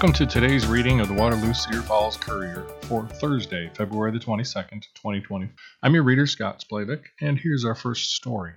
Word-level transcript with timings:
Welcome 0.00 0.26
to 0.26 0.40
today's 0.40 0.66
reading 0.66 1.00
of 1.00 1.08
the 1.08 1.14
Waterloo 1.14 1.52
Cedar 1.52 1.82
Falls 1.82 2.16
Courier 2.16 2.64
for 2.84 3.06
Thursday, 3.06 3.70
February 3.74 4.10
the 4.10 4.18
22nd, 4.18 4.80
2020. 4.94 5.50
I'm 5.82 5.92
your 5.92 6.04
reader, 6.04 6.26
Scott 6.26 6.64
Splavik, 6.64 7.02
and 7.20 7.38
here's 7.38 7.66
our 7.66 7.74
first 7.74 8.14
story. 8.14 8.54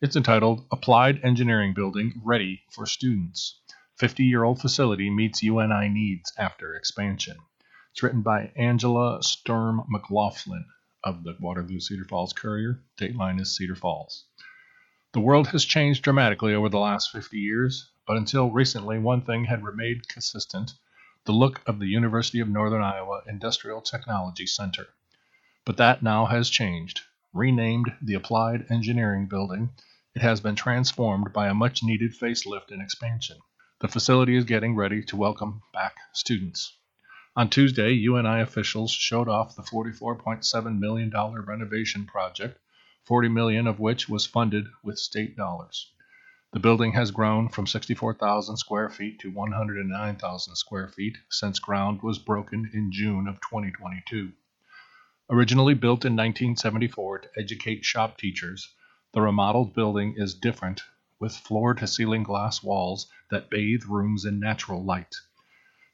It's 0.00 0.14
entitled 0.14 0.64
Applied 0.70 1.18
Engineering 1.24 1.74
Building 1.74 2.12
Ready 2.24 2.62
for 2.70 2.86
Students. 2.86 3.60
50 3.98 4.22
year 4.22 4.44
old 4.44 4.60
facility 4.60 5.10
meets 5.10 5.42
UNI 5.42 5.88
needs 5.88 6.32
after 6.38 6.76
expansion. 6.76 7.38
It's 7.90 8.04
written 8.04 8.22
by 8.22 8.52
Angela 8.54 9.20
Sturm 9.20 9.82
McLaughlin 9.88 10.64
of 11.02 11.24
the 11.24 11.36
Waterloo 11.40 11.80
Cedar 11.80 12.04
Falls 12.04 12.32
Courier. 12.32 12.84
Dateline 13.00 13.40
is 13.40 13.56
Cedar 13.56 13.74
Falls. 13.74 14.26
The 15.12 15.18
world 15.18 15.48
has 15.48 15.64
changed 15.64 16.04
dramatically 16.04 16.54
over 16.54 16.68
the 16.68 16.78
last 16.78 17.10
50 17.10 17.36
years, 17.36 17.90
but 18.06 18.16
until 18.16 18.52
recently, 18.52 19.00
one 19.00 19.22
thing 19.22 19.46
had 19.46 19.64
remained 19.64 20.06
consistent 20.06 20.70
the 21.24 21.32
look 21.32 21.62
of 21.66 21.78
the 21.78 21.86
University 21.86 22.40
of 22.40 22.48
Northern 22.48 22.82
Iowa 22.82 23.22
Industrial 23.26 23.80
Technology 23.80 24.46
Center. 24.46 24.88
But 25.64 25.78
that 25.78 26.02
now 26.02 26.26
has 26.26 26.50
changed. 26.50 27.00
Renamed 27.32 27.96
the 28.02 28.12
Applied 28.12 28.66
Engineering 28.70 29.26
Building, 29.26 29.70
it 30.14 30.20
has 30.20 30.42
been 30.42 30.54
transformed 30.54 31.32
by 31.32 31.48
a 31.48 31.54
much 31.54 31.82
needed 31.82 32.12
facelift 32.12 32.70
and 32.70 32.82
expansion. 32.82 33.38
The 33.80 33.88
facility 33.88 34.36
is 34.36 34.44
getting 34.44 34.76
ready 34.76 35.02
to 35.04 35.16
welcome 35.16 35.62
back 35.72 35.96
students. 36.12 36.76
On 37.34 37.48
Tuesday, 37.48 37.92
UNI 37.92 38.42
officials 38.42 38.92
showed 38.92 39.28
off 39.28 39.56
the 39.56 39.62
$44.7 39.62 40.78
million 40.78 41.10
renovation 41.10 42.04
project, 42.04 42.58
40 43.04 43.28
million 43.30 43.66
of 43.66 43.80
which 43.80 44.10
was 44.10 44.26
funded 44.26 44.66
with 44.82 44.98
state 44.98 45.36
dollars. 45.36 45.90
The 46.54 46.60
building 46.60 46.92
has 46.92 47.10
grown 47.10 47.48
from 47.48 47.66
64,000 47.66 48.58
square 48.58 48.88
feet 48.88 49.18
to 49.18 49.30
109,000 49.32 50.54
square 50.54 50.86
feet 50.86 51.18
since 51.28 51.58
ground 51.58 52.00
was 52.00 52.20
broken 52.20 52.70
in 52.72 52.92
June 52.92 53.26
of 53.26 53.40
2022. 53.40 54.30
Originally 55.28 55.74
built 55.74 56.04
in 56.04 56.12
1974 56.12 57.18
to 57.18 57.28
educate 57.36 57.84
shop 57.84 58.16
teachers, 58.18 58.72
the 59.12 59.20
remodeled 59.20 59.74
building 59.74 60.14
is 60.16 60.32
different 60.32 60.84
with 61.18 61.36
floor 61.36 61.74
to 61.74 61.88
ceiling 61.88 62.22
glass 62.22 62.62
walls 62.62 63.10
that 63.32 63.50
bathe 63.50 63.82
rooms 63.88 64.24
in 64.24 64.38
natural 64.38 64.84
light. 64.84 65.16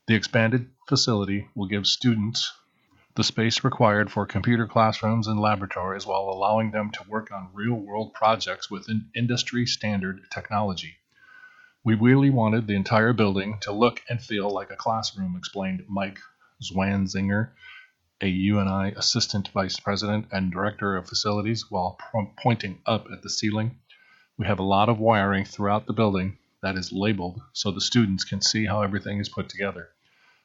The 0.09 0.15
expanded 0.15 0.69
facility 0.87 1.49
will 1.55 1.69
give 1.69 1.87
students 1.87 2.53
the 3.17 3.25
space 3.25 3.65
required 3.65 4.11
for 4.11 4.25
computer 4.25 4.67
classrooms 4.67 5.27
and 5.27 5.41
laboratories 5.41 6.07
while 6.07 6.31
allowing 6.31 6.71
them 6.71 6.91
to 6.93 7.09
work 7.09 7.31
on 7.33 7.51
real 7.53 7.75
world 7.75 8.15
projects 8.15 8.71
with 8.71 8.89
industry 9.17 9.67
standard 9.67 10.21
technology. 10.33 10.97
We 11.83 11.95
really 11.95 12.31
wanted 12.31 12.67
the 12.67 12.77
entire 12.77 13.13
building 13.13 13.59
to 13.63 13.73
look 13.73 14.01
and 14.09 14.23
feel 14.23 14.49
like 14.51 14.71
a 14.71 14.77
classroom, 14.77 15.35
explained 15.37 15.85
Mike 15.89 16.21
Zwanzinger, 16.63 17.51
a 18.21 18.29
UNI 18.29 18.93
Assistant 18.97 19.49
Vice 19.49 19.81
President 19.81 20.27
and 20.31 20.53
Director 20.53 20.97
of 20.97 21.09
Facilities, 21.09 21.71
while 21.71 21.99
pointing 22.43 22.81
up 22.87 23.07
at 23.11 23.23
the 23.23 23.31
ceiling. 23.31 23.79
We 24.37 24.47
have 24.47 24.59
a 24.59 24.63
lot 24.63 24.89
of 24.89 24.99
wiring 24.99 25.45
throughout 25.45 25.87
the 25.87 25.95
building 25.95 26.39
that 26.63 26.77
is 26.77 26.93
labeled 26.93 27.41
so 27.55 27.71
the 27.71 27.81
students 27.81 28.25
can 28.25 28.41
see 28.41 28.67
how 28.67 28.83
everything 28.83 29.19
is 29.19 29.29
put 29.29 29.49
together. 29.49 29.89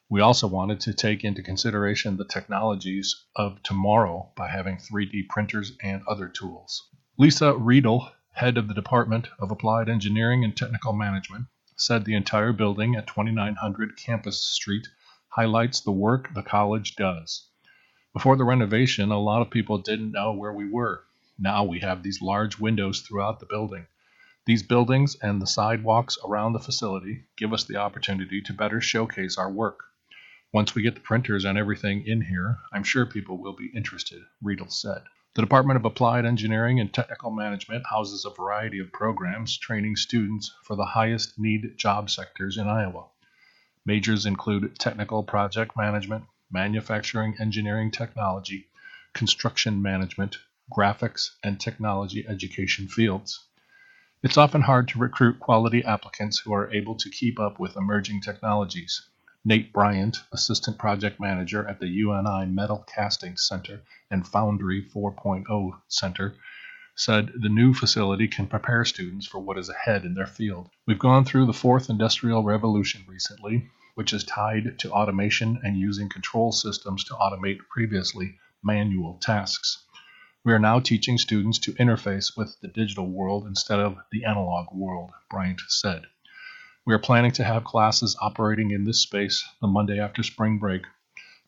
We 0.08 0.20
also 0.20 0.46
wanted 0.46 0.78
to 0.82 0.94
take 0.94 1.24
into 1.24 1.42
consideration 1.42 2.16
the 2.16 2.24
technologies 2.24 3.24
of 3.34 3.60
tomorrow 3.64 4.30
by 4.36 4.46
having 4.46 4.76
3D 4.76 5.28
printers 5.28 5.76
and 5.82 6.00
other 6.06 6.28
tools. 6.28 6.88
Lisa 7.18 7.54
Riedel, 7.54 8.08
head 8.32 8.56
of 8.56 8.68
the 8.68 8.74
Department 8.74 9.28
of 9.40 9.50
Applied 9.50 9.88
Engineering 9.88 10.44
and 10.44 10.56
Technical 10.56 10.92
Management, 10.92 11.46
said 11.74 12.04
the 12.04 12.14
entire 12.14 12.52
building 12.52 12.94
at 12.94 13.08
2900 13.08 13.96
Campus 13.96 14.40
Street 14.40 14.86
highlights 15.30 15.80
the 15.80 15.90
work 15.90 16.32
the 16.34 16.42
college 16.44 16.94
does. 16.94 17.48
Before 18.12 18.36
the 18.36 18.44
renovation, 18.44 19.10
a 19.10 19.18
lot 19.18 19.42
of 19.42 19.50
people 19.50 19.78
didn't 19.78 20.12
know 20.12 20.32
where 20.32 20.52
we 20.52 20.70
were. 20.70 21.02
Now 21.36 21.64
we 21.64 21.80
have 21.80 22.04
these 22.04 22.22
large 22.22 22.60
windows 22.60 23.00
throughout 23.00 23.40
the 23.40 23.46
building. 23.46 23.88
These 24.44 24.62
buildings 24.62 25.16
and 25.16 25.42
the 25.42 25.48
sidewalks 25.48 26.16
around 26.24 26.52
the 26.52 26.60
facility 26.60 27.24
give 27.36 27.52
us 27.52 27.64
the 27.64 27.76
opportunity 27.76 28.40
to 28.42 28.52
better 28.52 28.80
showcase 28.80 29.36
our 29.36 29.50
work. 29.50 29.82
Once 30.56 30.74
we 30.74 30.80
get 30.80 30.94
the 30.94 31.00
printers 31.02 31.44
and 31.44 31.58
everything 31.58 32.02
in 32.06 32.22
here, 32.22 32.56
I'm 32.72 32.82
sure 32.82 33.04
people 33.04 33.36
will 33.36 33.52
be 33.52 33.70
interested, 33.76 34.22
Riedel 34.40 34.70
said. 34.70 35.02
The 35.34 35.42
Department 35.42 35.76
of 35.76 35.84
Applied 35.84 36.24
Engineering 36.24 36.80
and 36.80 36.90
Technical 36.90 37.30
Management 37.30 37.84
houses 37.90 38.24
a 38.24 38.30
variety 38.30 38.78
of 38.78 38.90
programs 38.90 39.58
training 39.58 39.96
students 39.96 40.50
for 40.64 40.74
the 40.74 40.86
highest 40.86 41.38
need 41.38 41.76
job 41.76 42.08
sectors 42.08 42.56
in 42.56 42.68
Iowa. 42.68 43.04
Majors 43.84 44.24
include 44.24 44.78
technical 44.78 45.22
project 45.22 45.76
management, 45.76 46.24
manufacturing 46.50 47.36
engineering 47.38 47.90
technology, 47.90 48.68
construction 49.12 49.82
management, 49.82 50.38
graphics, 50.74 51.32
and 51.44 51.60
technology 51.60 52.24
education 52.26 52.88
fields. 52.88 53.44
It's 54.22 54.38
often 54.38 54.62
hard 54.62 54.88
to 54.88 54.98
recruit 54.98 55.38
quality 55.38 55.84
applicants 55.84 56.38
who 56.38 56.54
are 56.54 56.72
able 56.72 56.94
to 56.94 57.10
keep 57.10 57.38
up 57.38 57.60
with 57.60 57.76
emerging 57.76 58.22
technologies. 58.22 59.06
Nate 59.48 59.72
Bryant, 59.72 60.24
Assistant 60.32 60.76
Project 60.76 61.20
Manager 61.20 61.68
at 61.68 61.78
the 61.78 61.86
UNI 61.86 62.46
Metal 62.46 62.84
Casting 62.92 63.36
Center 63.36 63.80
and 64.10 64.26
Foundry 64.26 64.82
4.0 64.82 65.80
Center, 65.86 66.34
said 66.96 67.30
the 67.32 67.48
new 67.48 67.72
facility 67.72 68.26
can 68.26 68.48
prepare 68.48 68.84
students 68.84 69.24
for 69.24 69.38
what 69.38 69.56
is 69.56 69.68
ahead 69.68 70.04
in 70.04 70.14
their 70.14 70.26
field. 70.26 70.68
We've 70.84 70.98
gone 70.98 71.24
through 71.24 71.46
the 71.46 71.52
fourth 71.52 71.88
industrial 71.88 72.42
revolution 72.42 73.04
recently, 73.06 73.70
which 73.94 74.12
is 74.12 74.24
tied 74.24 74.80
to 74.80 74.90
automation 74.90 75.60
and 75.62 75.78
using 75.78 76.08
control 76.08 76.50
systems 76.50 77.04
to 77.04 77.14
automate 77.14 77.60
previously 77.70 78.38
manual 78.64 79.16
tasks. 79.18 79.84
We 80.44 80.54
are 80.54 80.58
now 80.58 80.80
teaching 80.80 81.18
students 81.18 81.60
to 81.60 81.74
interface 81.74 82.36
with 82.36 82.60
the 82.62 82.68
digital 82.68 83.06
world 83.06 83.46
instead 83.46 83.78
of 83.78 83.96
the 84.10 84.24
analog 84.24 84.74
world, 84.74 85.12
Bryant 85.30 85.60
said. 85.68 86.06
We 86.86 86.94
are 86.94 87.00
planning 87.00 87.32
to 87.32 87.42
have 87.42 87.64
classes 87.64 88.16
operating 88.20 88.70
in 88.70 88.84
this 88.84 89.02
space 89.02 89.44
the 89.60 89.66
Monday 89.66 89.98
after 89.98 90.22
spring 90.22 90.58
break. 90.58 90.82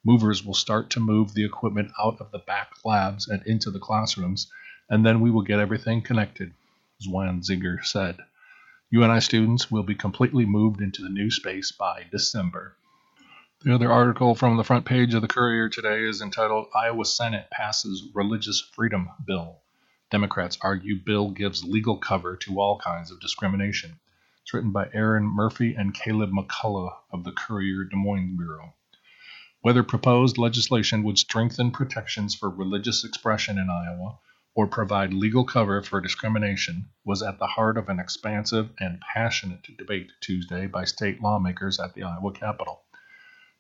Movers 0.03 0.45
will 0.45 0.53
start 0.53 0.91
to 0.91 1.01
move 1.01 1.33
the 1.33 1.45
equipment 1.45 1.93
out 1.97 2.21
of 2.21 2.33
the 2.33 2.41
back 2.41 2.73
labs 2.85 3.29
and 3.29 3.41
into 3.47 3.71
the 3.71 3.79
classrooms, 3.79 4.51
and 4.91 5.07
then 5.07 5.21
we 5.21 5.31
will 5.31 5.43
get 5.43 5.61
everything 5.61 6.03
connected, 6.03 6.55
Zwanziger 7.01 7.85
said. 7.85 8.19
UNI 8.91 9.21
students 9.21 9.71
will 9.71 9.85
be 9.85 9.95
completely 9.95 10.45
moved 10.45 10.81
into 10.81 11.03
the 11.03 11.09
new 11.09 11.31
space 11.31 11.71
by 11.71 12.07
December. 12.11 12.75
The 13.63 13.77
other 13.77 13.93
article 13.93 14.35
from 14.35 14.57
the 14.57 14.65
front 14.65 14.87
page 14.87 15.15
of 15.15 15.23
the 15.23 15.29
Courier 15.29 15.69
today 15.69 16.03
is 16.03 16.21
entitled 16.21 16.67
Iowa 16.75 17.05
Senate 17.05 17.49
Passes 17.53 18.09
Religious 18.13 18.61
Freedom 18.61 19.09
Bill. 19.25 19.61
Democrats 20.11 20.59
argue 20.63 20.99
bill 20.99 21.31
gives 21.31 21.63
legal 21.63 21.97
cover 21.97 22.35
to 22.39 22.59
all 22.59 22.81
kinds 22.81 23.13
of 23.13 23.21
discrimination. 23.21 24.01
It's 24.49 24.55
written 24.55 24.71
by 24.71 24.89
Erin 24.95 25.25
Murphy 25.25 25.75
and 25.75 25.93
Caleb 25.93 26.31
McCullough 26.31 26.95
of 27.13 27.23
the 27.23 27.33
Courier 27.33 27.85
Des 27.85 27.97
Moines 27.97 28.39
Bureau. 28.39 28.73
Whether 29.61 29.83
proposed 29.83 30.39
legislation 30.39 31.03
would 31.03 31.19
strengthen 31.19 31.71
protections 31.71 32.35
for 32.35 32.49
religious 32.49 33.05
expression 33.05 33.59
in 33.59 33.69
Iowa 33.69 34.21
or 34.55 34.67
provide 34.67 35.13
legal 35.13 35.45
cover 35.45 35.83
for 35.83 36.01
discrimination 36.01 36.89
was 37.05 37.23
at 37.23 37.39
the 37.39 37.47
heart 37.47 37.77
of 37.77 37.91
an 37.91 38.01
expansive 38.01 38.71
and 38.81 39.03
passionate 39.03 39.77
debate 39.77 40.13
Tuesday 40.23 40.67
by 40.67 40.87
state 40.87 41.21
lawmakers 41.21 41.79
at 41.79 41.93
the 41.93 42.05
Iowa 42.05 42.33
Capitol. 42.33 42.85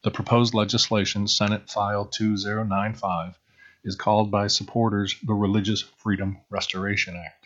The 0.04 0.10
proposed 0.10 0.54
legislation, 0.54 1.28
Senate 1.28 1.68
File 1.68 2.06
2095, 2.06 3.38
is 3.84 3.94
called 3.94 4.30
by 4.30 4.46
supporters 4.46 5.14
the 5.22 5.34
Religious 5.34 5.82
Freedom 5.82 6.38
Restoration 6.48 7.14
Act. 7.14 7.37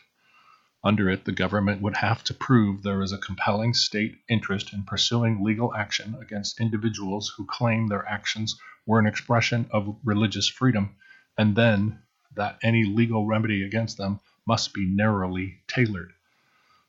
Under 0.85 1.09
it, 1.09 1.25
the 1.25 1.31
government 1.33 1.81
would 1.81 1.99
have 1.99 2.25
to 2.25 2.35
prove 2.35 2.83
there 2.83 3.03
is 3.03 3.13
a 3.13 3.19
compelling 3.19 3.73
state 3.73 4.19
interest 4.29 4.73
in 4.73 4.83
pursuing 4.83 5.45
legal 5.45 5.73
action 5.75 6.17
against 6.21 6.61
individuals 6.61 7.33
who 7.37 7.47
claim 7.47 7.87
their 7.87 8.05
actions 8.09 8.59
were 8.85 8.99
an 8.99 9.07
expression 9.07 9.69
of 9.71 9.97
religious 10.03 10.49
freedom, 10.49 10.97
and 11.39 11.55
then 11.55 12.01
that 12.35 12.59
any 12.65 12.83
legal 12.83 13.27
remedy 13.27 13.63
against 13.63 13.97
them 13.97 14.19
must 14.45 14.75
be 14.75 14.85
narrowly 14.85 15.61
tailored. 15.69 16.13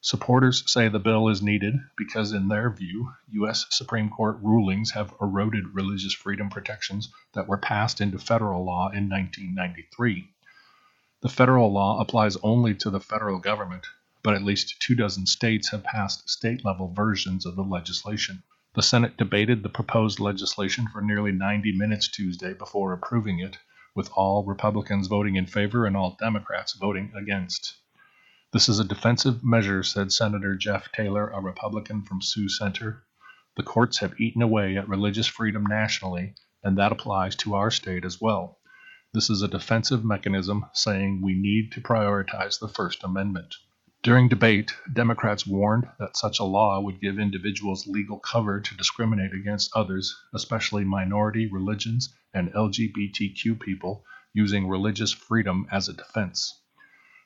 Supporters 0.01 0.63
say 0.65 0.87
the 0.89 0.97
bill 0.99 1.29
is 1.29 1.43
needed 1.43 1.75
because, 1.95 2.33
in 2.33 2.47
their 2.47 2.71
view, 2.71 3.13
U.S. 3.33 3.67
Supreme 3.69 4.09
Court 4.09 4.37
rulings 4.41 4.89
have 4.91 5.13
eroded 5.21 5.75
religious 5.75 6.13
freedom 6.13 6.49
protections 6.49 7.09
that 7.33 7.47
were 7.47 7.59
passed 7.59 8.01
into 8.01 8.17
federal 8.17 8.65
law 8.65 8.89
in 8.89 9.07
1993. 9.07 10.27
The 11.23 11.29
federal 11.29 11.71
law 11.71 12.01
applies 12.01 12.35
only 12.43 12.75
to 12.75 12.89
the 12.89 12.99
federal 12.99 13.39
government, 13.39 13.87
but 14.23 14.33
at 14.33 14.43
least 14.43 14.81
two 14.81 14.93
dozen 14.93 15.25
states 15.25 15.71
have 15.71 15.85
passed 15.85 16.29
state 16.29 16.65
level 16.65 16.91
versions 16.91 17.45
of 17.45 17.55
the 17.55 17.63
legislation. 17.63 18.43
The 18.73 18.81
Senate 18.81 19.15
debated 19.15 19.63
the 19.63 19.69
proposed 19.69 20.19
legislation 20.19 20.89
for 20.89 21.01
nearly 21.01 21.31
90 21.31 21.77
minutes 21.77 22.09
Tuesday 22.09 22.53
before 22.53 22.91
approving 22.91 23.39
it, 23.39 23.57
with 23.95 24.11
all 24.15 24.43
Republicans 24.43 25.07
voting 25.07 25.37
in 25.37 25.45
favor 25.45 25.85
and 25.85 25.95
all 25.95 26.17
Democrats 26.19 26.73
voting 26.73 27.13
against. 27.15 27.77
This 28.51 28.67
is 28.67 28.79
a 28.79 28.83
defensive 28.83 29.45
measure, 29.45 29.81
said 29.81 30.11
Senator 30.11 30.57
Jeff 30.57 30.91
Taylor, 30.91 31.29
a 31.29 31.39
Republican 31.39 32.01
from 32.01 32.21
Sioux 32.21 32.49
Center. 32.49 33.05
The 33.55 33.63
courts 33.63 33.99
have 33.99 34.19
eaten 34.19 34.41
away 34.41 34.75
at 34.75 34.89
religious 34.89 35.27
freedom 35.27 35.65
nationally, 35.65 36.35
and 36.61 36.77
that 36.77 36.91
applies 36.91 37.37
to 37.37 37.55
our 37.55 37.71
state 37.71 38.03
as 38.03 38.19
well. 38.19 38.59
This 39.13 39.29
is 39.29 39.43
a 39.43 39.47
defensive 39.47 40.03
mechanism 40.03 40.65
saying 40.73 41.21
we 41.21 41.35
need 41.35 41.71
to 41.73 41.81
prioritize 41.81 42.59
the 42.59 42.67
First 42.67 43.03
Amendment. 43.03 43.53
During 44.01 44.27
debate, 44.27 44.75
Democrats 44.91 45.45
warned 45.45 45.87
that 45.99 46.17
such 46.17 46.39
a 46.39 46.43
law 46.43 46.81
would 46.81 46.99
give 46.99 47.19
individuals 47.19 47.85
legal 47.85 48.17
cover 48.17 48.59
to 48.59 48.75
discriminate 48.75 49.31
against 49.31 49.75
others, 49.75 50.19
especially 50.33 50.83
minority 50.83 51.45
religions 51.45 52.11
and 52.33 52.51
LGBTQ 52.53 53.59
people, 53.59 54.03
using 54.33 54.67
religious 54.67 55.11
freedom 55.11 55.67
as 55.71 55.87
a 55.87 55.93
defense. 55.93 56.59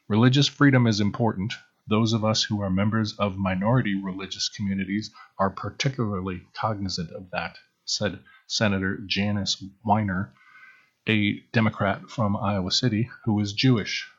Religious 0.10 0.48
freedom 0.48 0.88
is 0.88 1.00
important. 1.00 1.54
Those 1.88 2.12
of 2.12 2.26
us 2.26 2.44
who 2.44 2.62
are 2.62 2.70
members 2.70 3.14
of 3.14 3.38
minority 3.38 3.96
religious 4.04 4.50
communities 4.50 5.10
are 5.40 5.52
particularly 5.52 6.42
cognizant 6.54 7.12
of 7.12 7.32
that, 7.32 7.58
said 7.86 8.20
Senator 8.46 8.98
Janice 9.08 9.64
Weiner, 9.86 10.34
a 11.10 11.40
Democrat 11.54 12.10
from 12.10 12.36
Iowa 12.36 12.70
City 12.70 13.10
who 13.24 13.40
is 13.40 13.54
Jewish. 13.54 14.10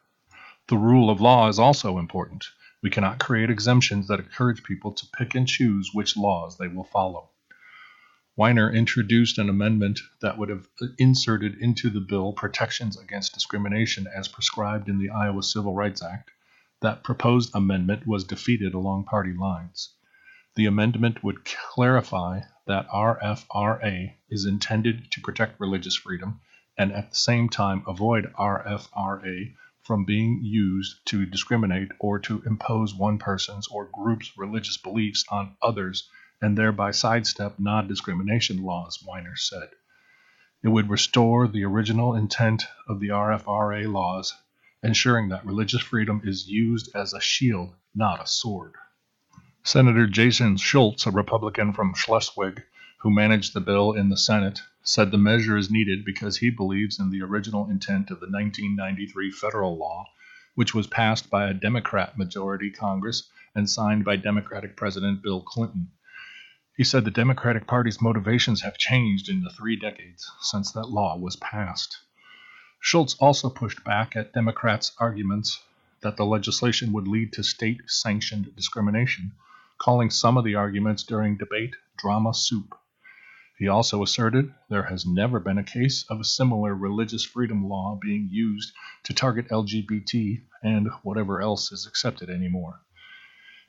The 0.68 0.78
rule 0.78 1.10
of 1.10 1.20
law 1.20 1.48
is 1.48 1.58
also 1.58 1.98
important. 1.98 2.46
We 2.82 2.88
cannot 2.88 3.18
create 3.18 3.50
exemptions 3.50 4.08
that 4.08 4.20
encourage 4.20 4.62
people 4.62 4.92
to 4.92 5.06
pick 5.18 5.34
and 5.34 5.46
choose 5.46 5.90
which 5.92 6.16
laws 6.16 6.56
they 6.56 6.68
will 6.68 6.84
follow. 6.84 7.28
Weiner 8.36 8.72
introduced 8.72 9.36
an 9.36 9.50
amendment 9.50 10.00
that 10.22 10.38
would 10.38 10.48
have 10.48 10.66
inserted 10.96 11.58
into 11.58 11.90
the 11.90 12.00
bill 12.00 12.32
protections 12.32 12.98
against 12.98 13.34
discrimination 13.34 14.06
as 14.06 14.28
prescribed 14.28 14.88
in 14.88 14.98
the 14.98 15.10
Iowa 15.10 15.42
Civil 15.42 15.74
Rights 15.74 16.02
Act. 16.02 16.30
That 16.80 17.04
proposed 17.04 17.50
amendment 17.54 18.06
was 18.06 18.24
defeated 18.24 18.72
along 18.72 19.04
party 19.04 19.34
lines. 19.34 19.90
The 20.54 20.64
amendment 20.64 21.22
would 21.22 21.44
clarify 21.44 22.42
that 22.66 22.88
RFRA 22.88 24.14
is 24.30 24.46
intended 24.46 25.10
to 25.12 25.20
protect 25.20 25.60
religious 25.60 25.94
freedom 25.96 26.40
and 26.78 26.92
at 26.92 27.10
the 27.10 27.16
same 27.16 27.48
time 27.48 27.82
avoid 27.86 28.32
RFRA 28.38 29.52
from 29.82 30.04
being 30.04 30.40
used 30.42 31.04
to 31.06 31.26
discriminate 31.26 31.90
or 31.98 32.18
to 32.20 32.42
impose 32.46 32.94
one 32.94 33.18
person's 33.18 33.66
or 33.68 33.90
group's 33.92 34.38
religious 34.38 34.76
beliefs 34.76 35.24
on 35.28 35.56
others 35.60 36.08
and 36.40 36.56
thereby 36.56 36.92
sidestep 36.92 37.58
non 37.58 37.88
discrimination 37.88 38.62
laws, 38.62 39.02
Weiner 39.04 39.34
said. 39.34 39.70
It 40.62 40.68
would 40.68 40.88
restore 40.90 41.48
the 41.48 41.64
original 41.64 42.14
intent 42.14 42.66
of 42.88 43.00
the 43.00 43.08
RFRA 43.08 43.92
laws, 43.92 44.34
ensuring 44.82 45.30
that 45.30 45.46
religious 45.46 45.82
freedom 45.82 46.20
is 46.24 46.48
used 46.48 46.94
as 46.94 47.12
a 47.12 47.20
shield, 47.20 47.74
not 47.94 48.22
a 48.22 48.26
sword. 48.26 48.74
Senator 49.64 50.06
Jason 50.06 50.56
Schultz, 50.56 51.06
a 51.06 51.10
Republican 51.10 51.72
from 51.72 51.94
Schleswig, 51.94 52.62
who 52.98 53.10
managed 53.10 53.54
the 53.54 53.60
bill 53.60 53.92
in 53.92 54.08
the 54.08 54.16
Senate, 54.16 54.62
said 54.88 55.10
the 55.10 55.18
measure 55.18 55.58
is 55.58 55.70
needed 55.70 56.02
because 56.02 56.38
he 56.38 56.48
believes 56.48 56.98
in 56.98 57.10
the 57.10 57.20
original 57.20 57.68
intent 57.68 58.10
of 58.10 58.20
the 58.20 58.30
1993 58.30 59.30
federal 59.30 59.76
law, 59.76 60.06
which 60.54 60.74
was 60.74 60.86
passed 60.86 61.28
by 61.28 61.46
a 61.46 61.52
Democrat 61.52 62.16
majority 62.16 62.70
Congress 62.70 63.28
and 63.54 63.68
signed 63.68 64.02
by 64.02 64.16
Democratic 64.16 64.78
President 64.78 65.22
Bill 65.22 65.42
Clinton. 65.42 65.90
He 66.74 66.84
said 66.84 67.04
the 67.04 67.10
Democratic 67.10 67.66
Party's 67.66 68.00
motivations 68.00 68.62
have 68.62 68.78
changed 68.78 69.28
in 69.28 69.42
the 69.42 69.50
three 69.50 69.76
decades 69.76 70.32
since 70.40 70.72
that 70.72 70.88
law 70.88 71.18
was 71.18 71.36
passed. 71.36 71.98
Schultz 72.80 73.14
also 73.16 73.50
pushed 73.50 73.84
back 73.84 74.16
at 74.16 74.32
Democrats' 74.32 74.92
arguments 74.98 75.62
that 76.00 76.16
the 76.16 76.24
legislation 76.24 76.94
would 76.94 77.06
lead 77.06 77.34
to 77.34 77.42
state 77.42 77.82
sanctioned 77.88 78.56
discrimination, 78.56 79.32
calling 79.76 80.08
some 80.08 80.38
of 80.38 80.44
the 80.44 80.54
arguments 80.54 81.02
during 81.02 81.36
debate 81.36 81.76
drama 81.98 82.32
soup. 82.32 82.74
He 83.58 83.66
also 83.66 84.04
asserted 84.04 84.54
there 84.68 84.84
has 84.84 85.04
never 85.04 85.40
been 85.40 85.58
a 85.58 85.64
case 85.64 86.04
of 86.08 86.20
a 86.20 86.24
similar 86.24 86.76
religious 86.76 87.24
freedom 87.24 87.68
law 87.68 87.98
being 88.00 88.28
used 88.30 88.72
to 89.02 89.12
target 89.12 89.48
LGBT 89.48 90.40
and 90.62 90.86
whatever 91.02 91.42
else 91.42 91.72
is 91.72 91.84
accepted 91.84 92.30
anymore. 92.30 92.80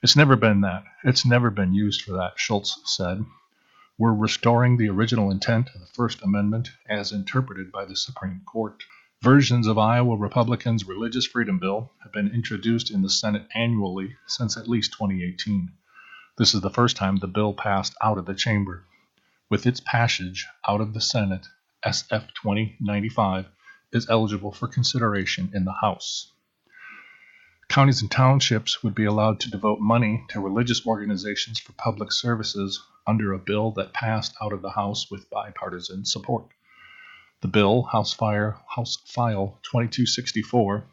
It's 0.03 0.15
never 0.15 0.35
been 0.35 0.61
that. 0.61 0.83
It's 1.03 1.25
never 1.25 1.49
been 1.49 1.73
used 1.73 2.03
for 2.03 2.11
that, 2.11 2.37
Schultz 2.37 2.79
said. 2.85 3.25
We're 3.97 4.13
restoring 4.13 4.77
the 4.77 4.89
original 4.89 5.31
intent 5.31 5.71
of 5.73 5.81
the 5.81 5.87
First 5.87 6.21
Amendment 6.21 6.69
as 6.87 7.11
interpreted 7.11 7.71
by 7.71 7.85
the 7.85 7.95
Supreme 7.95 8.41
Court. 8.45 8.83
Versions 9.23 9.65
of 9.65 9.79
Iowa 9.79 10.15
Republicans' 10.15 10.85
religious 10.85 11.25
freedom 11.25 11.57
bill 11.57 11.91
have 12.03 12.11
been 12.11 12.31
introduced 12.31 12.91
in 12.91 13.01
the 13.01 13.09
Senate 13.09 13.47
annually 13.55 14.15
since 14.27 14.55
at 14.55 14.69
least 14.69 14.93
2018. 14.93 15.71
This 16.37 16.53
is 16.53 16.61
the 16.61 16.69
first 16.69 16.95
time 16.95 17.15
the 17.15 17.27
bill 17.27 17.55
passed 17.55 17.95
out 18.03 18.19
of 18.19 18.27
the 18.27 18.35
chamber 18.35 18.85
with 19.49 19.65
its 19.65 19.79
passage 19.79 20.47
out 20.67 20.79
of 20.79 20.93
the 20.93 21.01
Senate, 21.01 21.47
SF 21.83 22.27
2095 22.35 23.47
is 23.91 24.07
eligible 24.07 24.51
for 24.51 24.67
consideration 24.67 25.49
in 25.55 25.65
the 25.65 25.73
House. 25.81 26.31
Counties 27.67 28.01
and 28.01 28.11
townships 28.11 28.83
would 28.83 28.93
be 28.93 29.05
allowed 29.05 29.39
to 29.39 29.49
devote 29.49 29.79
money 29.79 30.23
to 30.29 30.39
religious 30.39 30.85
organizations 30.85 31.59
for 31.59 31.73
public 31.73 32.11
services 32.11 32.79
under 33.07 33.33
a 33.33 33.39
bill 33.39 33.71
that 33.71 33.93
passed 33.93 34.35
out 34.39 34.53
of 34.53 34.61
the 34.61 34.69
House 34.69 35.09
with 35.09 35.29
bipartisan 35.31 36.05
support. 36.05 36.45
The 37.41 37.47
bill, 37.47 37.83
House, 37.83 38.13
Fire, 38.13 38.59
House 38.67 38.97
File 39.05 39.57
2264, 39.63 40.83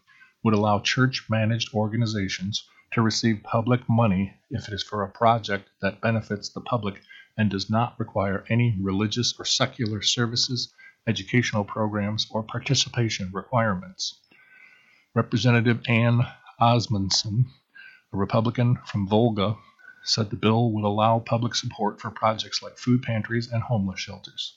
would 0.43 0.55
allow 0.55 0.79
church 0.79 1.27
managed 1.29 1.75
organizations 1.75 2.67
to 2.93 3.03
receive 3.03 3.43
public 3.43 3.87
money 3.89 4.33
if 4.51 4.69
it 4.69 4.73
is 4.73 4.83
for 4.83 5.03
a 5.03 5.11
project 5.11 5.69
that 5.83 6.01
benefits 6.01 6.49
the 6.49 6.61
public 6.63 7.03
and 7.37 7.51
does 7.51 7.69
not 7.69 7.99
require 7.99 8.45
any 8.49 8.77
religious 8.81 9.35
or 9.39 9.45
secular 9.45 10.03
services, 10.03 10.73
educational 11.07 11.65
programs, 11.65 12.27
or 12.31 12.43
participation 12.43 13.31
requirements. 13.33 14.19
Representative 15.15 15.83
Ann 15.89 16.27
Osmundson, 16.61 17.47
a 18.13 18.17
Republican 18.17 18.77
from 18.87 19.09
Volga, 19.09 19.57
said 20.03 20.31
the 20.31 20.37
bill 20.37 20.71
would 20.73 20.85
allow 20.85 21.19
public 21.19 21.55
support 21.55 22.01
for 22.01 22.11
projects 22.11 22.63
like 22.63 22.79
food 22.79 23.03
pantries 23.03 23.51
and 23.51 23.63
homeless 23.63 24.01
shelters. 24.01 24.57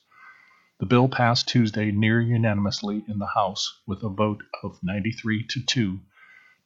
The 0.80 0.86
bill 0.86 1.10
passed 1.10 1.48
Tuesday 1.48 1.92
near 1.92 2.22
unanimously 2.22 3.04
in 3.08 3.20
the 3.20 3.28
House 3.28 3.82
with 3.86 4.02
a 4.04 4.10
vote 4.10 4.44
of 4.64 4.80
93 4.82 5.44
to 5.48 5.66
2. 5.66 6.00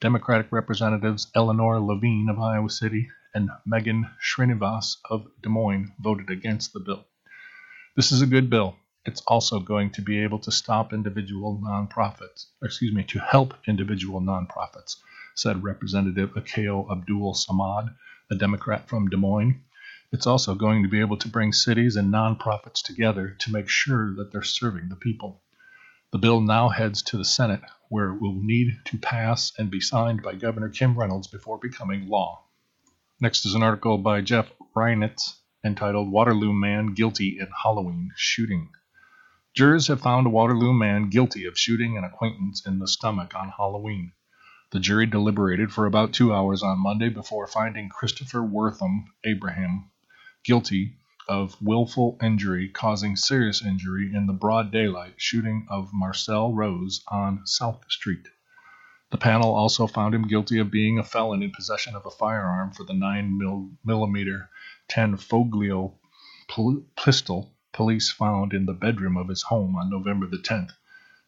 Democratic 0.00 0.52
Representatives 0.52 1.30
Elinor 1.34 1.80
Levine 1.80 2.28
of 2.28 2.38
Iowa 2.38 2.70
City 2.70 3.08
and 3.34 3.50
Megan 3.66 4.08
Srinivas 4.22 4.96
of 5.10 5.26
Des 5.42 5.48
Moines 5.48 5.92
voted 5.98 6.30
against 6.30 6.72
the 6.72 6.80
bill. 6.80 7.04
This 7.96 8.12
is 8.12 8.22
a 8.22 8.26
good 8.26 8.48
bill. 8.48 8.76
It's 9.04 9.22
also 9.26 9.58
going 9.58 9.90
to 9.90 10.02
be 10.02 10.20
able 10.20 10.38
to 10.38 10.52
stop 10.52 10.92
individual 10.92 11.60
nonprofits, 11.62 12.46
excuse 12.62 12.94
me, 12.94 13.02
to 13.04 13.18
help 13.18 13.54
individual 13.66 14.20
nonprofits, 14.20 14.96
said 15.34 15.62
Representative 15.64 16.36
Ako 16.36 16.88
Abdul 16.90 17.34
Samad, 17.34 17.94
a 18.30 18.34
Democrat 18.36 18.88
from 18.88 19.08
Des 19.08 19.16
Moines. 19.16 19.60
It's 20.12 20.28
also 20.28 20.54
going 20.54 20.84
to 20.84 20.88
be 20.88 21.00
able 21.00 21.16
to 21.16 21.28
bring 21.28 21.52
cities 21.52 21.96
and 21.96 22.14
nonprofits 22.14 22.82
together 22.82 23.30
to 23.40 23.52
make 23.52 23.68
sure 23.68 24.14
that 24.14 24.30
they're 24.30 24.42
serving 24.42 24.88
the 24.88 24.96
people. 24.96 25.42
The 26.12 26.18
bill 26.18 26.40
now 26.40 26.68
heads 26.68 27.02
to 27.02 27.16
the 27.16 27.24
Senate, 27.24 27.62
where 27.88 28.10
it 28.10 28.20
will 28.20 28.40
need 28.40 28.78
to 28.84 28.96
pass 28.96 29.52
and 29.58 29.70
be 29.70 29.80
signed 29.80 30.22
by 30.22 30.36
Governor 30.36 30.68
Kim 30.68 30.96
Reynolds 30.96 31.26
before 31.26 31.58
becoming 31.58 32.08
law. 32.08 32.43
Next 33.24 33.46
is 33.46 33.54
an 33.54 33.62
article 33.62 33.96
by 33.96 34.20
Jeff 34.20 34.52
Reinitz 34.76 35.40
entitled 35.64 36.12
Waterloo 36.12 36.52
Man 36.52 36.92
Guilty 36.92 37.38
in 37.40 37.48
Halloween 37.62 38.10
Shooting. 38.16 38.68
Jurors 39.54 39.86
have 39.86 40.02
found 40.02 40.26
a 40.26 40.30
Waterloo 40.30 40.74
man 40.74 41.08
guilty 41.08 41.46
of 41.46 41.58
shooting 41.58 41.96
an 41.96 42.04
acquaintance 42.04 42.66
in 42.66 42.80
the 42.80 42.86
stomach 42.86 43.34
on 43.34 43.48
Halloween. 43.56 44.12
The 44.72 44.78
jury 44.78 45.06
deliberated 45.06 45.72
for 45.72 45.86
about 45.86 46.12
two 46.12 46.34
hours 46.34 46.62
on 46.62 46.82
Monday 46.82 47.08
before 47.08 47.46
finding 47.46 47.88
Christopher 47.88 48.42
Wortham 48.42 49.06
Abraham 49.24 49.90
guilty 50.44 50.98
of 51.26 51.56
willful 51.62 52.18
injury 52.22 52.68
causing 52.68 53.16
serious 53.16 53.64
injury 53.64 54.14
in 54.14 54.26
the 54.26 54.34
broad 54.34 54.70
daylight 54.70 55.14
shooting 55.16 55.66
of 55.70 55.94
Marcel 55.94 56.52
Rose 56.52 57.02
on 57.08 57.46
South 57.46 57.90
Street. 57.90 58.28
The 59.14 59.18
panel 59.18 59.54
also 59.54 59.86
found 59.86 60.12
him 60.12 60.26
guilty 60.26 60.58
of 60.58 60.72
being 60.72 60.98
a 60.98 61.04
felon 61.04 61.40
in 61.40 61.52
possession 61.52 61.94
of 61.94 62.04
a 62.04 62.10
firearm 62.10 62.72
for 62.72 62.82
the 62.82 62.94
9mm 62.94 64.48
Tanfoglio 64.88 65.94
pistol 66.96 67.54
police 67.72 68.10
found 68.10 68.52
in 68.52 68.66
the 68.66 68.72
bedroom 68.72 69.16
of 69.16 69.28
his 69.28 69.42
home 69.42 69.76
on 69.76 69.88
November 69.88 70.26
the 70.26 70.38
10th, 70.38 70.72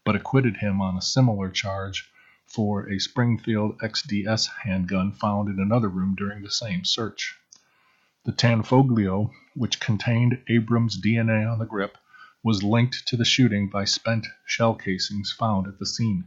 but 0.04 0.16
acquitted 0.16 0.56
him 0.56 0.80
on 0.80 0.96
a 0.96 1.00
similar 1.00 1.48
charge 1.48 2.10
for 2.44 2.90
a 2.90 2.98
Springfield 2.98 3.78
XDS 3.78 4.48
handgun 4.64 5.12
found 5.12 5.48
in 5.48 5.60
another 5.60 5.88
room 5.88 6.16
during 6.16 6.42
the 6.42 6.50
same 6.50 6.84
search. 6.84 7.38
The 8.24 8.32
Tanfoglio, 8.32 9.30
which 9.54 9.78
contained 9.78 10.42
Abrams' 10.48 11.00
DNA 11.00 11.48
on 11.48 11.60
the 11.60 11.66
grip, 11.66 11.96
was 12.42 12.64
linked 12.64 13.06
to 13.06 13.16
the 13.16 13.24
shooting 13.24 13.68
by 13.68 13.84
spent 13.84 14.26
shell 14.44 14.74
casings 14.74 15.30
found 15.30 15.68
at 15.68 15.78
the 15.78 15.86
scene. 15.86 16.24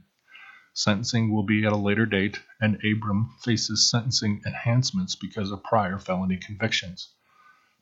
Sentencing 0.82 1.30
will 1.30 1.44
be 1.44 1.66
at 1.66 1.74
a 1.74 1.76
later 1.76 2.06
date, 2.06 2.42
and 2.62 2.80
Abram 2.86 3.36
faces 3.42 3.90
sentencing 3.90 4.42
enhancements 4.46 5.14
because 5.14 5.52
of 5.52 5.62
prior 5.62 6.00
felony 6.00 6.38
convictions. 6.38 7.10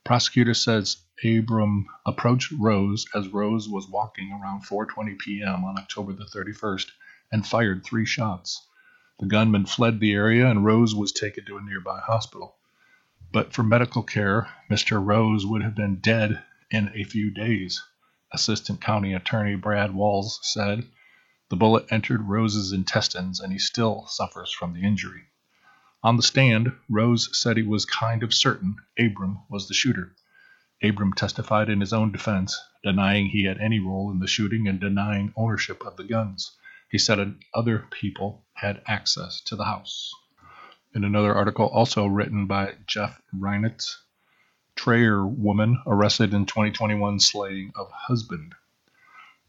Prosecutor 0.03 0.55
says 0.55 0.97
Abram 1.23 1.85
approached 2.07 2.51
Rose 2.53 3.05
as 3.13 3.27
Rose 3.27 3.69
was 3.69 3.87
walking 3.87 4.31
around 4.31 4.63
4:20 4.63 5.19
p.m. 5.19 5.63
on 5.63 5.77
October 5.77 6.11
the 6.11 6.25
31st 6.25 6.87
and 7.31 7.45
fired 7.45 7.83
three 7.85 8.07
shots. 8.07 8.67
The 9.19 9.27
gunman 9.27 9.67
fled 9.67 9.99
the 9.99 10.13
area 10.13 10.49
and 10.49 10.65
Rose 10.65 10.95
was 10.95 11.11
taken 11.11 11.45
to 11.45 11.57
a 11.57 11.61
nearby 11.61 11.99
hospital. 11.99 12.57
But 13.31 13.53
for 13.53 13.61
medical 13.61 14.01
care, 14.01 14.49
Mr. 14.71 14.99
Rose 14.99 15.45
would 15.45 15.61
have 15.61 15.75
been 15.75 15.97
dead 15.97 16.43
in 16.71 16.91
a 16.95 17.03
few 17.03 17.29
days, 17.29 17.79
Assistant 18.33 18.81
County 18.81 19.13
Attorney 19.13 19.53
Brad 19.53 19.93
Walls 19.93 20.39
said. 20.41 20.89
The 21.49 21.55
bullet 21.55 21.85
entered 21.89 22.23
Rose's 22.23 22.73
intestines 22.73 23.39
and 23.39 23.53
he 23.53 23.59
still 23.59 24.05
suffers 24.07 24.51
from 24.51 24.73
the 24.73 24.83
injury. 24.83 25.23
On 26.03 26.17
the 26.17 26.23
stand, 26.23 26.73
Rose 26.89 27.29
said 27.41 27.55
he 27.55 27.63
was 27.63 27.85
kind 27.85 28.21
of 28.21 28.33
certain 28.33 28.75
Abram 28.99 29.39
was 29.49 29.67
the 29.67 29.73
shooter. 29.73 30.13
Abram 30.83 31.13
testified 31.13 31.69
in 31.69 31.79
his 31.79 31.93
own 31.93 32.11
defense, 32.11 32.59
denying 32.83 33.29
he 33.29 33.45
had 33.45 33.59
any 33.59 33.79
role 33.79 34.11
in 34.11 34.19
the 34.19 34.27
shooting 34.27 34.67
and 34.67 34.79
denying 34.79 35.33
ownership 35.35 35.85
of 35.85 35.95
the 35.95 36.03
guns. 36.03 36.51
He 36.89 36.97
said 36.97 37.39
other 37.53 37.87
people 37.91 38.45
had 38.53 38.83
access 38.85 39.41
to 39.41 39.55
the 39.55 39.65
house. 39.65 40.13
In 40.93 41.03
another 41.03 41.33
article, 41.33 41.67
also 41.67 42.05
written 42.05 42.45
by 42.45 42.75
Jeff 42.85 43.21
Reinitz, 43.33 43.97
Traer 44.75 45.25
woman 45.25 45.81
arrested 45.85 46.33
in 46.33 46.45
2021 46.45 47.19
slaying 47.19 47.71
of 47.75 47.89
husband. 47.91 48.53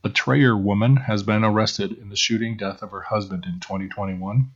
A 0.04 0.10
Traer 0.10 0.56
woman 0.56 0.94
has 0.94 1.24
been 1.24 1.42
arrested 1.42 1.90
in 1.90 2.08
the 2.08 2.14
shooting 2.14 2.56
death 2.56 2.82
of 2.82 2.92
her 2.92 3.00
husband 3.00 3.44
in 3.46 3.58
2021. 3.58 4.52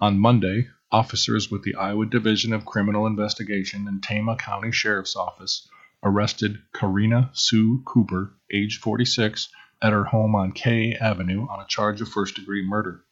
On 0.00 0.18
Monday, 0.18 0.68
officers 0.92 1.50
with 1.50 1.64
the 1.64 1.74
Iowa 1.74 2.06
Division 2.06 2.52
of 2.52 2.64
Criminal 2.64 3.04
Investigation 3.04 3.88
and 3.88 4.00
Tama 4.00 4.36
County 4.36 4.70
Sheriff's 4.70 5.16
Office 5.16 5.68
arrested 6.04 6.62
Karina 6.72 7.30
Sue 7.32 7.82
Cooper, 7.84 8.32
age 8.52 8.78
46, 8.78 9.48
at 9.82 9.92
her 9.92 10.04
home 10.04 10.36
on 10.36 10.52
K 10.52 10.94
Avenue 10.94 11.48
on 11.48 11.58
a 11.58 11.66
charge 11.66 12.00
of 12.00 12.08
first 12.08 12.36
degree 12.36 12.64
murder. 12.64 13.02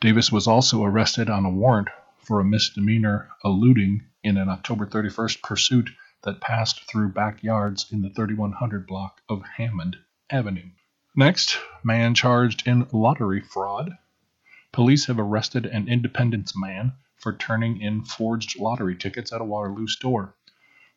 Davis 0.00 0.32
was 0.32 0.48
also 0.48 0.82
arrested 0.82 1.30
on 1.30 1.44
a 1.44 1.50
warrant 1.50 1.90
for 2.18 2.40
a 2.40 2.44
misdemeanor 2.44 3.28
eluding 3.44 4.02
in 4.24 4.36
an 4.36 4.48
October 4.48 4.84
31st 4.84 5.42
pursuit 5.42 5.90
that 6.26 6.40
passed 6.40 6.82
through 6.90 7.08
backyards 7.08 7.86
in 7.90 8.02
the 8.02 8.10
3100 8.10 8.86
block 8.86 9.22
of 9.28 9.42
Hammond 9.56 9.96
Avenue. 10.28 10.70
Next, 11.14 11.58
man 11.82 12.14
charged 12.14 12.66
in 12.66 12.86
lottery 12.92 13.40
fraud. 13.40 13.96
Police 14.72 15.06
have 15.06 15.18
arrested 15.18 15.64
an 15.64 15.88
Independence 15.88 16.52
man 16.54 16.92
for 17.16 17.32
turning 17.32 17.80
in 17.80 18.02
forged 18.02 18.58
lottery 18.58 18.96
tickets 18.96 19.32
at 19.32 19.40
a 19.40 19.44
Waterloo 19.44 19.86
store. 19.86 20.34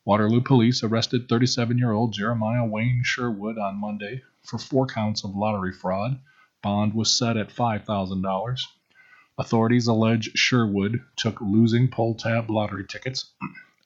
Waterloo 0.04 0.42
police 0.42 0.84
arrested 0.84 1.30
37 1.30 1.78
year 1.78 1.92
old 1.92 2.12
Jeremiah 2.12 2.66
Wayne 2.66 3.04
Sherwood 3.04 3.58
on 3.58 3.80
Monday 3.80 4.24
for 4.44 4.58
four 4.58 4.88
counts 4.88 5.24
of 5.24 5.36
lottery 5.36 5.72
fraud. 5.72 6.20
Bond 6.64 6.94
was 6.94 7.18
set 7.18 7.38
at 7.38 7.54
$5,000. 7.54 8.60
Authorities 9.38 9.88
allege 9.88 10.32
Sherwood 10.36 11.00
took 11.16 11.40
losing 11.40 11.88
pull 11.88 12.16
tab 12.16 12.50
lottery 12.50 12.86
tickets, 12.86 13.32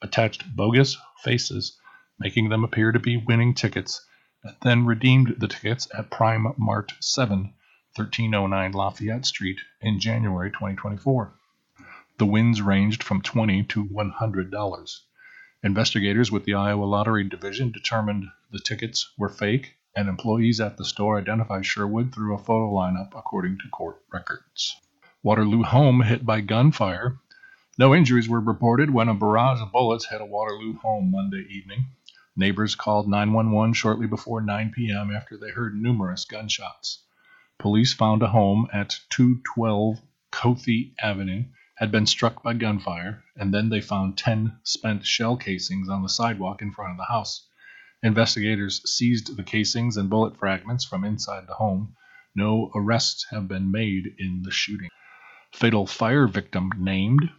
attached 0.04 0.56
bogus 0.56 0.98
faces, 1.24 1.80
making 2.20 2.50
them 2.50 2.64
appear 2.64 2.92
to 2.92 3.00
be 3.00 3.18
winning 3.18 3.56
tickets, 3.56 4.06
and 4.44 4.56
then 4.62 4.86
redeemed 4.86 5.36
the 5.40 5.48
tickets 5.48 5.88
at 5.98 6.12
Prime 6.12 6.54
Mart 6.58 6.92
7, 7.00 7.54
1309 7.96 8.72
Lafayette 8.74 9.26
Street 9.26 9.60
in 9.82 10.00
January 10.00 10.52
2024. 10.52 11.34
The 12.20 12.26
wins 12.26 12.62
ranged 12.62 13.02
from 13.02 13.22
20 13.22 13.64
to 13.64 13.86
$100. 13.86 15.00
Investigators 15.64 16.32
with 16.32 16.44
the 16.44 16.54
Iowa 16.54 16.84
Lottery 16.84 17.24
Division 17.24 17.72
determined 17.72 18.26
the 18.52 18.60
tickets 18.60 19.12
were 19.18 19.30
fake, 19.30 19.78
and 19.96 20.10
employees 20.10 20.60
at 20.60 20.78
the 20.78 20.86
store 20.86 21.18
identified 21.18 21.66
Sherwood 21.66 22.14
through 22.14 22.36
a 22.36 22.38
photo 22.38 22.72
lineup 22.72 23.12
according 23.16 23.58
to 23.60 23.70
court 23.70 24.02
records. 24.12 24.76
Waterloo 25.24 25.64
home 25.64 26.02
hit 26.02 26.26
by 26.26 26.42
gunfire. 26.42 27.20
No 27.76 27.96
injuries 27.96 28.30
were 28.30 28.40
reported 28.40 28.92
when 28.92 29.10
a 29.10 29.16
barrage 29.16 29.60
of 29.60 29.72
bullets 29.72 30.08
hit 30.08 30.22
a 30.22 30.26
Waterloo 30.26 30.78
home 30.78 31.10
Monday 31.10 31.44
evening. 31.50 31.88
Neighbors 32.36 32.76
called 32.76 33.08
911 33.08 33.74
shortly 33.74 34.06
before 34.06 34.42
9 34.42 34.72
p.m. 34.76 35.10
after 35.10 35.38
they 35.38 35.50
heard 35.50 35.74
numerous 35.74 36.24
gunshots. 36.24 37.04
Police 37.58 37.92
found 37.92 38.22
a 38.22 38.28
home 38.28 38.68
at 38.72 39.00
212 39.10 40.00
Cothe 40.30 40.94
Avenue 41.02 41.46
had 41.78 41.92
been 41.92 42.06
struck 42.06 42.44
by 42.44 42.54
gunfire, 42.54 43.24
and 43.36 43.52
then 43.52 43.70
they 43.70 43.82
found 43.82 44.20
10 44.20 44.60
spent 44.64 45.04
shell 45.04 45.36
casings 45.36 45.90
on 45.90 46.04
the 46.04 46.10
sidewalk 46.10 46.62
in 46.62 46.72
front 46.72 46.92
of 46.92 46.98
the 46.98 47.12
house. 47.12 47.48
Investigators 48.04 48.88
seized 48.88 49.36
the 49.36 49.42
casings 49.42 49.98
and 49.98 50.12
bullet 50.12 50.38
fragments 50.38 50.86
from 50.86 51.04
inside 51.04 51.48
the 51.48 51.56
home. 51.56 51.96
No 52.36 52.70
arrests 52.76 53.26
have 53.32 53.48
been 53.48 53.72
made 53.72 54.14
in 54.20 54.44
the 54.44 54.52
shooting. 54.52 54.90
Fatal 55.52 55.88
fire 55.88 56.28
victim 56.28 56.70
named. 56.78 57.32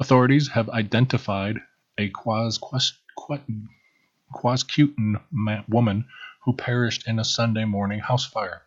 Authorities 0.00 0.48
have 0.48 0.68
identified 0.70 1.60
a 1.96 2.10
Quasqueton 2.10 3.68
woman 5.68 6.04
who 6.42 6.52
perished 6.52 7.06
in 7.06 7.20
a 7.20 7.24
Sunday 7.24 7.64
morning 7.64 8.00
house 8.00 8.26
fire. 8.26 8.62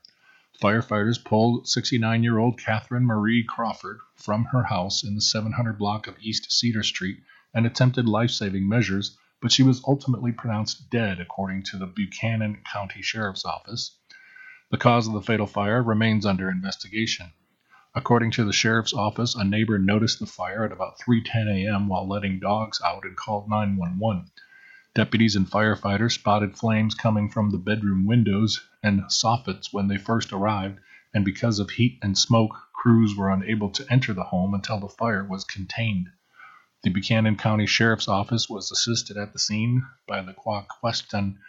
Firefighters 0.61 1.21
pulled 1.21 1.67
69 1.67 2.23
year 2.23 2.37
old 2.37 2.57
Catherine 2.57 3.05
Marie 3.05 3.43
Crawford 3.43 3.99
from 4.15 4.45
her 4.45 4.63
house 4.63 5.03
in 5.03 5.15
the 5.15 5.21
700 5.21 5.77
block 5.77 6.07
of 6.07 6.15
East 6.21 6.49
Cedar 6.49 6.81
Street 6.81 7.21
and 7.53 7.65
attempted 7.65 8.07
life 8.07 8.31
saving 8.31 8.69
measures, 8.69 9.17
but 9.41 9.51
she 9.51 9.63
was 9.63 9.83
ultimately 9.85 10.31
pronounced 10.31 10.89
dead, 10.89 11.19
according 11.19 11.63
to 11.63 11.77
the 11.77 11.87
Buchanan 11.87 12.63
County 12.71 13.01
Sheriff's 13.01 13.43
Office. 13.43 13.97
The 14.71 14.77
cause 14.77 15.07
of 15.07 15.13
the 15.13 15.21
fatal 15.21 15.45
fire 15.45 15.83
remains 15.83 16.25
under 16.25 16.49
investigation. 16.49 17.33
According 17.97 18.29
to 18.33 18.45
the 18.45 18.53
sheriff's 18.53 18.93
office, 18.93 19.33
a 19.33 19.43
neighbor 19.43 19.79
noticed 19.79 20.19
the 20.19 20.27
fire 20.27 20.63
at 20.63 20.71
about 20.71 20.99
3:10 20.99 21.47
a.m. 21.47 21.87
while 21.87 22.07
letting 22.07 22.37
dogs 22.39 22.79
out 22.85 23.03
and 23.05 23.17
called 23.17 23.49
911. 23.49 24.29
Deputies 24.93 25.35
and 25.35 25.49
firefighters 25.49 26.11
spotted 26.11 26.55
flames 26.55 26.93
coming 26.93 27.27
from 27.27 27.49
the 27.49 27.57
bedroom 27.57 28.05
windows 28.05 28.63
and 28.83 29.01
soffits 29.05 29.73
when 29.73 29.87
they 29.87 29.97
first 29.97 30.31
arrived, 30.31 30.77
and 31.11 31.25
because 31.25 31.57
of 31.57 31.71
heat 31.71 31.97
and 32.03 32.15
smoke, 32.15 32.55
crews 32.71 33.15
were 33.15 33.31
unable 33.31 33.71
to 33.71 33.91
enter 33.91 34.13
the 34.13 34.25
home 34.25 34.53
until 34.53 34.79
the 34.79 34.89
fire 34.89 35.23
was 35.23 35.43
contained. 35.43 36.11
The 36.83 36.91
Buchanan 36.91 37.35
County 37.35 37.65
Sheriff's 37.65 38.07
Office 38.07 38.47
was 38.47 38.71
assisted 38.71 39.17
at 39.17 39.33
the 39.33 39.39
scene 39.39 39.83
by 40.07 40.21
the 40.21 40.35
Quasqueton 40.35 41.39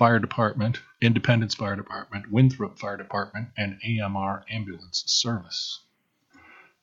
Fire 0.00 0.18
Department, 0.18 0.80
Independence 1.02 1.54
Fire 1.54 1.76
Department, 1.76 2.32
Winthrop 2.32 2.78
Fire 2.78 2.96
Department, 2.96 3.50
and 3.58 3.78
AMR 3.84 4.46
Ambulance 4.48 5.04
Service. 5.06 5.80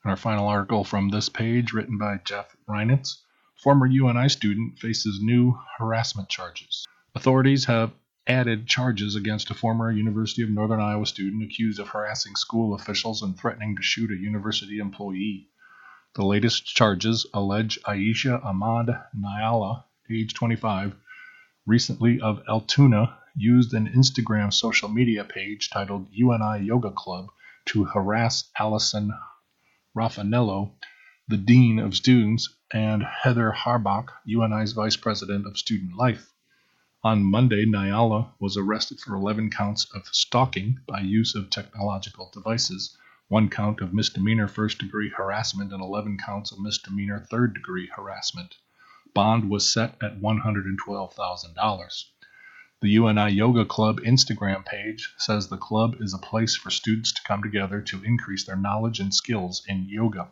And 0.04 0.12
our 0.12 0.16
final 0.16 0.46
article 0.46 0.84
from 0.84 1.08
this 1.08 1.28
page, 1.28 1.72
written 1.72 1.98
by 1.98 2.20
Jeff 2.24 2.56
Reinitz, 2.68 3.16
Former 3.56 3.88
UNI 3.88 4.28
student 4.28 4.78
faces 4.78 5.18
new 5.20 5.58
harassment 5.78 6.28
charges. 6.28 6.86
Authorities 7.12 7.64
have 7.64 7.90
added 8.28 8.68
charges 8.68 9.16
against 9.16 9.50
a 9.50 9.54
former 9.54 9.90
University 9.90 10.44
of 10.44 10.50
Northern 10.50 10.78
Iowa 10.78 11.04
student 11.04 11.42
accused 11.42 11.80
of 11.80 11.88
harassing 11.88 12.36
school 12.36 12.72
officials 12.72 13.22
and 13.22 13.36
threatening 13.36 13.74
to 13.74 13.82
shoot 13.82 14.12
a 14.12 14.16
university 14.16 14.78
employee. 14.78 15.48
The 16.14 16.24
latest 16.24 16.66
charges 16.66 17.26
allege 17.34 17.80
Aisha 17.82 18.40
Ahmad 18.44 18.96
Nyala, 19.12 19.82
age 20.08 20.34
25, 20.34 20.94
recently 21.68 22.18
of 22.18 22.42
Altoona, 22.48 23.18
used 23.36 23.74
an 23.74 23.86
Instagram 23.88 24.50
social 24.50 24.88
media 24.88 25.22
page 25.22 25.68
titled 25.68 26.06
UNI 26.10 26.64
Yoga 26.64 26.90
Club 26.90 27.28
to 27.66 27.84
harass 27.84 28.50
Allison 28.58 29.12
Raffanello, 29.94 30.72
the 31.28 31.36
Dean 31.36 31.78
of 31.78 31.94
Students, 31.94 32.48
and 32.72 33.02
Heather 33.02 33.52
Harbach, 33.54 34.08
UNI's 34.24 34.72
Vice 34.72 34.96
President 34.96 35.46
of 35.46 35.58
Student 35.58 35.94
Life. 35.94 36.32
On 37.04 37.22
Monday, 37.22 37.66
Nyala 37.66 38.32
was 38.40 38.56
arrested 38.56 38.98
for 38.98 39.14
11 39.14 39.50
counts 39.50 39.84
of 39.94 40.06
stalking 40.06 40.78
by 40.88 41.00
use 41.00 41.34
of 41.34 41.50
technological 41.50 42.30
devices, 42.32 42.96
one 43.28 43.50
count 43.50 43.82
of 43.82 43.92
misdemeanor 43.92 44.48
first 44.48 44.78
degree 44.78 45.10
harassment, 45.10 45.70
and 45.74 45.82
11 45.82 46.16
counts 46.16 46.50
of 46.50 46.60
misdemeanor 46.60 47.26
third 47.30 47.52
degree 47.52 47.90
harassment. 47.94 48.56
Bond 49.14 49.48
was 49.48 49.72
set 49.72 49.96
at 50.02 50.20
$112,000. 50.20 52.04
The 52.80 52.90
UNI 52.90 53.30
Yoga 53.30 53.64
Club 53.64 54.00
Instagram 54.02 54.64
page 54.64 55.12
says 55.16 55.48
the 55.48 55.56
club 55.56 55.96
is 56.00 56.14
a 56.14 56.18
place 56.18 56.54
for 56.54 56.70
students 56.70 57.12
to 57.12 57.22
come 57.24 57.42
together 57.42 57.80
to 57.80 58.04
increase 58.04 58.44
their 58.44 58.54
knowledge 58.54 59.00
and 59.00 59.12
skills 59.12 59.64
in 59.66 59.88
yoga. 59.88 60.28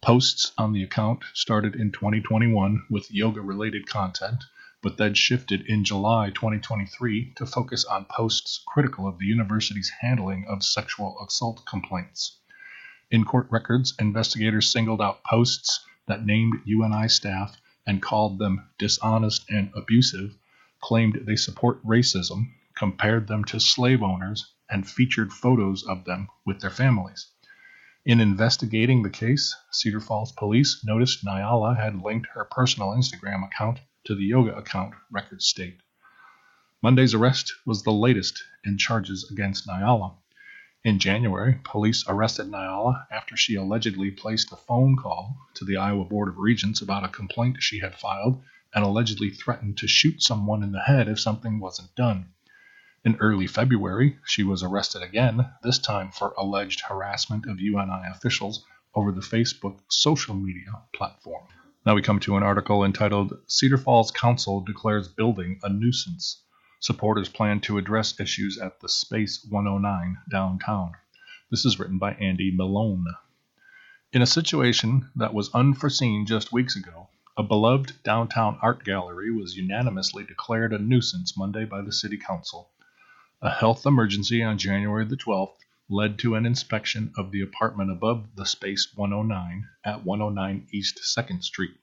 Posts 0.00 0.52
on 0.56 0.72
the 0.72 0.84
account 0.84 1.24
started 1.34 1.74
in 1.74 1.90
2021 1.90 2.84
with 2.88 3.10
yoga 3.10 3.40
related 3.40 3.88
content, 3.88 4.44
but 4.80 4.98
then 4.98 5.14
shifted 5.14 5.62
in 5.62 5.82
July 5.82 6.30
2023 6.30 7.32
to 7.34 7.46
focus 7.46 7.84
on 7.84 8.04
posts 8.04 8.62
critical 8.68 9.08
of 9.08 9.18
the 9.18 9.26
university's 9.26 9.90
handling 10.00 10.44
of 10.46 10.62
sexual 10.62 11.18
assault 11.26 11.66
complaints. 11.66 12.38
In 13.10 13.24
court 13.24 13.48
records, 13.50 13.94
investigators 13.98 14.70
singled 14.70 15.00
out 15.00 15.24
posts 15.24 15.84
that 16.06 16.24
named 16.24 16.60
UNI 16.64 17.08
staff 17.08 17.60
and 17.86 18.02
called 18.02 18.38
them 18.38 18.68
dishonest 18.78 19.48
and 19.48 19.70
abusive, 19.74 20.36
claimed 20.80 21.20
they 21.22 21.36
support 21.36 21.84
racism, 21.84 22.52
compared 22.76 23.26
them 23.26 23.44
to 23.44 23.60
slave 23.60 24.02
owners, 24.02 24.52
and 24.68 24.88
featured 24.88 25.32
photos 25.32 25.84
of 25.84 26.04
them 26.04 26.28
with 26.44 26.60
their 26.60 26.70
families. 26.70 27.30
In 28.04 28.20
investigating 28.20 29.02
the 29.02 29.10
case, 29.10 29.54
Cedar 29.70 30.00
Falls 30.00 30.32
police 30.32 30.84
noticed 30.84 31.24
Nyala 31.24 31.76
had 31.76 32.02
linked 32.02 32.28
her 32.34 32.44
personal 32.44 32.90
Instagram 32.90 33.44
account 33.44 33.80
to 34.04 34.14
the 34.14 34.24
yoga 34.24 34.54
account, 34.56 34.94
records 35.10 35.46
state. 35.46 35.80
Monday's 36.82 37.14
arrest 37.14 37.52
was 37.64 37.82
the 37.82 37.92
latest 37.92 38.42
in 38.64 38.78
charges 38.78 39.28
against 39.30 39.66
Nyala. 39.66 40.16
In 40.86 41.00
January, 41.00 41.58
police 41.64 42.04
arrested 42.06 42.46
Nyala 42.46 43.08
after 43.10 43.36
she 43.36 43.56
allegedly 43.56 44.12
placed 44.12 44.52
a 44.52 44.56
phone 44.56 44.94
call 44.96 45.36
to 45.54 45.64
the 45.64 45.76
Iowa 45.76 46.04
Board 46.04 46.28
of 46.28 46.38
Regents 46.38 46.80
about 46.80 47.02
a 47.02 47.08
complaint 47.08 47.56
she 47.60 47.80
had 47.80 47.96
filed 47.96 48.40
and 48.72 48.84
allegedly 48.84 49.30
threatened 49.30 49.78
to 49.78 49.88
shoot 49.88 50.22
someone 50.22 50.62
in 50.62 50.70
the 50.70 50.82
head 50.82 51.08
if 51.08 51.18
something 51.18 51.58
wasn't 51.58 51.92
done. 51.96 52.28
In 53.04 53.16
early 53.16 53.48
February, 53.48 54.20
she 54.24 54.44
was 54.44 54.62
arrested 54.62 55.02
again, 55.02 55.50
this 55.64 55.80
time 55.80 56.12
for 56.12 56.34
alleged 56.38 56.82
harassment 56.82 57.46
of 57.46 57.58
UNI 57.58 58.06
officials 58.08 58.64
over 58.94 59.10
the 59.10 59.20
Facebook 59.20 59.80
social 59.88 60.36
media 60.36 60.70
platform. 60.94 61.48
Now 61.84 61.96
we 61.96 62.02
come 62.02 62.20
to 62.20 62.36
an 62.36 62.44
article 62.44 62.84
entitled 62.84 63.36
Cedar 63.48 63.78
Falls 63.78 64.12
Council 64.12 64.60
Declares 64.60 65.08
Building 65.08 65.58
a 65.64 65.68
Nuisance. 65.68 66.44
Supporters 66.78 67.30
plan 67.30 67.60
to 67.62 67.78
address 67.78 68.20
issues 68.20 68.58
at 68.58 68.80
the 68.80 68.88
Space 68.88 69.44
109 69.48 70.18
downtown. 70.30 70.92
This 71.50 71.64
is 71.64 71.78
written 71.78 71.98
by 71.98 72.12
Andy 72.14 72.50
Malone. 72.54 73.06
In 74.12 74.20
a 74.20 74.26
situation 74.26 75.10
that 75.16 75.32
was 75.32 75.54
unforeseen 75.54 76.26
just 76.26 76.52
weeks 76.52 76.76
ago, 76.76 77.08
a 77.34 77.42
beloved 77.42 78.02
downtown 78.02 78.58
art 78.60 78.84
gallery 78.84 79.30
was 79.30 79.56
unanimously 79.56 80.24
declared 80.24 80.74
a 80.74 80.78
nuisance 80.78 81.36
Monday 81.36 81.64
by 81.64 81.80
the 81.80 81.92
City 81.92 82.18
Council. 82.18 82.70
A 83.40 83.50
health 83.50 83.86
emergency 83.86 84.42
on 84.42 84.58
January 84.58 85.06
the 85.06 85.16
12th 85.16 85.56
led 85.88 86.18
to 86.18 86.34
an 86.34 86.44
inspection 86.44 87.12
of 87.16 87.30
the 87.30 87.40
apartment 87.40 87.90
above 87.90 88.34
the 88.34 88.44
Space 88.44 88.92
109 88.94 89.66
at 89.82 90.04
109 90.04 90.66
East 90.72 91.00
2nd 91.16 91.42
Street. 91.42 91.76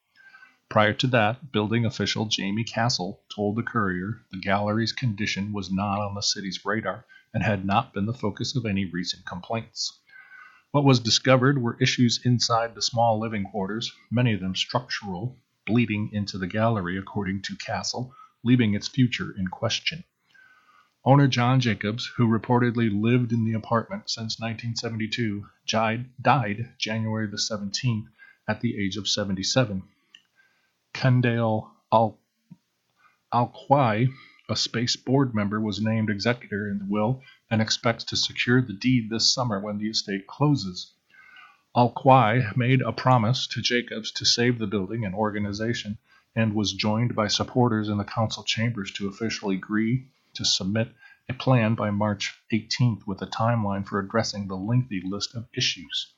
Prior 0.70 0.94
to 0.94 1.08
that, 1.08 1.52
building 1.52 1.86
official 1.86 2.26
Jamie 2.26 2.64
Castle 2.64 3.22
told 3.36 3.56
the 3.56 3.64
Courier 3.64 4.22
the 4.32 4.40
gallery's 4.40 4.92
condition 4.92 5.52
was 5.52 5.72
not 5.72 6.00
on 6.00 6.16
the 6.16 6.22
city's 6.22 6.64
radar 6.66 7.06
and 7.34 7.44
had 7.44 7.66
not 7.66 7.94
been 7.94 8.06
the 8.06 8.14
focus 8.14 8.56
of 8.56 8.66
any 8.66 8.86
recent 8.86 9.26
complaints. 9.26 10.00
What 10.72 10.84
was 10.84 11.00
discovered 11.00 11.62
were 11.62 11.78
issues 11.80 12.26
inside 12.26 12.74
the 12.74 12.82
small 12.82 13.20
living 13.20 13.44
quarters, 13.44 13.92
many 14.10 14.34
of 14.34 14.40
them 14.40 14.56
structural, 14.56 15.38
bleeding 15.68 16.10
into 16.14 16.38
the 16.38 16.48
gallery, 16.48 16.98
according 16.98 17.44
to 17.44 17.56
Castle, 17.56 18.16
leaving 18.44 18.74
its 18.74 18.88
future 18.88 19.32
in 19.32 19.50
question. 19.50 20.04
Owner 21.06 21.28
John 21.28 21.60
Jacobs, 21.60 22.06
who 22.16 22.28
reportedly 22.28 22.90
lived 22.90 23.32
in 23.32 23.44
the 23.44 23.54
apartment 23.54 24.10
since 24.10 24.40
1972, 24.40 25.46
died 25.68 26.74
January 26.80 27.28
the 27.28 27.38
17th 27.38 28.06
at 28.48 28.62
the 28.62 28.78
age 28.82 28.98
of 28.98 29.08
77. 29.08 29.84
Kendall 30.94 31.72
Al- 31.92 32.20
Alquai, 33.34 34.08
a 34.48 34.56
space 34.56 34.96
board 34.96 35.34
member, 35.34 35.60
was 35.60 35.82
named 35.82 36.10
executor 36.10 36.70
in 36.70 36.78
the 36.78 36.86
will 36.86 37.22
and 37.50 37.62
expects 37.62 38.04
to 38.06 38.16
secure 38.16 38.62
the 38.62 38.74
deed 38.74 39.10
this 39.10 39.34
summer 39.34 39.60
when 39.60 39.80
the 39.80 39.90
estate 39.90 40.28
closes. 40.28 40.94
Alquai 41.76 42.56
made 42.56 42.82
a 42.82 42.94
promise 42.94 43.48
to 43.48 43.62
Jacobs 43.62 44.12
to 44.12 44.26
save 44.26 44.60
the 44.60 44.68
building 44.68 45.04
and 45.04 45.16
organization 45.16 45.98
and 46.36 46.54
was 46.54 46.74
joined 46.74 47.16
by 47.16 47.28
supporters 47.28 47.90
in 47.90 47.98
the 47.98 48.04
council 48.04 48.44
chambers 48.44 48.92
to 48.92 49.08
officially 49.08 49.56
agree 49.56 50.08
to 50.36 50.46
submit 50.46 50.94
a 51.30 51.34
plan 51.34 51.74
by 51.74 51.90
March 51.90 52.40
18th 52.52 53.08
with 53.08 53.22
a 53.22 53.28
timeline 53.28 53.86
for 53.86 54.00
addressing 54.00 54.48
the 54.48 54.56
lengthy 54.56 55.02
list 55.04 55.34
of 55.36 55.48
issues. 55.56 56.14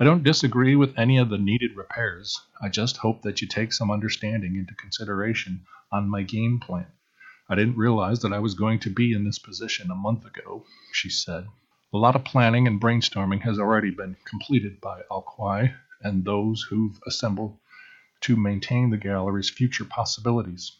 I 0.00 0.04
don't 0.04 0.22
disagree 0.22 0.76
with 0.76 0.98
any 0.98 1.18
of 1.18 1.28
the 1.28 1.36
needed 1.36 1.76
repairs. 1.76 2.40
I 2.58 2.70
just 2.70 2.96
hope 2.96 3.20
that 3.20 3.42
you 3.42 3.46
take 3.46 3.70
some 3.70 3.90
understanding 3.90 4.56
into 4.56 4.74
consideration 4.74 5.66
on 5.92 6.08
my 6.08 6.22
game 6.22 6.58
plan. 6.58 6.86
I 7.50 7.54
didn't 7.54 7.76
realize 7.76 8.20
that 8.20 8.32
I 8.32 8.38
was 8.38 8.54
going 8.54 8.78
to 8.78 8.88
be 8.88 9.12
in 9.12 9.24
this 9.24 9.38
position 9.38 9.90
a 9.90 9.94
month 9.94 10.24
ago, 10.24 10.64
she 10.90 11.10
said. 11.10 11.48
A 11.92 11.98
lot 11.98 12.16
of 12.16 12.24
planning 12.24 12.66
and 12.66 12.80
brainstorming 12.80 13.42
has 13.42 13.58
already 13.58 13.90
been 13.90 14.16
completed 14.24 14.80
by 14.80 15.02
Alquai 15.10 15.74
and 16.00 16.24
those 16.24 16.62
who've 16.62 16.98
assembled 17.06 17.58
to 18.22 18.36
maintain 18.36 18.88
the 18.88 18.96
gallery's 18.96 19.50
future 19.50 19.84
possibilities. 19.84 20.72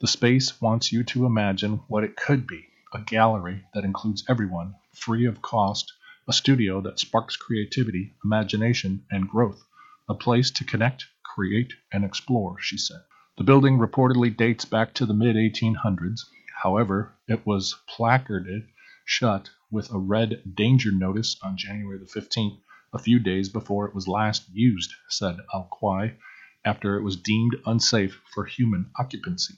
The 0.00 0.08
space 0.08 0.60
wants 0.60 0.90
you 0.90 1.04
to 1.04 1.26
imagine 1.26 1.82
what 1.86 2.02
it 2.02 2.16
could 2.16 2.44
be 2.44 2.66
a 2.92 3.02
gallery 3.02 3.66
that 3.72 3.84
includes 3.84 4.24
everyone, 4.28 4.74
free 4.92 5.26
of 5.26 5.42
cost, 5.42 5.92
a 6.28 6.32
studio 6.32 6.80
that 6.82 6.98
sparks 6.98 7.36
creativity, 7.36 8.14
imagination, 8.22 9.02
and 9.10 9.28
growth, 9.28 9.64
a 10.10 10.14
place 10.14 10.50
to 10.50 10.64
connect, 10.64 11.06
create, 11.24 11.72
and 11.90 12.04
explore, 12.04 12.60
she 12.60 12.76
said. 12.76 13.00
The 13.38 13.44
building 13.44 13.78
reportedly 13.78 14.36
dates 14.36 14.66
back 14.66 14.92
to 14.94 15.06
the 15.06 15.14
mid 15.14 15.36
1800s. 15.36 16.20
However, 16.62 17.14
it 17.28 17.46
was 17.46 17.76
placarded 17.88 18.68
shut 19.06 19.48
with 19.70 19.90
a 19.90 19.98
red 19.98 20.42
danger 20.54 20.92
notice 20.92 21.38
on 21.42 21.56
January 21.56 21.98
the 21.98 22.20
15th, 22.20 22.60
a 22.92 22.98
few 22.98 23.18
days 23.18 23.48
before 23.48 23.88
it 23.88 23.94
was 23.94 24.06
last 24.06 24.48
used, 24.52 24.92
said 25.08 25.38
Alquai, 25.54 26.14
after 26.62 26.96
it 26.96 27.02
was 27.02 27.16
deemed 27.16 27.56
unsafe 27.64 28.20
for 28.34 28.44
human 28.44 28.90
occupancy. 28.98 29.54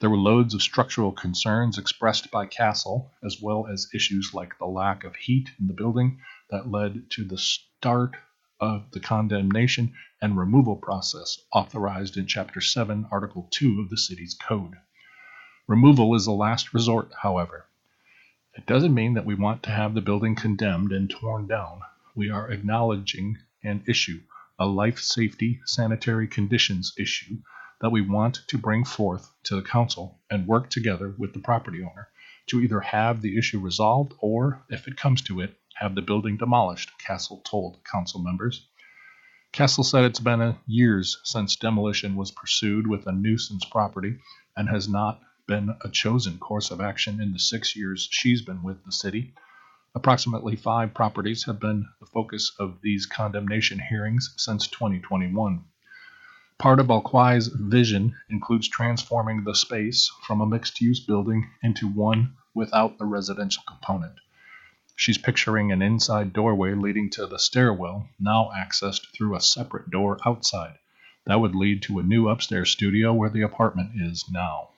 There 0.00 0.08
were 0.08 0.16
loads 0.16 0.54
of 0.54 0.62
structural 0.62 1.12
concerns 1.12 1.76
expressed 1.76 2.30
by 2.30 2.46
Castle, 2.46 3.12
as 3.22 3.42
well 3.42 3.66
as 3.66 3.90
issues 3.92 4.32
like 4.32 4.56
the 4.56 4.64
lack 4.64 5.04
of 5.04 5.14
heat 5.14 5.50
in 5.60 5.66
the 5.66 5.74
building 5.74 6.22
that 6.48 6.70
led 6.70 7.10
to 7.10 7.24
the 7.26 7.36
start 7.36 8.16
of 8.58 8.90
the 8.92 9.00
condemnation 9.00 9.92
and 10.22 10.38
removal 10.38 10.76
process 10.76 11.38
authorized 11.52 12.16
in 12.16 12.26
Chapter 12.26 12.62
7, 12.62 13.08
Article 13.10 13.46
2 13.50 13.78
of 13.78 13.90
the 13.90 13.98
city's 13.98 14.32
code. 14.32 14.78
Removal 15.66 16.14
is 16.14 16.26
a 16.26 16.32
last 16.32 16.72
resort, 16.72 17.12
however. 17.20 17.66
It 18.54 18.64
doesn't 18.64 18.94
mean 18.94 19.12
that 19.12 19.26
we 19.26 19.34
want 19.34 19.62
to 19.64 19.70
have 19.70 19.92
the 19.92 20.00
building 20.00 20.34
condemned 20.34 20.92
and 20.92 21.10
torn 21.10 21.46
down. 21.46 21.82
We 22.14 22.30
are 22.30 22.50
acknowledging 22.50 23.36
an 23.62 23.84
issue, 23.86 24.22
a 24.58 24.64
life 24.64 24.98
safety 24.98 25.60
sanitary 25.66 26.26
conditions 26.26 26.94
issue 26.96 27.36
that 27.80 27.90
we 27.90 28.00
want 28.00 28.40
to 28.46 28.58
bring 28.58 28.84
forth 28.84 29.32
to 29.44 29.56
the 29.56 29.62
council 29.62 30.20
and 30.30 30.46
work 30.46 30.70
together 30.70 31.14
with 31.18 31.32
the 31.32 31.40
property 31.40 31.82
owner 31.82 32.08
to 32.46 32.60
either 32.60 32.80
have 32.80 33.22
the 33.22 33.38
issue 33.38 33.60
resolved 33.60 34.12
or, 34.18 34.62
if 34.68 34.86
it 34.86 34.96
comes 34.96 35.22
to 35.22 35.40
it, 35.40 35.56
have 35.76 35.94
the 35.94 36.02
building 36.02 36.36
demolished, 36.36 36.90
Castle 36.98 37.40
told 37.44 37.82
council 37.84 38.20
members. 38.20 38.66
Castle 39.52 39.82
said 39.82 40.04
it's 40.04 40.20
been 40.20 40.40
a 40.40 40.58
years 40.66 41.18
since 41.24 41.56
demolition 41.56 42.16
was 42.16 42.30
pursued 42.30 42.86
with 42.86 43.06
a 43.06 43.12
nuisance 43.12 43.64
property 43.64 44.18
and 44.56 44.68
has 44.68 44.88
not 44.88 45.20
been 45.48 45.74
a 45.80 45.88
chosen 45.88 46.38
course 46.38 46.70
of 46.70 46.80
action 46.80 47.20
in 47.20 47.32
the 47.32 47.38
six 47.38 47.74
years 47.74 48.06
she's 48.10 48.42
been 48.42 48.62
with 48.62 48.84
the 48.84 48.92
city. 48.92 49.34
Approximately 49.94 50.54
five 50.56 50.94
properties 50.94 51.44
have 51.46 51.58
been 51.58 51.88
the 51.98 52.06
focus 52.06 52.52
of 52.60 52.80
these 52.82 53.06
condemnation 53.06 53.80
hearings 53.80 54.34
since 54.36 54.68
2021. 54.68 55.64
Part 56.60 56.78
of 56.78 56.90
Alqui's 56.90 57.48
vision 57.48 58.18
includes 58.28 58.68
transforming 58.68 59.44
the 59.44 59.54
space 59.54 60.12
from 60.26 60.42
a 60.42 60.46
mixed 60.46 60.82
use 60.82 61.00
building 61.00 61.48
into 61.62 61.88
one 61.88 62.36
without 62.52 62.98
the 62.98 63.06
residential 63.06 63.62
component. 63.66 64.20
She's 64.94 65.16
picturing 65.16 65.72
an 65.72 65.80
inside 65.80 66.34
doorway 66.34 66.74
leading 66.74 67.08
to 67.12 67.26
the 67.26 67.38
stairwell, 67.38 68.10
now 68.18 68.50
accessed 68.54 69.06
through 69.16 69.34
a 69.34 69.40
separate 69.40 69.90
door 69.90 70.18
outside. 70.26 70.76
That 71.24 71.40
would 71.40 71.54
lead 71.54 71.80
to 71.84 71.98
a 71.98 72.02
new 72.02 72.28
upstairs 72.28 72.68
studio 72.68 73.14
where 73.14 73.30
the 73.30 73.40
apartment 73.40 73.92
is 73.94 74.26
now. 74.30 74.68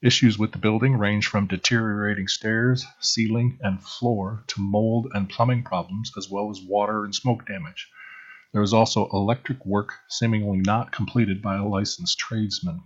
Issues 0.00 0.38
with 0.38 0.52
the 0.52 0.58
building 0.58 0.96
range 0.96 1.26
from 1.26 1.48
deteriorating 1.48 2.28
stairs, 2.28 2.86
ceiling, 3.00 3.58
and 3.60 3.82
floor 3.82 4.44
to 4.46 4.60
mold 4.60 5.08
and 5.12 5.28
plumbing 5.28 5.64
problems, 5.64 6.12
as 6.16 6.30
well 6.30 6.50
as 6.50 6.60
water 6.60 7.04
and 7.04 7.12
smoke 7.12 7.44
damage. 7.46 7.88
There 8.52 8.62
is 8.62 8.74
also 8.74 9.08
electric 9.08 9.64
work 9.64 9.94
seemingly 10.08 10.58
not 10.58 10.92
completed 10.92 11.40
by 11.40 11.56
a 11.56 11.66
licensed 11.66 12.18
tradesman. 12.18 12.82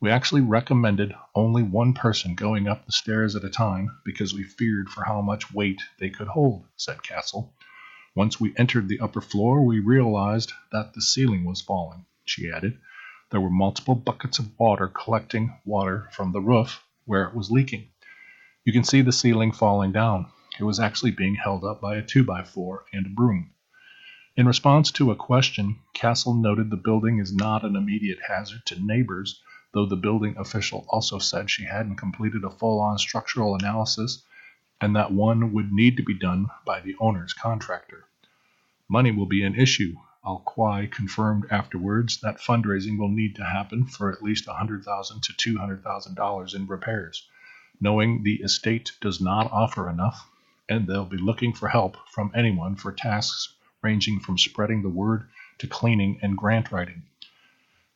We 0.00 0.10
actually 0.10 0.40
recommended 0.40 1.14
only 1.34 1.62
one 1.62 1.92
person 1.92 2.34
going 2.34 2.66
up 2.66 2.86
the 2.86 2.92
stairs 2.92 3.36
at 3.36 3.44
a 3.44 3.50
time 3.50 3.98
because 4.06 4.32
we 4.32 4.42
feared 4.42 4.88
for 4.88 5.04
how 5.04 5.20
much 5.20 5.52
weight 5.52 5.82
they 5.98 6.08
could 6.08 6.28
hold, 6.28 6.64
said 6.76 7.02
Castle. 7.02 7.54
Once 8.14 8.40
we 8.40 8.56
entered 8.56 8.88
the 8.88 9.00
upper 9.00 9.20
floor, 9.20 9.62
we 9.62 9.80
realized 9.80 10.52
that 10.72 10.94
the 10.94 11.02
ceiling 11.02 11.44
was 11.44 11.60
falling, 11.60 12.06
she 12.24 12.50
added. 12.50 12.78
There 13.28 13.40
were 13.42 13.50
multiple 13.50 13.94
buckets 13.94 14.38
of 14.38 14.58
water 14.58 14.88
collecting 14.88 15.60
water 15.66 16.08
from 16.12 16.32
the 16.32 16.40
roof 16.40 16.82
where 17.04 17.24
it 17.24 17.34
was 17.34 17.50
leaking. 17.50 17.90
You 18.64 18.72
can 18.72 18.84
see 18.84 19.02
the 19.02 19.12
ceiling 19.12 19.52
falling 19.52 19.92
down. 19.92 20.32
It 20.58 20.64
was 20.64 20.80
actually 20.80 21.10
being 21.10 21.34
held 21.34 21.64
up 21.64 21.82
by 21.82 21.96
a 21.96 22.02
2x4 22.02 22.78
and 22.94 23.04
a 23.04 23.10
broom. 23.10 23.50
In 24.40 24.46
response 24.46 24.90
to 24.92 25.10
a 25.10 25.16
question, 25.16 25.80
Castle 25.92 26.32
noted 26.32 26.70
the 26.70 26.78
building 26.78 27.18
is 27.18 27.30
not 27.30 27.62
an 27.62 27.76
immediate 27.76 28.20
hazard 28.26 28.64
to 28.64 28.82
neighbors, 28.82 29.42
though 29.72 29.84
the 29.84 29.96
building 29.96 30.34
official 30.38 30.86
also 30.88 31.18
said 31.18 31.50
she 31.50 31.64
hadn't 31.64 31.96
completed 31.96 32.42
a 32.42 32.48
full 32.48 32.80
on 32.80 32.96
structural 32.96 33.54
analysis 33.54 34.24
and 34.80 34.96
that 34.96 35.12
one 35.12 35.52
would 35.52 35.70
need 35.70 35.98
to 35.98 36.02
be 36.02 36.14
done 36.14 36.46
by 36.64 36.80
the 36.80 36.96
owner's 36.98 37.34
contractor. 37.34 38.06
Money 38.88 39.10
will 39.12 39.26
be 39.26 39.42
an 39.42 39.56
issue, 39.56 39.94
Alqui 40.24 40.90
confirmed 40.90 41.44
afterwards 41.50 42.18
that 42.22 42.40
fundraising 42.40 42.96
will 42.98 43.10
need 43.10 43.36
to 43.36 43.44
happen 43.44 43.84
for 43.84 44.10
at 44.10 44.22
least 44.22 44.46
100,000 44.46 45.22
to 45.22 45.34
$200,000 45.34 46.54
in 46.54 46.66
repairs, 46.66 47.28
knowing 47.78 48.22
the 48.22 48.36
estate 48.36 48.92
does 49.02 49.20
not 49.20 49.52
offer 49.52 49.90
enough, 49.90 50.30
and 50.66 50.86
they'll 50.86 51.04
be 51.04 51.18
looking 51.18 51.52
for 51.52 51.68
help 51.68 51.98
from 52.08 52.32
anyone 52.34 52.74
for 52.74 52.90
tasks 52.90 53.54
ranging 53.82 54.20
from 54.20 54.38
spreading 54.38 54.82
the 54.82 54.88
word 54.88 55.28
to 55.58 55.66
cleaning 55.66 56.18
and 56.22 56.36
grant 56.36 56.70
writing. 56.70 57.02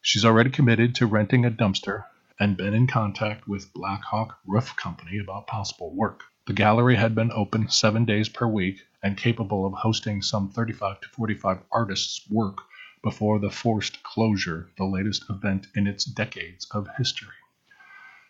She's 0.00 0.24
already 0.24 0.50
committed 0.50 0.94
to 0.96 1.06
renting 1.06 1.44
a 1.44 1.50
dumpster 1.50 2.04
and 2.38 2.56
been 2.56 2.74
in 2.74 2.86
contact 2.86 3.46
with 3.46 3.72
Blackhawk 3.72 4.38
Roof 4.46 4.74
Company 4.76 5.18
about 5.18 5.46
possible 5.46 5.94
work. 5.94 6.24
The 6.46 6.52
gallery 6.52 6.96
had 6.96 7.14
been 7.14 7.32
open 7.32 7.70
seven 7.70 8.04
days 8.04 8.28
per 8.28 8.46
week 8.46 8.80
and 9.02 9.16
capable 9.16 9.64
of 9.64 9.72
hosting 9.72 10.20
some 10.20 10.50
35 10.50 11.00
to 11.00 11.08
45 11.08 11.58
artists' 11.72 12.20
work 12.30 12.58
before 13.02 13.38
the 13.38 13.50
forced 13.50 14.02
closure, 14.02 14.70
the 14.76 14.84
latest 14.84 15.24
event 15.30 15.66
in 15.74 15.86
its 15.86 16.04
decades 16.04 16.66
of 16.70 16.88
history. 16.98 17.34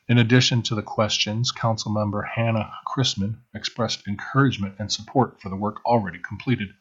In 0.06 0.18
addition 0.18 0.62
to 0.62 0.74
the 0.74 0.82
questions, 0.82 1.50
Councilmember 1.50 2.28
Hannah 2.28 2.72
Chrisman 2.86 3.38
expressed 3.54 4.06
encouragement 4.06 4.74
and 4.78 4.92
support 4.92 5.40
for 5.40 5.48
the 5.48 5.56
work 5.56 5.84
already 5.86 6.18
completed. 6.18 6.74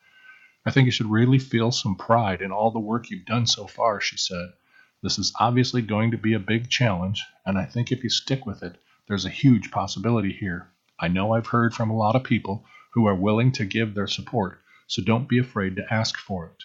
I 0.66 0.72
think 0.72 0.86
you 0.86 0.92
should 0.92 1.12
really 1.12 1.40
feel 1.40 1.72
some 1.72 1.96
pride 1.96 2.42
in 2.42 2.52
all 2.52 2.72
the 2.72 2.80
work 2.80 3.10
you've 3.10 3.26
done 3.26 3.48
so 3.48 3.68
far, 3.68 4.00
she 4.00 4.18
said. 4.18 4.54
This 5.02 5.20
is 5.20 5.34
obviously 5.38 5.82
going 5.82 6.12
to 6.12 6.18
be 6.18 6.34
a 6.34 6.40
big 6.40 6.70
challenge, 6.70 7.22
and 7.46 7.58
I 7.58 7.66
think 7.66 7.92
if 7.92 8.02
you 8.02 8.10
stick 8.10 8.46
with 8.46 8.64
it, 8.64 8.78
there's 9.08 9.26
a 9.26 9.30
huge 9.30 9.72
possibility 9.72 10.32
here. 10.32 10.70
I 10.98 11.10
know 11.10 11.34
I've 11.34 11.48
heard 11.48 11.74
from 11.74 11.90
a 11.90 11.98
lot 11.98 12.16
of 12.16 12.24
people 12.24 12.66
who 12.94 13.06
are 13.08 13.16
willing 13.16 13.52
to 13.54 13.66
give 13.66 13.94
their 13.94 14.08
support, 14.08 14.62
so 14.88 15.04
don't 15.04 15.28
be 15.28 15.38
afraid 15.38 15.76
to 15.76 15.94
ask 15.94 16.18
for 16.18 16.46
it. 16.46 16.64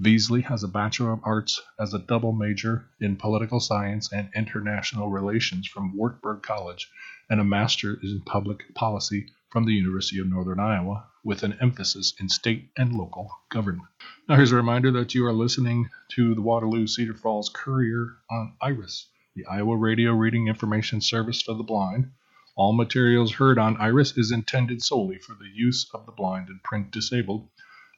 Beasley 0.02 0.42
has 0.44 0.64
a 0.64 0.70
Bachelor 0.70 1.12
of 1.12 1.20
Arts 1.26 1.62
as 1.78 1.94
a 1.94 2.00
double 2.00 2.32
major 2.32 2.86
in 3.02 3.18
Political 3.18 3.60
Science 3.60 4.14
and 4.14 4.30
International 4.34 5.10
Relations 5.10 5.68
from 5.68 5.94
Wartburg 5.94 6.42
College 6.42 6.90
and 7.30 7.42
a 7.42 7.44
Master 7.44 8.00
in 8.02 8.22
Public 8.22 8.74
Policy 8.76 9.28
from 9.50 9.66
the 9.66 9.74
University 9.74 10.20
of 10.22 10.28
Northern 10.28 10.62
Iowa 10.62 11.09
with 11.24 11.44
an 11.44 11.58
emphasis 11.62 12.14
in 12.20 12.30
state 12.30 12.70
and 12.78 12.94
local 12.94 13.30
government. 13.50 13.88
Now, 14.28 14.36
here's 14.36 14.52
a 14.52 14.56
reminder 14.56 14.92
that 14.92 15.14
you 15.14 15.26
are 15.26 15.34
listening 15.34 15.90
to 16.10 16.34
the 16.36 16.42
Waterloo 16.42 16.88
Cedar 16.88 17.14
Falls 17.14 17.50
Courier 17.50 18.18
on 18.32 18.54
IRIS, 18.62 19.08
the 19.36 19.46
Iowa 19.46 19.76
Radio 19.76 20.14
Reading 20.14 20.48
Information 20.48 21.02
Service 21.02 21.42
for 21.42 21.54
the 21.54 21.64
Blind. 21.64 22.12
All 22.56 22.74
materials 22.74 23.34
heard 23.34 23.58
on 23.58 23.78
Iris 23.78 24.18
is 24.18 24.32
intended 24.32 24.82
solely 24.84 25.18
for 25.18 25.34
the 25.34 25.50
use 25.54 25.90
of 25.94 26.06
the 26.06 26.12
blind 26.12 26.50
and 26.50 26.62
print 26.62 26.92
disabled. 26.92 27.48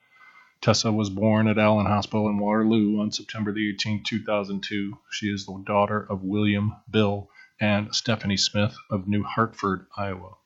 Tessa 0.62 0.90
was 0.90 1.10
born 1.10 1.48
at 1.48 1.58
Allen 1.58 1.84
Hospital 1.84 2.28
in 2.30 2.38
Waterloo 2.38 2.98
on 2.98 3.12
September 3.12 3.52
the 3.52 3.74
18th, 3.74 4.04
2002. 4.04 4.96
She 5.10 5.26
is 5.26 5.44
the 5.44 5.62
daughter 5.66 6.00
of 6.00 6.22
William, 6.22 6.76
Bill, 6.90 7.28
and 7.60 7.94
Stephanie 7.94 8.38
Smith 8.38 8.74
of 8.88 9.06
New 9.06 9.22
Hartford, 9.22 9.87
Iowa. 9.94 10.37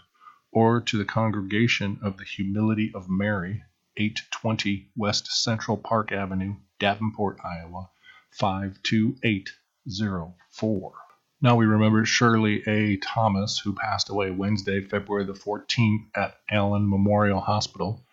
or 0.52 0.82
to 0.82 0.98
the 0.98 1.06
Congregation 1.06 2.00
of 2.02 2.18
the 2.18 2.24
Humility 2.24 2.92
of 2.96 3.08
Mary, 3.10 3.64
820 3.98 4.90
West 4.96 5.28
Central 5.28 5.78
Park 5.78 6.12
Avenue, 6.12 6.56
Davenport, 6.80 7.38
Iowa, 7.44 7.92
52804. 8.32 10.94
Now 11.42 11.56
we 11.56 11.66
remember 11.66 12.06
Shirley 12.06 12.64
A. 12.68 12.98
Thomas, 12.98 13.60
who 13.60 13.74
passed 13.74 14.10
away 14.10 14.30
Wednesday, 14.32 14.82
February 14.82 15.26
the 15.26 15.34
14th 15.34 16.08
at 16.16 16.38
Allen 16.50 16.90
Memorial 16.90 17.40
Hospital. 17.40 18.06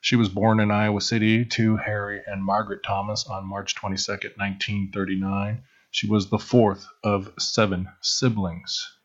She 0.00 0.16
was 0.16 0.28
born 0.28 0.60
in 0.60 0.70
Iowa 0.70 1.00
City 1.00 1.44
to 1.44 1.76
Harry 1.76 2.22
and 2.26 2.44
Margaret 2.44 2.82
Thomas 2.82 3.26
on 3.26 3.46
March 3.46 3.74
22, 3.74 4.12
1939. 4.12 5.62
She 5.92 6.06
was 6.06 6.30
the 6.30 6.38
fourth 6.38 6.86
of 7.02 7.32
seven 7.38 7.88
siblings. 8.00 8.96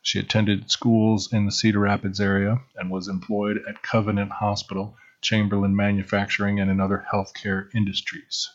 She 0.00 0.20
attended 0.20 0.70
schools 0.70 1.32
in 1.32 1.44
the 1.44 1.52
Cedar 1.52 1.80
Rapids 1.80 2.20
area 2.20 2.60
and 2.76 2.88
was 2.88 3.08
employed 3.08 3.60
at 3.68 3.82
Covenant 3.82 4.30
Hospital, 4.30 4.96
Chamberlain 5.20 5.74
Manufacturing, 5.74 6.60
and 6.60 6.70
in 6.70 6.80
other 6.80 7.04
healthcare 7.12 7.68
industries. 7.74 8.48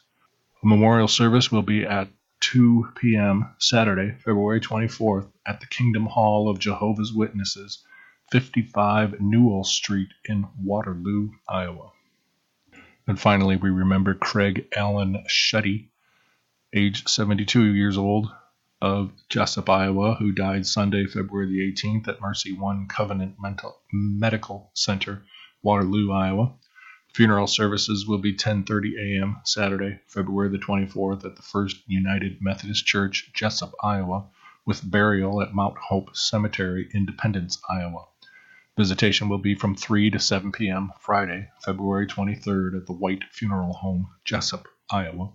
A 0.63 0.67
memorial 0.67 1.09
service 1.09 1.51
will 1.51 1.63
be 1.63 1.85
at 1.85 2.07
2 2.39 2.93
p.m. 2.95 3.53
Saturday, 3.59 4.15
February 4.19 4.61
24th, 4.61 5.29
at 5.45 5.59
the 5.59 5.67
Kingdom 5.67 6.05
Hall 6.05 6.49
of 6.49 6.59
Jehovah's 6.59 7.13
Witnesses, 7.13 7.83
55 8.31 9.19
Newell 9.19 9.63
Street 9.63 10.09
in 10.23 10.47
Waterloo, 10.59 11.31
Iowa. 11.47 11.91
And 13.05 13.19
finally, 13.19 13.57
we 13.57 13.69
remember 13.69 14.13
Craig 14.13 14.67
Allen 14.75 15.25
Shuddy, 15.27 15.89
age 16.75 17.07
72 17.07 17.73
years 17.73 17.97
old, 17.97 18.29
of 18.81 19.11
Jesup, 19.29 19.69
Iowa, 19.69 20.15
who 20.15 20.33
died 20.33 20.67
Sunday, 20.67 21.07
February 21.07 21.47
the 21.47 21.71
18th 21.71 22.07
at 22.09 22.19
Mercy 22.21 22.51
One 22.51 22.87
Covenant 22.87 23.37
Mental 23.39 23.79
Medical 23.91 24.69
Center, 24.73 25.23
Waterloo, 25.63 26.11
Iowa. 26.11 26.53
Funeral 27.13 27.47
services 27.47 28.05
will 28.05 28.17
be 28.17 28.35
10:30 28.35 28.97
a.m. 28.99 29.37
Saturday, 29.45 30.01
February 30.07 30.49
the 30.49 30.57
24th 30.57 31.23
at 31.23 31.37
the 31.37 31.41
First 31.41 31.77
United 31.87 32.41
Methodist 32.41 32.85
Church, 32.85 33.31
Jesup, 33.33 33.71
Iowa, 33.81 34.27
with 34.65 34.91
burial 34.91 35.41
at 35.41 35.55
Mount 35.55 35.77
Hope 35.77 36.13
Cemetery, 36.13 36.89
Independence, 36.93 37.57
Iowa. 37.69 38.05
Visitation 38.77 39.29
will 39.29 39.37
be 39.37 39.55
from 39.55 39.75
3 39.75 40.11
to 40.11 40.19
7 40.19 40.51
p.m. 40.51 40.91
Friday, 40.99 41.47
February 41.63 42.05
23rd 42.05 42.75
at 42.77 42.85
the 42.85 42.93
White 42.93 43.23
Funeral 43.31 43.73
Home, 43.73 44.09
Jesup, 44.25 44.65
Iowa. 44.91 45.31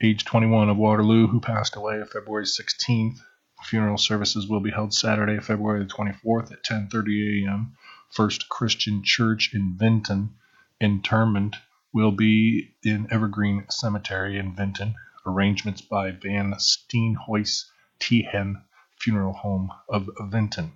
age 0.02 0.26
21 0.26 0.70
of 0.70 0.78
Waterloo, 0.78 1.28
who 1.28 1.40
passed 1.40 1.76
away 1.76 2.04
February 2.12 2.46
16th. 2.46 3.20
Funeral 3.64 3.98
services 3.98 4.48
will 4.48 4.62
be 4.62 4.72
held 4.72 4.94
Saturday, 4.94 5.40
February 5.40 5.84
the 5.84 5.90
24th 5.90 6.52
at 6.52 6.64
10:30 6.64 7.46
a.m. 7.46 7.76
First 8.10 8.50
Christian 8.50 9.04
Church 9.04 9.54
in 9.54 9.78
Vinton, 9.78 10.36
Interment 10.84 11.56
will 11.94 12.12
be 12.12 12.76
in 12.84 13.08
Evergreen 13.10 13.66
Cemetery 13.70 14.38
in 14.38 14.54
Vinton. 14.54 14.96
Arrangements 15.26 15.80
by 15.80 16.12
Van 16.12 16.54
Steenhuis 16.56 17.72
Teehen 18.02 18.62
Funeral 19.00 19.32
Home 19.32 19.72
of 19.88 20.10
Vinton. 20.30 20.74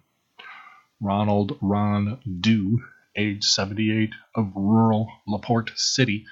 Ronald 1.02 1.58
Ron 1.62 2.22
Dew, 2.40 2.86
age 3.18 3.44
78, 3.44 4.14
of 4.34 4.54
rural 4.56 5.12
LaPorte 5.28 5.78
City, 5.78 6.26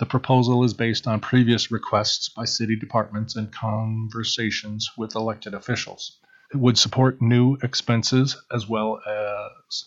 The 0.00 0.06
proposal 0.06 0.64
is 0.64 0.74
based 0.74 1.06
on 1.06 1.20
previous 1.20 1.70
requests 1.70 2.30
by 2.30 2.46
city 2.46 2.74
departments 2.74 3.36
and 3.36 3.52
conversations 3.52 4.90
with 4.98 5.14
elected 5.14 5.54
officials. 5.54 6.18
It 6.52 6.56
would 6.56 6.78
support 6.78 7.22
new 7.22 7.58
expenses 7.62 8.36
as 8.52 8.68
well 8.68 9.00
as 9.06 9.84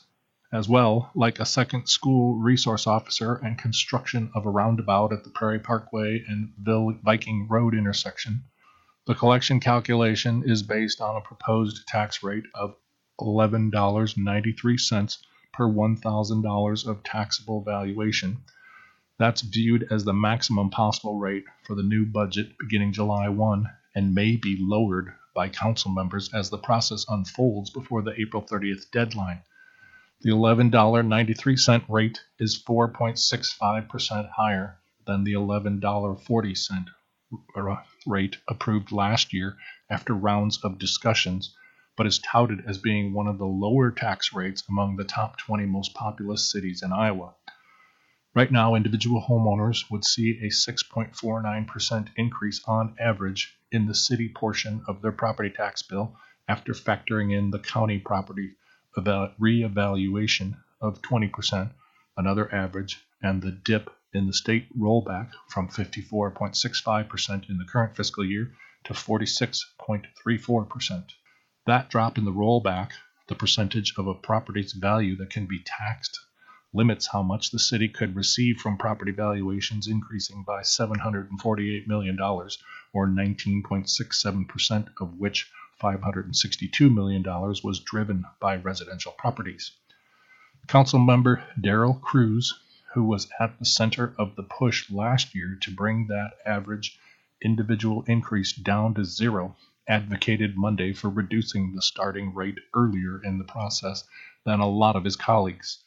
as 0.54 0.70
well, 0.70 1.10
like 1.16 1.40
a 1.40 1.46
second 1.46 1.88
school 1.88 2.36
resource 2.36 2.86
officer 2.86 3.34
and 3.34 3.58
construction 3.58 4.30
of 4.36 4.46
a 4.46 4.50
roundabout 4.52 5.12
at 5.12 5.24
the 5.24 5.32
Prairie 5.32 5.58
Parkway 5.60 6.24
and 6.28 6.54
Viking 7.04 7.48
Road 7.50 7.74
intersection. 7.74 8.44
The 9.08 9.16
collection 9.16 9.60
calculation 9.60 10.44
is 10.46 10.62
based 10.62 11.02
on 11.02 11.16
a 11.16 11.22
proposed 11.22 11.88
tax 11.88 12.22
rate 12.22 12.44
of 12.54 12.76
$11.93 13.20 15.18
per 15.54 15.68
$1,000 15.68 16.88
of 16.88 17.04
taxable 17.04 17.64
valuation. 17.64 18.44
That's 19.18 19.42
viewed 19.42 19.88
as 19.90 20.04
the 20.04 20.14
maximum 20.14 20.70
possible 20.70 21.18
rate 21.18 21.46
for 21.66 21.74
the 21.76 21.82
new 21.82 22.06
budget 22.06 22.58
beginning 22.60 22.94
July 22.94 23.28
1 23.28 23.68
and 23.96 24.14
may 24.14 24.36
be 24.36 24.58
lowered 24.60 25.16
by 25.34 25.50
council 25.50 25.92
members 25.92 26.32
as 26.32 26.52
the 26.52 26.60
process 26.60 27.06
unfolds 27.10 27.72
before 27.72 28.04
the 28.04 28.14
April 28.22 28.44
30th 28.44 28.92
deadline. 28.92 29.42
The 30.24 30.30
$11.93 30.30 31.90
rate 31.90 32.24
is 32.40 32.64
4.65% 32.64 34.30
higher 34.30 34.80
than 35.06 35.26
the 35.26 35.34
$11.40 35.34 36.86
uh, 37.58 37.76
rate 38.08 38.38
approved 38.48 38.94
last 38.94 39.34
year 39.34 39.58
after 39.90 40.14
rounds 40.14 40.64
of 40.64 40.80
discussions, 40.80 41.54
but 41.98 42.08
is 42.08 42.20
touted 42.20 42.64
as 42.66 42.78
being 42.78 43.12
one 43.12 43.28
of 43.28 43.38
the 43.38 43.46
lower 43.46 43.92
tax 43.92 44.32
rates 44.32 44.64
among 44.70 44.96
the 44.96 45.04
top 45.04 45.36
20 45.40 45.66
most 45.66 45.94
populous 45.94 46.50
cities 46.50 46.84
in 46.84 46.94
Iowa. 46.94 47.36
Right 48.34 48.50
now, 48.50 48.76
individual 48.76 49.26
homeowners 49.28 49.92
would 49.92 50.06
see 50.06 50.40
a 50.42 50.48
6.49% 50.48 52.08
increase 52.16 52.62
on 52.66 52.96
average 52.98 53.58
in 53.74 53.88
the 53.88 53.96
city 53.96 54.30
portion 54.30 54.86
of 54.88 55.02
their 55.02 55.12
property 55.12 55.50
tax 55.50 55.82
bill 55.82 56.16
after 56.48 56.72
factoring 56.72 57.38
in 57.38 57.52
the 57.52 57.60
county 57.60 58.00
property 58.00 58.56
reevaluation 59.02 60.58
of 60.80 61.02
20%, 61.02 61.72
another 62.18 62.54
average, 62.54 63.02
and 63.22 63.42
the 63.42 63.52
dip 63.52 63.90
in 64.14 64.28
the 64.28 64.34
state 64.34 64.68
rollback 64.78 65.32
from 65.50 65.68
54.65% 65.68 67.50
in 67.50 67.58
the 67.58 67.66
current 67.66 67.96
fiscal 67.96 68.24
year 68.24 68.54
to 68.84 68.94
46.34%. 68.94 71.06
That 71.66 71.90
drop 71.90 72.18
in 72.18 72.26
the 72.26 72.32
rollback, 72.32 72.92
the 73.28 73.36
percentage 73.36 73.94
of 73.98 74.08
a 74.08 74.14
property's 74.14 74.74
value 74.74 75.16
that 75.16 75.30
can 75.30 75.48
be 75.48 75.64
taxed, 75.66 76.20
limits 76.74 77.08
how 77.08 77.24
much 77.24 77.52
the 77.52 77.60
city 77.60 77.88
could 77.88 78.16
receive 78.16 78.58
from 78.58 78.78
property 78.78 79.12
valuations 79.12 79.88
increasing 79.88 80.44
by 80.46 80.62
$748 80.62 81.88
million, 81.88 82.20
or 82.22 83.08
19.67% 83.08 84.88
of 85.00 85.18
which 85.18 85.50
$562 85.84 86.94
million 86.94 87.22
was 87.64 87.82
driven 87.82 88.24
by 88.40 88.56
residential 88.56 89.12
properties. 89.12 89.72
Council 90.68 91.00
member 91.00 91.44
Daryl 91.60 92.00
Kruse, 92.00 92.54
who 92.94 93.04
was 93.04 93.28
at 93.40 93.60
the 93.60 93.66
center 93.66 94.14
of 94.18 94.36
the 94.36 94.44
push 94.44 94.90
last 94.90 95.36
year 95.36 95.58
to 95.62 95.76
bring 95.76 96.08
that 96.08 96.32
average 96.46 96.98
individual 97.44 98.04
increase 98.08 98.54
down 98.54 98.94
to 98.94 99.04
zero, 99.04 99.58
advocated 99.88 100.56
Monday 100.56 100.94
for 100.94 101.10
reducing 101.10 101.74
the 101.74 101.82
starting 101.82 102.34
rate 102.34 102.58
earlier 102.74 103.22
in 103.22 103.38
the 103.38 103.44
process 103.44 104.06
than 104.46 104.62
a 104.62 104.70
lot 104.70 104.96
of 104.96 105.04
his 105.04 105.18
colleagues. 105.18 105.84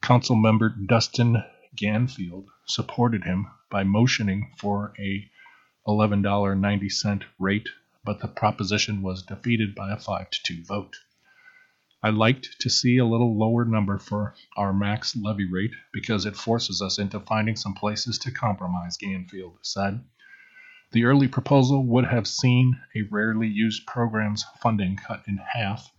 Council 0.00 0.34
member 0.36 0.70
Dustin 0.70 1.44
Ganfield 1.76 2.46
supported 2.64 3.24
him 3.24 3.48
by 3.68 3.84
motioning 3.84 4.52
for 4.56 4.94
a 4.98 5.28
$11.90 5.86 7.22
rate 7.38 7.68
but 8.02 8.20
the 8.20 8.28
proposition 8.28 9.02
was 9.02 9.22
defeated 9.22 9.74
by 9.74 9.92
a 9.92 9.96
5 9.98 10.30
to 10.30 10.42
2 10.42 10.64
vote. 10.64 10.96
I 12.02 12.08
liked 12.08 12.58
to 12.60 12.70
see 12.70 12.96
a 12.96 13.04
little 13.04 13.36
lower 13.36 13.66
number 13.66 13.98
for 13.98 14.34
our 14.56 14.72
max 14.72 15.14
levy 15.14 15.44
rate 15.44 15.74
because 15.92 16.24
it 16.24 16.34
forces 16.34 16.80
us 16.80 16.98
into 16.98 17.20
finding 17.20 17.56
some 17.56 17.74
places 17.74 18.16
to 18.20 18.30
compromise, 18.30 18.96
Ganfield 18.96 19.58
said. 19.60 20.02
The 20.92 21.04
early 21.04 21.28
proposal 21.28 21.84
would 21.84 22.06
have 22.06 22.26
seen 22.26 22.80
a 22.96 23.02
rarely 23.02 23.48
used 23.48 23.86
program's 23.86 24.44
funding 24.62 24.96
cut 24.96 25.22
in 25.28 25.36
half. 25.36 25.92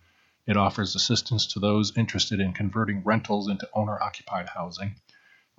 It 0.44 0.56
offers 0.56 0.96
assistance 0.96 1.46
to 1.52 1.60
those 1.60 1.96
interested 1.96 2.40
in 2.40 2.52
converting 2.52 3.04
rentals 3.04 3.48
into 3.48 3.70
owner 3.74 4.02
occupied 4.02 4.48
housing. 4.48 4.96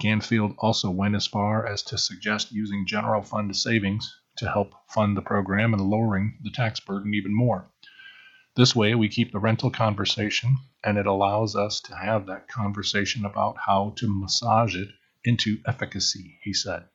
Ganfield 0.01 0.55
also 0.57 0.91
went 0.91 1.15
as 1.15 1.25
far 1.25 1.65
as 1.65 1.83
to 1.83 1.97
suggest 1.97 2.51
using 2.51 2.85
general 2.85 3.21
fund 3.21 3.55
savings 3.55 4.13
to 4.37 4.49
help 4.49 4.73
fund 4.89 5.15
the 5.15 5.21
program 5.21 5.73
and 5.73 5.81
lowering 5.81 6.37
the 6.43 6.51
tax 6.51 6.79
burden 6.79 7.13
even 7.13 7.33
more. 7.33 7.69
This 8.55 8.75
way, 8.75 8.95
we 8.95 9.09
keep 9.09 9.31
the 9.31 9.39
rental 9.39 9.71
conversation, 9.71 10.57
and 10.83 10.97
it 10.97 11.05
allows 11.05 11.55
us 11.55 11.79
to 11.81 11.95
have 11.95 12.27
that 12.27 12.47
conversation 12.47 13.25
about 13.25 13.57
how 13.65 13.93
to 13.97 14.07
massage 14.07 14.75
it 14.75 14.89
into 15.23 15.57
efficacy, 15.65 16.39
he 16.43 16.53
said. 16.53 16.85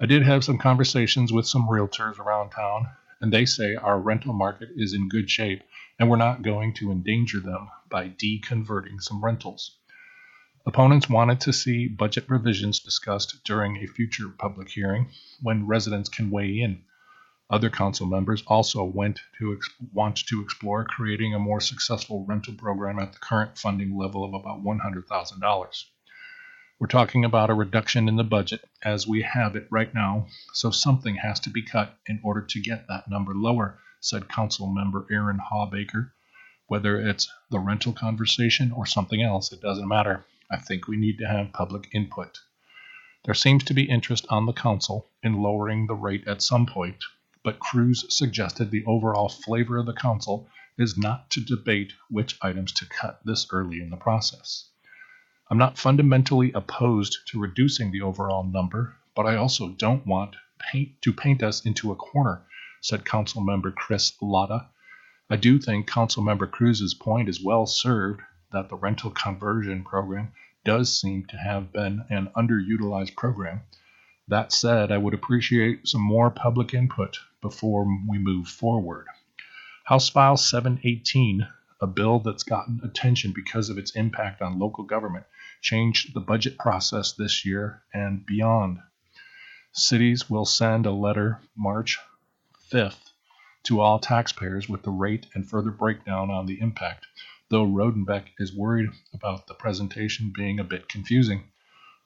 I 0.00 0.06
did 0.06 0.22
have 0.22 0.44
some 0.44 0.58
conversations 0.58 1.32
with 1.32 1.46
some 1.46 1.68
realtors 1.68 2.18
around 2.18 2.50
town, 2.50 2.86
and 3.20 3.32
they 3.32 3.46
say 3.46 3.74
our 3.74 3.98
rental 3.98 4.32
market 4.32 4.68
is 4.76 4.94
in 4.94 5.08
good 5.08 5.30
shape 5.30 5.62
and 5.98 6.08
we're 6.08 6.16
not 6.16 6.42
going 6.42 6.72
to 6.74 6.92
endanger 6.92 7.40
them 7.40 7.68
by 7.90 8.08
deconverting 8.08 9.00
some 9.00 9.24
rentals. 9.24 9.78
Opponents 10.68 11.08
wanted 11.08 11.40
to 11.40 11.52
see 11.54 11.88
budget 11.88 12.28
revisions 12.28 12.78
discussed 12.78 13.42
during 13.42 13.78
a 13.78 13.86
future 13.86 14.28
public 14.28 14.68
hearing 14.68 15.08
when 15.40 15.66
residents 15.66 16.10
can 16.10 16.30
weigh 16.30 16.60
in. 16.60 16.82
Other 17.48 17.70
council 17.70 18.06
members 18.06 18.42
also 18.46 18.84
went 18.84 19.18
to 19.38 19.54
ex- 19.54 19.70
want 19.94 20.16
to 20.26 20.42
explore 20.42 20.84
creating 20.84 21.32
a 21.32 21.38
more 21.38 21.62
successful 21.62 22.26
rental 22.26 22.52
program 22.52 22.98
at 22.98 23.14
the 23.14 23.18
current 23.18 23.56
funding 23.56 23.96
level 23.96 24.24
of 24.24 24.34
about 24.34 24.62
$100,000. 24.62 25.84
We're 26.78 26.86
talking 26.86 27.24
about 27.24 27.48
a 27.48 27.54
reduction 27.54 28.06
in 28.06 28.16
the 28.16 28.22
budget 28.22 28.60
as 28.82 29.06
we 29.06 29.22
have 29.22 29.56
it 29.56 29.68
right 29.70 29.94
now, 29.94 30.26
so 30.52 30.70
something 30.70 31.16
has 31.16 31.40
to 31.40 31.50
be 31.50 31.62
cut 31.62 31.96
in 32.06 32.20
order 32.22 32.42
to 32.42 32.60
get 32.60 32.86
that 32.88 33.08
number 33.08 33.32
lower, 33.32 33.78
said 34.00 34.28
Council 34.28 34.66
Member 34.66 35.06
Aaron 35.10 35.40
Hawbaker. 35.50 36.10
Whether 36.66 37.00
it's 37.00 37.26
the 37.50 37.58
rental 37.58 37.94
conversation 37.94 38.70
or 38.70 38.84
something 38.84 39.22
else, 39.22 39.50
it 39.50 39.62
doesn't 39.62 39.88
matter. 39.88 40.26
I 40.50 40.56
think 40.56 40.88
we 40.88 40.96
need 40.96 41.18
to 41.18 41.28
have 41.28 41.52
public 41.52 41.88
input. 41.92 42.38
There 43.24 43.34
seems 43.34 43.64
to 43.64 43.74
be 43.74 43.84
interest 43.84 44.26
on 44.30 44.46
the 44.46 44.52
council 44.54 45.10
in 45.22 45.42
lowering 45.42 45.86
the 45.86 45.94
rate 45.94 46.26
at 46.26 46.40
some 46.40 46.64
point, 46.64 47.04
but 47.44 47.58
Kruse 47.58 48.06
suggested 48.08 48.70
the 48.70 48.84
overall 48.86 49.28
flavor 49.28 49.76
of 49.76 49.84
the 49.86 49.92
council 49.92 50.48
is 50.78 50.96
not 50.96 51.28
to 51.30 51.40
debate 51.40 51.92
which 52.08 52.38
items 52.40 52.72
to 52.72 52.86
cut 52.86 53.20
this 53.24 53.46
early 53.52 53.80
in 53.82 53.90
the 53.90 53.96
process. 53.96 54.70
I'm 55.50 55.58
not 55.58 55.76
fundamentally 55.76 56.52
opposed 56.52 57.26
to 57.28 57.40
reducing 57.40 57.90
the 57.90 58.02
overall 58.02 58.44
number, 58.44 58.96
but 59.14 59.26
I 59.26 59.36
also 59.36 59.68
don't 59.68 60.06
want 60.06 60.36
paint, 60.58 61.02
to 61.02 61.12
paint 61.12 61.42
us 61.42 61.66
into 61.66 61.92
a 61.92 61.96
corner, 61.96 62.46
said 62.80 63.04
Council 63.04 63.42
Member 63.42 63.70
Chris 63.70 64.12
Latta. 64.22 64.68
I 65.28 65.36
do 65.36 65.58
think 65.58 65.86
Council 65.86 66.22
Member 66.22 66.46
Kruse's 66.46 66.94
point 66.94 67.28
is 67.28 67.44
well 67.44 67.66
served 67.66 68.22
that 68.52 68.68
the 68.68 68.76
rental 68.76 69.10
conversion 69.10 69.84
program 69.84 70.32
does 70.64 71.00
seem 71.00 71.24
to 71.26 71.36
have 71.36 71.72
been 71.72 72.04
an 72.10 72.30
underutilized 72.36 73.16
program. 73.16 73.62
That 74.28 74.52
said, 74.52 74.92
I 74.92 74.98
would 74.98 75.14
appreciate 75.14 75.88
some 75.88 76.02
more 76.02 76.30
public 76.30 76.74
input 76.74 77.18
before 77.40 77.86
we 78.08 78.18
move 78.18 78.48
forward. 78.48 79.06
House 79.84 80.10
File 80.10 80.36
718, 80.36 81.48
a 81.80 81.86
bill 81.86 82.18
that's 82.18 82.42
gotten 82.42 82.80
attention 82.84 83.32
because 83.34 83.70
of 83.70 83.78
its 83.78 83.92
impact 83.92 84.42
on 84.42 84.58
local 84.58 84.84
government, 84.84 85.24
changed 85.62 86.12
the 86.12 86.20
budget 86.20 86.58
process 86.58 87.12
this 87.12 87.46
year 87.46 87.82
and 87.94 88.26
beyond. 88.26 88.80
Cities 89.72 90.28
will 90.28 90.44
send 90.44 90.86
a 90.86 90.90
letter 90.90 91.40
March 91.56 91.98
5th 92.70 93.12
to 93.62 93.80
all 93.80 93.98
taxpayers 93.98 94.68
with 94.68 94.82
the 94.82 94.90
rate 94.90 95.26
and 95.34 95.48
further 95.48 95.70
breakdown 95.70 96.30
on 96.30 96.46
the 96.46 96.60
impact, 96.60 97.06
though 97.50 97.66
Rodenbeck 97.66 98.26
is 98.38 98.54
worried 98.54 98.90
about 99.14 99.46
the 99.46 99.54
presentation 99.54 100.32
being 100.34 100.60
a 100.60 100.64
bit 100.64 100.88
confusing. 100.88 101.44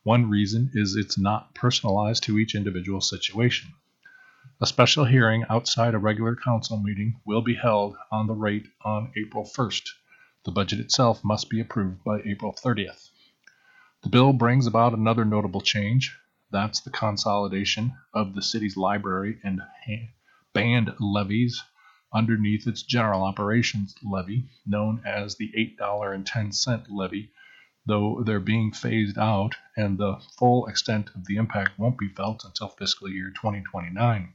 One 0.04 0.30
reason 0.30 0.70
is 0.74 0.96
it's 0.96 1.18
not 1.18 1.54
personalized 1.54 2.22
to 2.24 2.38
each 2.38 2.54
individual 2.54 3.00
situation. 3.00 3.72
A 4.60 4.66
special 4.66 5.04
hearing 5.04 5.44
outside 5.48 5.94
a 5.94 5.98
regular 5.98 6.36
council 6.36 6.78
meeting 6.78 7.20
will 7.24 7.42
be 7.42 7.54
held 7.54 7.96
on 8.10 8.26
the 8.26 8.34
rate 8.34 8.66
on 8.84 9.12
April 9.16 9.44
1st. 9.44 9.88
The 10.44 10.52
budget 10.52 10.80
itself 10.80 11.24
must 11.24 11.50
be 11.50 11.60
approved 11.60 12.04
by 12.04 12.20
April 12.24 12.52
30th. 12.52 13.10
The 14.02 14.08
bill 14.08 14.32
brings 14.32 14.66
about 14.66 14.94
another 14.94 15.24
notable 15.24 15.60
change. 15.60 16.16
That's 16.50 16.80
the 16.80 16.90
consolidation 16.90 17.94
of 18.12 18.34
the 18.34 18.42
city's 18.42 18.76
library 18.76 19.38
and 19.42 19.60
band 20.52 20.94
levies 21.00 21.62
underneath 22.14 22.66
its 22.66 22.82
general 22.82 23.22
operations 23.22 23.94
levy, 24.02 24.48
known 24.66 25.02
as 25.04 25.36
the 25.36 25.50
$8.10 25.80 26.86
levy, 26.90 27.32
though 27.86 28.22
they're 28.24 28.40
being 28.40 28.72
phased 28.72 29.18
out 29.18 29.54
and 29.76 29.98
the 29.98 30.20
full 30.38 30.66
extent 30.66 31.10
of 31.14 31.26
the 31.26 31.36
impact 31.36 31.78
won't 31.78 31.98
be 31.98 32.08
felt 32.08 32.44
until 32.44 32.68
fiscal 32.68 33.08
year 33.08 33.30
2029. 33.30 34.34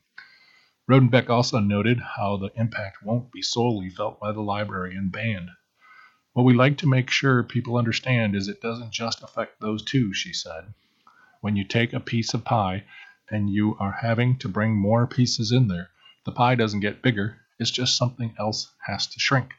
Rodenbeck 0.89 1.29
also 1.29 1.59
noted 1.59 1.99
how 1.99 2.37
the 2.37 2.51
impact 2.55 3.03
won't 3.03 3.31
be 3.31 3.41
solely 3.41 3.89
felt 3.89 4.19
by 4.19 4.31
the 4.31 4.41
library 4.41 4.95
and 4.95 5.11
band. 5.11 5.49
What 6.33 6.43
we 6.43 6.53
like 6.53 6.77
to 6.77 6.87
make 6.87 7.09
sure 7.09 7.43
people 7.43 7.77
understand 7.77 8.35
is 8.35 8.47
it 8.47 8.61
doesn't 8.61 8.91
just 8.91 9.23
affect 9.23 9.59
those 9.59 9.83
two, 9.83 10.13
she 10.13 10.33
said. 10.33 10.73
When 11.41 11.55
you 11.55 11.63
take 11.63 11.93
a 11.93 11.99
piece 11.99 12.33
of 12.33 12.45
pie 12.45 12.85
and 13.29 13.49
you 13.49 13.75
are 13.79 13.97
having 14.01 14.37
to 14.39 14.47
bring 14.47 14.75
more 14.75 15.07
pieces 15.07 15.51
in 15.51 15.67
there, 15.67 15.89
the 16.25 16.31
pie 16.31 16.55
doesn't 16.55 16.79
get 16.79 17.01
bigger, 17.01 17.37
it's 17.59 17.71
just 17.71 17.97
something 17.97 18.35
else 18.39 18.71
has 18.85 19.07
to 19.07 19.19
shrink. 19.19 19.53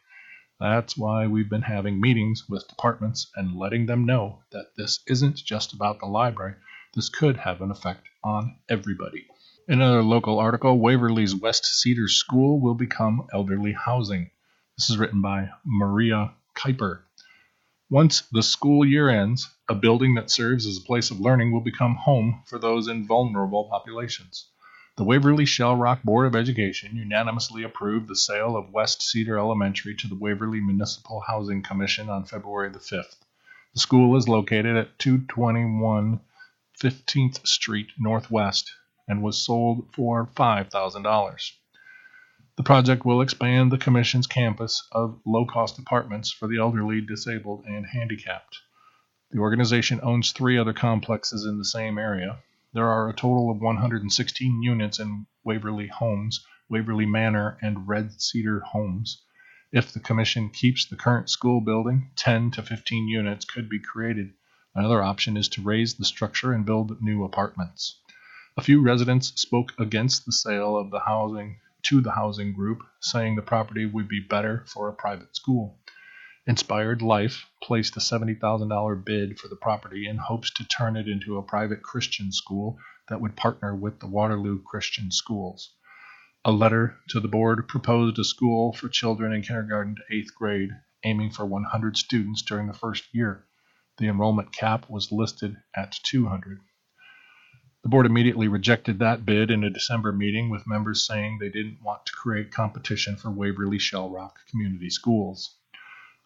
That's 0.61 0.97
why 0.97 1.27
we've 1.27 1.49
been 1.49 1.63
having 1.63 2.01
meetings 2.01 2.49
with 2.49 2.69
departments 2.69 3.31
and 3.37 3.57
letting 3.57 3.87
them 3.87 4.07
know 4.07 4.43
that 4.51 4.77
this 4.77 5.01
isn't 5.07 5.37
just 5.37 5.73
about 5.73 6.01
the 6.01 6.07
library. 6.07 6.55
This 6.95 7.09
could 7.09 7.37
have 7.37 7.61
an 7.61 7.71
effect 7.71 8.09
on 8.25 8.57
everybody. 8.69 9.27
In 9.69 9.81
another 9.81 10.03
local 10.03 10.39
article, 10.39 10.79
Waverly's 10.79 11.35
West 11.35 11.65
Cedar 11.65 12.09
School 12.09 12.61
will 12.61 12.75
become 12.75 13.29
elderly 13.33 13.73
housing. 13.73 14.31
This 14.77 14.91
is 14.91 14.99
written 14.99 15.21
by 15.21 15.51
Maria 15.65 16.33
Kuiper. 16.57 17.03
Once 17.91 18.23
the 18.33 18.43
school 18.43 18.85
year 18.85 19.09
ends, 19.09 19.49
a 19.69 19.75
building 19.75 20.15
that 20.15 20.31
serves 20.31 20.67
as 20.67 20.79
a 20.79 20.87
place 20.87 21.11
of 21.11 21.21
learning 21.21 21.53
will 21.53 21.61
become 21.61 21.97
home 21.97 22.43
for 22.47 22.59
those 22.59 22.89
in 22.89 23.07
vulnerable 23.07 23.69
populations. 23.71 24.49
The 24.99 25.05
Waverly 25.05 25.47
Shell 25.47 25.77
Rock 25.77 26.03
Board 26.03 26.27
of 26.27 26.35
Education 26.35 26.97
unanimously 26.97 27.63
approved 27.63 28.09
the 28.09 28.17
sale 28.17 28.57
of 28.57 28.73
West 28.73 29.01
Cedar 29.01 29.39
Elementary 29.39 29.95
to 29.95 30.09
the 30.09 30.17
Waverly 30.17 30.61
Municipal 30.61 31.21
Housing 31.21 31.63
Commission 31.63 32.11
on 32.11 32.25
February 32.25 32.71
the 32.71 32.81
5th. 32.81 33.15
The 33.75 33.81
school 33.81 34.17
is 34.17 34.27
located 34.27 34.77
at 34.77 34.99
221 34.99 36.21
15th 36.83 37.47
Street 37.47 37.93
Northwest 37.97 38.75
and 39.07 39.23
was 39.23 39.41
sold 39.41 39.87
for 39.95 40.27
$5,000. 40.35 41.53
The 42.57 42.63
project 42.65 43.05
will 43.05 43.21
expand 43.21 43.71
the 43.71 43.79
Commission's 43.79 44.27
campus 44.27 44.85
of 44.91 45.21
low 45.25 45.45
cost 45.45 45.79
apartments 45.79 46.33
for 46.33 46.49
the 46.49 46.59
elderly, 46.59 47.01
disabled, 47.01 47.67
and 47.67 47.87
handicapped. 47.87 48.59
The 49.31 49.39
organization 49.39 50.01
owns 50.03 50.33
three 50.33 50.59
other 50.59 50.73
complexes 50.73 51.45
in 51.45 51.57
the 51.57 51.65
same 51.65 51.99
area. 51.99 52.41
There 52.75 52.91
are 52.91 53.09
a 53.09 53.15
total 53.15 53.51
of 53.51 53.63
116 53.63 54.63
units 54.63 54.99
in 54.99 55.27
Waverly 55.43 55.87
Homes, 55.87 56.45
Waverly 56.69 57.07
Manor, 57.07 57.57
and 57.63 57.89
Red 57.89 58.21
Cedar 58.21 58.61
Homes. 58.61 59.23
If 59.73 59.93
the 59.93 60.01
Commission 60.01 60.51
keeps 60.51 60.85
the 60.85 60.97
current 60.97 61.31
school 61.31 61.63
building, 61.63 62.11
10 62.17 62.51
to 62.53 62.63
15 62.63 63.09
units 63.09 63.47
could 63.47 63.71
be 63.71 63.79
created. 63.79 64.35
Another 64.75 65.03
option 65.03 65.39
is 65.39 65.49
to 65.49 65.63
raise 65.63 65.95
the 65.95 66.05
structure 66.05 66.53
and 66.53 66.67
build 66.67 67.01
new 67.01 67.25
apartments. 67.25 68.01
A 68.59 68.63
few 68.63 68.83
residents 68.83 69.29
spoke 69.41 69.73
against 69.79 70.27
the 70.27 70.33
sale 70.33 70.77
of 70.77 70.91
the 70.91 71.01
housing 71.01 71.61
to 71.85 72.03
the 72.03 72.13
housing 72.13 72.53
group, 72.53 72.83
saying 73.01 73.37
the 73.37 73.43
property 73.43 73.87
would 73.87 74.09
be 74.09 74.21
better 74.21 74.65
for 74.67 74.91
a 74.91 74.95
private 74.95 75.35
school. 75.35 75.79
Inspired 76.49 77.03
Life 77.03 77.51
placed 77.63 77.95
a 77.99 78.01
$70,000 78.01 79.05
bid 79.05 79.39
for 79.39 79.49
the 79.49 79.57
property 79.57 80.09
in 80.09 80.17
hopes 80.17 80.51
to 80.53 80.67
turn 80.67 80.97
it 80.97 81.07
into 81.07 81.37
a 81.37 81.43
private 81.43 81.83
Christian 81.83 82.33
school 82.33 82.79
that 83.11 83.21
would 83.21 83.37
partner 83.37 83.77
with 83.77 84.01
the 84.01 84.07
Waterloo 84.07 84.63
Christian 84.63 85.11
Schools. 85.11 85.75
A 86.47 86.51
letter 86.51 86.97
to 87.11 87.21
the 87.21 87.29
board 87.29 87.69
proposed 87.69 88.19
a 88.19 88.25
school 88.25 88.73
for 88.73 88.89
children 88.89 89.31
in 89.31 89.43
kindergarten 89.43 89.97
to 89.97 90.17
eighth 90.17 90.35
grade, 90.35 90.71
aiming 91.05 91.33
for 91.33 91.45
100 91.45 91.99
students 91.99 92.41
during 92.41 92.67
the 92.67 92.73
first 92.73 93.05
year. 93.13 93.45
The 93.99 94.09
enrollment 94.09 94.51
cap 94.51 94.89
was 94.89 95.13
listed 95.13 95.55
at 95.77 96.01
200. 96.03 96.61
The 97.83 97.91
board 97.91 98.07
immediately 98.07 98.49
rejected 98.49 99.01
that 99.01 99.27
bid 99.27 99.51
in 99.51 99.65
a 99.65 99.71
December 99.71 100.13
meeting, 100.13 100.49
with 100.49 100.67
members 100.67 101.07
saying 101.07 101.41
they 101.41 101.51
didn't 101.51 101.83
want 101.83 102.07
to 102.07 102.13
create 102.13 102.51
competition 102.51 103.17
for 103.17 103.31
Waverly 103.31 103.79
Shell 103.79 104.09
Rock 104.09 104.39
Community 104.51 104.89
Schools. 104.89 105.58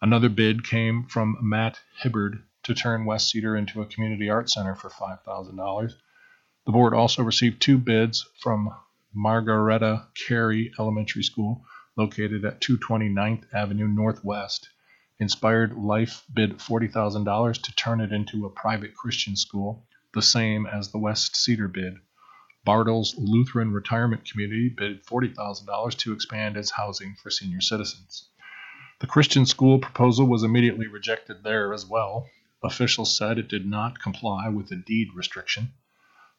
Another 0.03 0.27
bid 0.27 0.65
came 0.65 1.05
from 1.05 1.37
Matt 1.41 1.79
Hibbard 2.01 2.43
to 2.63 2.73
turn 2.73 3.05
West 3.05 3.29
Cedar 3.29 3.55
into 3.55 3.81
a 3.81 3.85
community 3.85 4.29
art 4.29 4.49
center 4.49 4.75
for 4.75 4.89
$5,000. 4.89 5.93
The 6.65 6.71
board 6.73 6.93
also 6.93 7.23
received 7.23 7.61
two 7.61 7.77
bids 7.77 8.27
from 8.41 8.75
Margaretta 9.13 10.07
Carey 10.13 10.73
Elementary 10.77 11.23
School, 11.23 11.65
located 11.95 12.43
at 12.43 12.59
229th 12.59 13.45
Avenue 13.53 13.87
Northwest. 13.87 14.67
Inspired 15.19 15.77
Life 15.77 16.25
bid 16.33 16.57
$40,000 16.57 17.61
to 17.61 17.75
turn 17.75 18.01
it 18.01 18.11
into 18.11 18.45
a 18.45 18.49
private 18.49 18.95
Christian 18.95 19.37
school, 19.37 19.87
the 20.13 20.21
same 20.21 20.65
as 20.65 20.91
the 20.91 20.99
West 20.99 21.37
Cedar 21.37 21.69
bid. 21.69 21.93
Bartels 22.65 23.15
Lutheran 23.17 23.71
Retirement 23.71 24.29
Community 24.29 24.67
bid 24.67 25.05
$40,000 25.05 25.97
to 25.99 26.11
expand 26.11 26.57
its 26.57 26.71
housing 26.71 27.15
for 27.23 27.29
senior 27.29 27.61
citizens. 27.61 28.27
The 29.03 29.09
Christian 29.15 29.45
school 29.45 29.79
proposal 29.79 30.27
was 30.27 30.43
immediately 30.43 30.87
rejected 30.87 31.43
there 31.43 31.73
as 31.73 31.85
well. 31.85 32.29
Officials 32.63 33.13
said 33.15 33.37
it 33.37 33.49
did 33.49 33.65
not 33.65 33.99
comply 33.99 34.47
with 34.47 34.69
the 34.69 34.77
deed 34.77 35.09
restriction. 35.13 35.73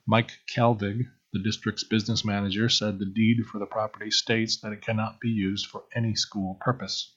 Mike 0.06 0.30
Calvig, 0.48 1.04
The 1.34 1.42
district's 1.42 1.84
business 1.84 2.24
manager 2.24 2.70
said 2.70 2.98
the 2.98 3.04
deed 3.04 3.44
for 3.44 3.58
the 3.58 3.66
property 3.66 4.10
states 4.10 4.56
that 4.62 4.72
it 4.72 4.80
cannot 4.80 5.20
be 5.20 5.28
used 5.28 5.66
for 5.66 5.84
any 5.94 6.14
school 6.14 6.54
purpose. 6.58 7.14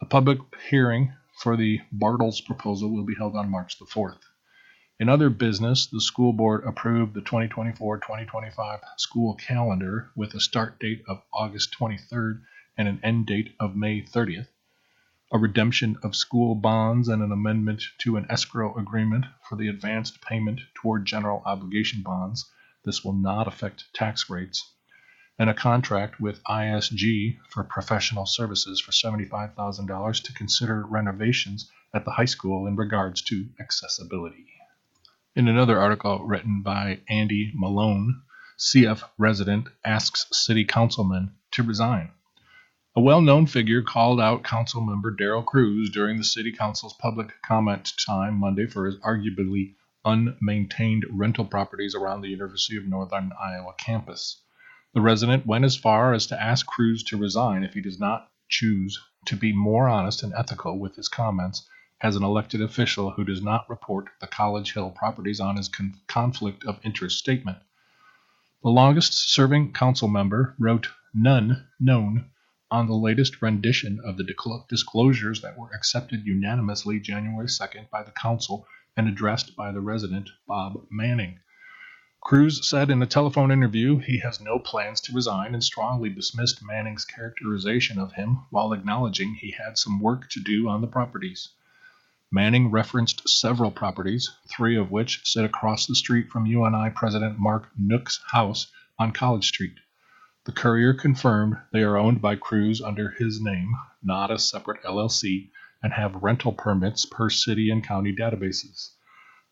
A 0.00 0.06
public 0.06 0.38
hearing 0.70 1.14
for 1.42 1.56
the 1.56 1.80
Bartels 1.90 2.40
proposal 2.40 2.94
will 2.94 3.04
be 3.04 3.16
held 3.16 3.34
on 3.34 3.50
March 3.50 3.76
the 3.76 3.86
4th. 3.86 4.20
In 5.00 5.08
other 5.08 5.30
business, 5.30 5.88
the 5.88 6.00
school 6.00 6.32
board 6.32 6.62
approved 6.64 7.14
the 7.14 7.22
2024-2025 7.22 8.80
school 8.98 9.34
calendar 9.34 10.12
with 10.14 10.32
a 10.34 10.40
start 10.40 10.78
date 10.78 11.02
of 11.08 11.24
August 11.34 11.74
23rd 11.76 12.42
and 12.78 12.86
an 12.86 13.00
end 13.02 13.26
date 13.26 13.56
of 13.58 13.74
May 13.74 14.00
30th, 14.00 14.46
a 15.32 15.38
redemption 15.38 15.96
of 16.02 16.16
school 16.16 16.56
bonds 16.56 17.06
and 17.06 17.22
an 17.22 17.30
amendment 17.30 17.82
to 17.98 18.16
an 18.16 18.26
escrow 18.28 18.76
agreement 18.76 19.24
for 19.48 19.54
the 19.54 19.68
advanced 19.68 20.20
payment 20.20 20.60
toward 20.74 21.06
general 21.06 21.40
obligation 21.46 22.02
bonds. 22.02 22.50
This 22.84 23.04
will 23.04 23.12
not 23.12 23.46
affect 23.46 23.92
tax 23.94 24.28
rates. 24.28 24.72
And 25.38 25.48
a 25.48 25.54
contract 25.54 26.20
with 26.20 26.42
ISG 26.44 27.38
for 27.48 27.62
professional 27.62 28.26
services 28.26 28.80
for 28.80 28.90
$75,000 28.90 30.22
to 30.24 30.32
consider 30.32 30.84
renovations 30.84 31.70
at 31.94 32.04
the 32.04 32.10
high 32.10 32.24
school 32.24 32.66
in 32.66 32.74
regards 32.74 33.22
to 33.22 33.48
accessibility. 33.60 34.46
In 35.36 35.46
another 35.46 35.78
article 35.78 36.26
written 36.26 36.62
by 36.62 37.00
Andy 37.08 37.52
Malone, 37.54 38.22
CF 38.58 39.04
resident 39.16 39.68
asks 39.84 40.26
city 40.32 40.64
councilman 40.64 41.34
to 41.52 41.62
resign. 41.62 42.10
A 42.96 43.00
well 43.00 43.20
known 43.20 43.46
figure 43.46 43.82
called 43.82 44.20
out 44.20 44.42
council 44.42 44.80
member 44.80 45.14
Daryl 45.14 45.44
Kruse 45.44 45.90
during 45.90 46.18
the 46.18 46.24
city 46.24 46.50
council's 46.50 46.94
public 46.94 47.40
comment 47.40 47.92
time 48.04 48.34
Monday 48.34 48.66
for 48.66 48.84
his 48.84 48.96
arguably 48.96 49.76
unmaintained 50.04 51.04
rental 51.08 51.44
properties 51.44 51.94
around 51.94 52.20
the 52.20 52.30
University 52.30 52.76
of 52.76 52.88
Northern 52.88 53.30
Iowa 53.40 53.74
campus. 53.78 54.42
The 54.92 55.00
resident 55.00 55.46
went 55.46 55.64
as 55.64 55.76
far 55.76 56.12
as 56.12 56.26
to 56.26 56.42
ask 56.42 56.66
Kruse 56.66 57.04
to 57.04 57.16
resign 57.16 57.62
if 57.62 57.74
he 57.74 57.80
does 57.80 58.00
not 58.00 58.28
choose 58.48 59.00
to 59.26 59.36
be 59.36 59.52
more 59.52 59.88
honest 59.88 60.24
and 60.24 60.34
ethical 60.34 60.76
with 60.76 60.96
his 60.96 61.06
comments 61.06 61.68
as 62.00 62.16
an 62.16 62.24
elected 62.24 62.60
official 62.60 63.12
who 63.12 63.22
does 63.22 63.40
not 63.40 63.70
report 63.70 64.08
the 64.20 64.26
College 64.26 64.72
Hill 64.72 64.90
properties 64.90 65.38
on 65.38 65.56
his 65.56 65.68
con- 65.68 65.94
conflict 66.08 66.64
of 66.64 66.80
interest 66.82 67.18
statement. 67.18 67.58
The 68.64 68.70
longest 68.70 69.32
serving 69.32 69.74
council 69.74 70.08
member 70.08 70.56
wrote 70.58 70.88
none 71.14 71.68
known 71.78 72.30
on 72.70 72.86
the 72.86 72.94
latest 72.94 73.42
rendition 73.42 74.00
of 74.04 74.16
the 74.16 74.64
disclosures 74.68 75.40
that 75.40 75.58
were 75.58 75.72
accepted 75.74 76.24
unanimously 76.24 77.00
January 77.00 77.46
2nd 77.46 77.90
by 77.90 78.02
the 78.02 78.12
council 78.12 78.66
and 78.96 79.08
addressed 79.08 79.56
by 79.56 79.72
the 79.72 79.80
resident 79.80 80.30
Bob 80.46 80.86
Manning. 80.90 81.40
Kruse 82.22 82.68
said 82.68 82.90
in 82.90 83.02
a 83.02 83.06
telephone 83.06 83.50
interview 83.50 83.98
he 83.98 84.18
has 84.18 84.40
no 84.40 84.58
plans 84.58 85.00
to 85.00 85.12
resign 85.14 85.54
and 85.54 85.64
strongly 85.64 86.10
dismissed 86.10 86.62
Manning's 86.62 87.04
characterization 87.04 87.98
of 87.98 88.12
him 88.12 88.44
while 88.50 88.72
acknowledging 88.72 89.34
he 89.34 89.52
had 89.52 89.78
some 89.78 89.98
work 89.98 90.28
to 90.30 90.40
do 90.40 90.68
on 90.68 90.80
the 90.80 90.86
properties. 90.86 91.48
Manning 92.30 92.70
referenced 92.70 93.28
several 93.28 93.70
properties, 93.70 94.30
three 94.48 94.76
of 94.76 94.90
which 94.90 95.22
sit 95.24 95.44
across 95.44 95.86
the 95.86 95.96
street 95.96 96.30
from 96.30 96.46
UNI 96.46 96.90
President 96.90 97.38
Mark 97.38 97.70
Nook's 97.76 98.20
house 98.30 98.70
on 98.98 99.12
College 99.12 99.48
Street. 99.48 99.78
The 100.46 100.52
Courier 100.52 100.94
confirmed 100.94 101.58
they 101.70 101.82
are 101.82 101.98
owned 101.98 102.22
by 102.22 102.36
Kruse 102.36 102.80
under 102.80 103.10
his 103.10 103.42
name, 103.42 103.74
not 104.02 104.30
a 104.30 104.38
separate 104.38 104.82
LLC, 104.82 105.50
and 105.82 105.92
have 105.92 106.22
rental 106.22 106.52
permits 106.52 107.04
per 107.04 107.28
city 107.28 107.70
and 107.70 107.84
county 107.84 108.16
databases. 108.16 108.94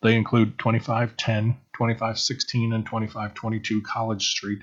They 0.01 0.17
include 0.17 0.59
2510, 0.59 1.59
2516, 1.75 2.73
and 2.73 2.87
2522 2.87 3.83
College 3.83 4.29
Street, 4.29 4.63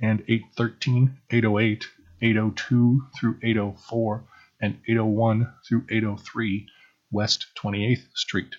and 0.00 0.20
813, 0.28 1.18
808, 1.30 1.88
802 2.22 3.08
through 3.18 3.38
804, 3.42 4.24
and 4.60 4.74
801 4.86 5.54
through 5.66 5.86
803 5.90 6.68
West 7.10 7.48
28th 7.56 8.06
Street. 8.14 8.54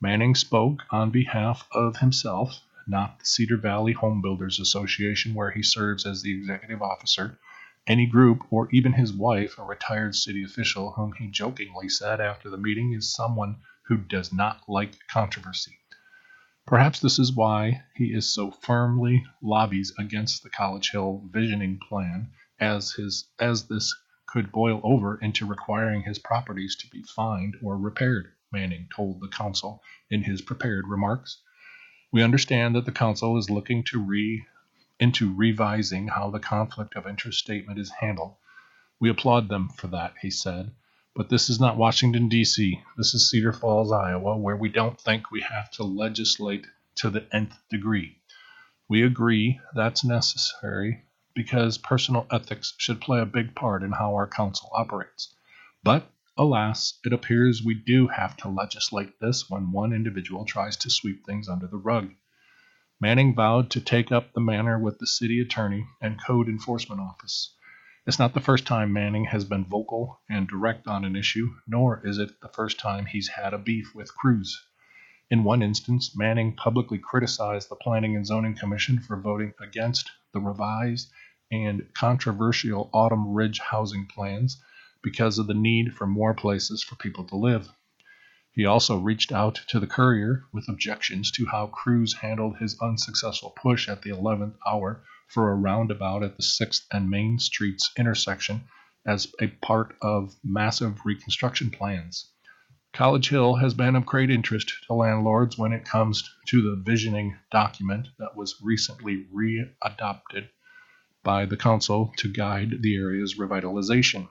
Manning 0.00 0.36
spoke 0.36 0.84
on 0.90 1.10
behalf 1.10 1.66
of 1.72 1.96
himself, 1.96 2.60
not 2.88 3.18
the 3.18 3.26
Cedar 3.26 3.56
Valley 3.58 3.92
Home 3.92 4.22
Builders 4.22 4.58
Association, 4.58 5.34
where 5.34 5.50
he 5.50 5.62
serves 5.62 6.06
as 6.06 6.22
the 6.22 6.32
executive 6.32 6.80
officer, 6.80 7.38
any 7.86 8.06
group, 8.06 8.42
or 8.50 8.68
even 8.70 8.92
his 8.92 9.12
wife, 9.12 9.58
a 9.58 9.62
retired 9.62 10.14
city 10.14 10.42
official 10.42 10.92
whom 10.92 11.12
he 11.12 11.28
jokingly 11.28 11.88
said 11.88 12.20
after 12.20 12.50
the 12.50 12.56
meeting 12.56 12.92
is 12.92 13.14
someone 13.14 13.56
who 13.86 13.96
does 13.96 14.32
not 14.32 14.62
like 14.68 15.06
controversy. 15.08 15.78
Perhaps 16.66 17.00
this 17.00 17.18
is 17.18 17.32
why 17.32 17.82
he 17.94 18.12
is 18.12 18.32
so 18.32 18.50
firmly 18.50 19.24
lobbies 19.40 19.92
against 19.98 20.42
the 20.42 20.50
College 20.50 20.90
Hill 20.90 21.26
visioning 21.32 21.78
plan, 21.88 22.30
as 22.60 22.92
his 22.92 23.24
as 23.38 23.68
this 23.68 23.94
could 24.26 24.52
boil 24.52 24.80
over 24.84 25.16
into 25.16 25.46
requiring 25.46 26.02
his 26.02 26.18
properties 26.18 26.76
to 26.76 26.90
be 26.90 27.02
fined 27.02 27.56
or 27.62 27.78
repaired, 27.78 28.32
Manning 28.52 28.86
told 28.94 29.20
the 29.20 29.28
council 29.28 29.82
in 30.10 30.22
his 30.22 30.42
prepared 30.42 30.86
remarks. 30.86 31.40
We 32.10 32.22
understand 32.22 32.74
that 32.74 32.86
the 32.86 32.92
council 32.92 33.36
is 33.36 33.50
looking 33.50 33.84
to 33.84 34.02
re 34.02 34.46
into 34.98 35.34
revising 35.34 36.08
how 36.08 36.30
the 36.30 36.40
conflict 36.40 36.96
of 36.96 37.06
interest 37.06 37.38
statement 37.38 37.78
is 37.78 37.90
handled. 38.00 38.34
We 38.98 39.10
applaud 39.10 39.48
them 39.48 39.68
for 39.68 39.88
that, 39.88 40.14
he 40.22 40.30
said. 40.30 40.72
But 41.14 41.28
this 41.28 41.50
is 41.50 41.60
not 41.60 41.76
Washington, 41.76 42.28
D.C. 42.28 42.80
This 42.96 43.14
is 43.14 43.30
Cedar 43.30 43.52
Falls, 43.52 43.92
Iowa, 43.92 44.36
where 44.36 44.56
we 44.56 44.68
don't 44.68 45.00
think 45.00 45.30
we 45.30 45.40
have 45.42 45.70
to 45.72 45.84
legislate 45.84 46.66
to 46.96 47.10
the 47.10 47.26
nth 47.34 47.56
degree. 47.68 48.18
We 48.88 49.02
agree 49.02 49.60
that's 49.74 50.02
necessary 50.02 51.04
because 51.34 51.78
personal 51.78 52.26
ethics 52.30 52.74
should 52.78 53.00
play 53.00 53.20
a 53.20 53.26
big 53.26 53.54
part 53.54 53.82
in 53.82 53.92
how 53.92 54.14
our 54.14 54.26
council 54.26 54.70
operates. 54.72 55.34
But, 55.82 56.10
alas, 56.38 57.00
it 57.04 57.12
appears 57.12 57.64
we 57.64 57.74
do 57.74 58.06
have 58.06 58.36
to 58.36 58.48
legislate 58.48 59.18
this 59.18 59.50
when 59.50 59.72
one 59.72 59.92
individual 59.92 60.44
tries 60.44 60.76
to 60.76 60.88
sweep 60.88 61.26
things 61.26 61.48
under 61.48 61.66
the 61.66 61.76
rug. 61.76 62.14
Manning 63.00 63.34
vowed 63.34 63.70
to 63.70 63.80
take 63.80 64.12
up 64.12 64.32
the 64.32 64.40
matter 64.40 64.78
with 64.78 65.00
the 65.00 65.06
city 65.06 65.40
attorney 65.40 65.84
and 66.00 66.22
code 66.24 66.48
enforcement 66.48 67.00
office. 67.00 67.54
It's 68.06 68.20
not 68.20 68.34
the 68.34 68.40
first 68.40 68.66
time 68.66 68.92
Manning 68.92 69.24
has 69.24 69.44
been 69.44 69.64
vocal 69.64 70.20
and 70.30 70.46
direct 70.46 70.86
on 70.86 71.04
an 71.04 71.16
issue, 71.16 71.56
nor 71.66 72.06
is 72.06 72.18
it 72.18 72.40
the 72.40 72.48
first 72.48 72.78
time 72.78 73.06
he's 73.06 73.28
had 73.28 73.52
a 73.52 73.58
beef 73.58 73.92
with 73.92 74.14
Kruse. 74.16 74.64
In 75.30 75.44
one 75.44 75.60
instance, 75.60 76.16
Manning 76.16 76.54
publicly 76.54 76.98
criticized 76.98 77.68
the 77.68 77.76
Planning 77.76 78.14
and 78.14 78.24
Zoning 78.24 78.54
Commission 78.54 79.00
for 79.00 79.20
voting 79.20 79.54
against 79.60 80.10
the 80.32 80.40
revised 80.40 81.10
and 81.50 81.92
controversial 81.94 82.90
Autumn 82.92 83.34
Ridge 83.34 83.58
housing 83.58 84.06
plans 84.06 84.62
because 85.10 85.38
of 85.38 85.46
the 85.46 85.54
need 85.54 85.94
for 85.94 86.06
more 86.06 86.34
places 86.34 86.82
for 86.82 86.94
people 86.96 87.24
to 87.24 87.34
live. 87.34 87.72
He 88.52 88.66
also 88.66 88.98
reached 88.98 89.32
out 89.32 89.58
to 89.68 89.80
the 89.80 89.86
Courier 89.86 90.44
with 90.52 90.68
objections 90.68 91.30
to 91.30 91.46
how 91.46 91.68
Kruse 91.68 92.12
handled 92.12 92.58
his 92.58 92.78
unsuccessful 92.82 93.54
push 93.56 93.88
at 93.88 94.02
the 94.02 94.10
11th 94.10 94.56
hour 94.66 95.02
for 95.26 95.50
a 95.50 95.54
roundabout 95.54 96.22
at 96.22 96.36
the 96.36 96.42
6th 96.42 96.82
and 96.92 97.08
Main 97.08 97.38
Streets 97.38 97.90
intersection 97.96 98.64
as 99.06 99.32
a 99.40 99.46
part 99.46 99.96
of 100.02 100.36
massive 100.44 101.06
reconstruction 101.06 101.70
plans. 101.70 102.30
College 102.92 103.30
Hill 103.30 103.54
has 103.54 103.72
been 103.72 103.96
of 103.96 104.04
great 104.04 104.30
interest 104.30 104.74
to 104.88 104.92
landlords 104.92 105.56
when 105.56 105.72
it 105.72 105.86
comes 105.86 106.28
to 106.48 106.60
the 106.60 106.76
visioning 106.76 107.38
document 107.50 108.08
that 108.18 108.36
was 108.36 108.60
recently 108.60 109.26
readopted 109.32 110.50
by 111.22 111.46
the 111.46 111.56
council 111.56 112.12
to 112.18 112.30
guide 112.30 112.82
the 112.82 112.94
area's 112.96 113.38
revitalization. 113.38 114.28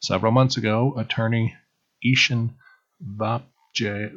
Several 0.00 0.30
months 0.30 0.56
ago, 0.56 0.94
attorney 0.96 1.56
Ishan 2.04 2.54
Vapay 3.04 4.12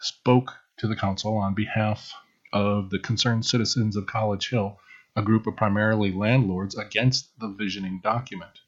spoke 0.00 0.54
to 0.76 0.86
the 0.86 0.96
council 0.96 1.38
on 1.38 1.54
behalf 1.54 2.12
of 2.52 2.90
the 2.90 2.98
concerned 2.98 3.46
citizens 3.46 3.96
of 3.96 4.06
College 4.06 4.50
Hill, 4.50 4.78
a 5.16 5.22
group 5.22 5.46
of 5.46 5.56
primarily 5.56 6.12
landlords 6.12 6.76
against 6.76 7.38
the 7.38 7.48
visioning 7.48 8.00
document. 8.02 8.60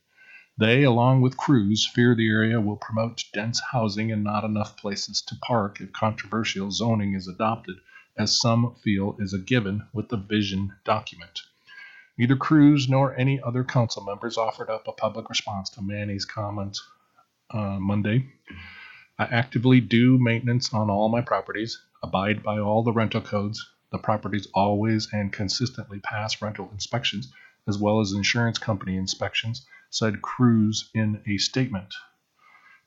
They, 0.59 0.83
along 0.83 1.21
with 1.21 1.37
Kruse, 1.37 1.87
fear 1.87 2.15
the 2.15 2.29
area 2.29 2.59
will 2.61 2.77
promote 2.77 3.25
dense 3.35 3.61
housing 3.71 4.11
and 4.11 4.25
not 4.25 4.45
enough 4.45 4.77
places 4.79 5.21
to 5.23 5.37
park 5.37 5.81
if 5.81 5.93
controversial 5.93 6.71
zoning 6.71 7.15
is 7.15 7.29
adopted 7.29 7.77
as 8.17 8.41
some 8.41 8.75
feel 8.77 9.17
is 9.19 9.35
a 9.35 9.39
given 9.39 9.87
with 9.93 10.09
the 10.09 10.17
vision 10.17 10.73
document. 10.85 11.43
Neither 12.21 12.37
Kruse 12.37 12.87
nor 12.87 13.19
any 13.19 13.41
other 13.41 13.65
council 13.65 14.05
members 14.05 14.37
offered 14.37 14.69
up 14.69 14.87
a 14.87 14.93
public 14.93 15.31
response 15.31 15.71
to 15.71 15.81
Manning's 15.81 16.27
comment 16.27 16.77
uh, 17.49 17.79
Monday. 17.81 18.31
I 19.19 19.25
actively 19.25 19.81
do 19.81 20.19
maintenance 20.19 20.75
on 20.75 20.91
all 20.91 21.09
my 21.09 21.23
properties, 21.23 21.81
abide 22.03 22.43
by 22.43 22.59
all 22.59 22.83
the 22.83 22.93
rental 22.93 23.23
codes. 23.23 23.67
The 23.91 23.97
properties 23.97 24.49
always 24.53 25.09
and 25.15 25.33
consistently 25.33 25.99
pass 25.99 26.43
rental 26.43 26.69
inspections 26.75 27.33
as 27.67 27.79
well 27.79 28.01
as 28.01 28.13
insurance 28.13 28.59
company 28.59 28.99
inspections, 28.99 29.67
said 29.89 30.21
Kruse 30.21 30.91
in 30.93 31.23
a 31.27 31.39
statement. 31.39 31.95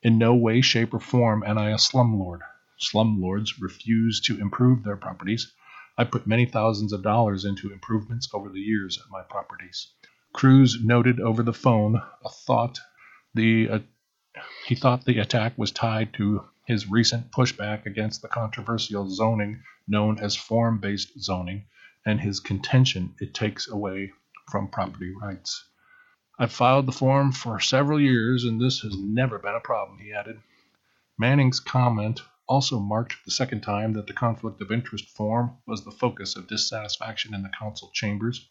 In 0.03 0.19
no 0.19 0.35
way, 0.35 0.61
shape, 0.61 0.93
or 0.93 0.99
form 0.99 1.43
am 1.43 1.57
I 1.57 1.71
a 1.71 1.77
slumlord. 1.77 2.41
slumlords 2.79 3.59
refuse 3.59 4.21
to 4.27 4.39
improve 4.39 4.83
their 4.83 4.95
properties. 4.95 5.51
I 5.97 6.03
put 6.05 6.25
many 6.25 6.45
thousands 6.45 6.93
of 6.93 7.03
dollars 7.03 7.45
into 7.45 7.71
improvements 7.71 8.27
over 8.33 8.49
the 8.49 8.59
years 8.59 8.97
at 8.97 9.11
my 9.11 9.21
properties. 9.21 9.93
Kruse 10.33 10.83
noted 10.83 11.19
over 11.19 11.43
the 11.43 11.53
phone 11.53 12.01
a 12.23 12.29
thought 12.29 12.79
the 13.35 13.69
uh, 13.69 13.79
he 14.65 14.73
thought 14.73 15.05
the 15.05 15.19
attack 15.19 15.57
was 15.57 15.71
tied 15.71 16.13
to 16.13 16.43
his 16.65 16.89
recent 16.89 17.31
pushback 17.31 17.85
against 17.85 18.21
the 18.21 18.27
controversial 18.27 19.09
zoning 19.09 19.61
known 19.87 20.17
as 20.17 20.35
form-based 20.35 21.19
zoning 21.19 21.65
and 22.05 22.19
his 22.19 22.39
contention 22.39 23.13
it 23.19 23.33
takes 23.33 23.69
away 23.69 24.11
from 24.49 24.67
property 24.67 25.13
rights. 25.21 25.65
I've 26.39 26.51
filed 26.51 26.87
the 26.87 26.91
form 26.91 27.31
for 27.31 27.59
several 27.59 28.01
years, 28.01 28.43
and 28.43 28.59
this 28.59 28.79
has 28.79 28.97
never 28.97 29.37
been 29.37 29.53
a 29.55 29.59
problem, 29.59 29.99
he 29.99 30.11
added. 30.11 30.41
Manning's 31.17 31.59
comment 31.59 32.21
also 32.47 32.79
marked 32.79 33.15
the 33.25 33.31
second 33.31 33.61
time 33.61 33.93
that 33.93 34.07
the 34.07 34.13
conflict 34.13 34.61
of 34.61 34.71
interest 34.71 35.09
form 35.09 35.57
was 35.65 35.83
the 35.83 35.91
focus 35.91 36.35
of 36.35 36.47
dissatisfaction 36.47 37.33
in 37.33 37.41
the 37.41 37.51
council 37.57 37.89
chambers. 37.93 38.49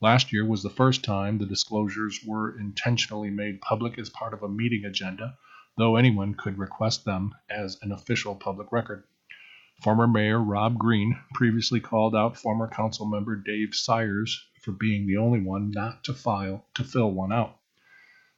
Last 0.00 0.32
year 0.32 0.44
was 0.46 0.62
the 0.62 0.70
first 0.70 1.02
time 1.02 1.38
the 1.38 1.46
disclosures 1.46 2.20
were 2.24 2.56
intentionally 2.58 3.30
made 3.30 3.60
public 3.60 3.98
as 3.98 4.10
part 4.10 4.32
of 4.32 4.42
a 4.42 4.48
meeting 4.48 4.84
agenda, 4.84 5.36
though 5.76 5.96
anyone 5.96 6.34
could 6.34 6.56
request 6.58 7.04
them 7.04 7.34
as 7.50 7.78
an 7.82 7.90
official 7.90 8.36
public 8.36 8.70
record. 8.70 9.04
Former 9.82 10.06
Mayor 10.06 10.40
Rob 10.40 10.78
Green 10.78 11.18
previously 11.34 11.80
called 11.80 12.14
out 12.14 12.36
former 12.36 12.68
council 12.68 13.06
member 13.06 13.36
Dave 13.36 13.74
Sires 13.74 14.44
for 14.62 14.72
being 14.72 15.06
the 15.06 15.16
only 15.16 15.40
one 15.40 15.70
not 15.70 16.04
to 16.04 16.14
file 16.14 16.64
to 16.74 16.84
fill 16.84 17.10
one 17.10 17.32
out. 17.32 17.56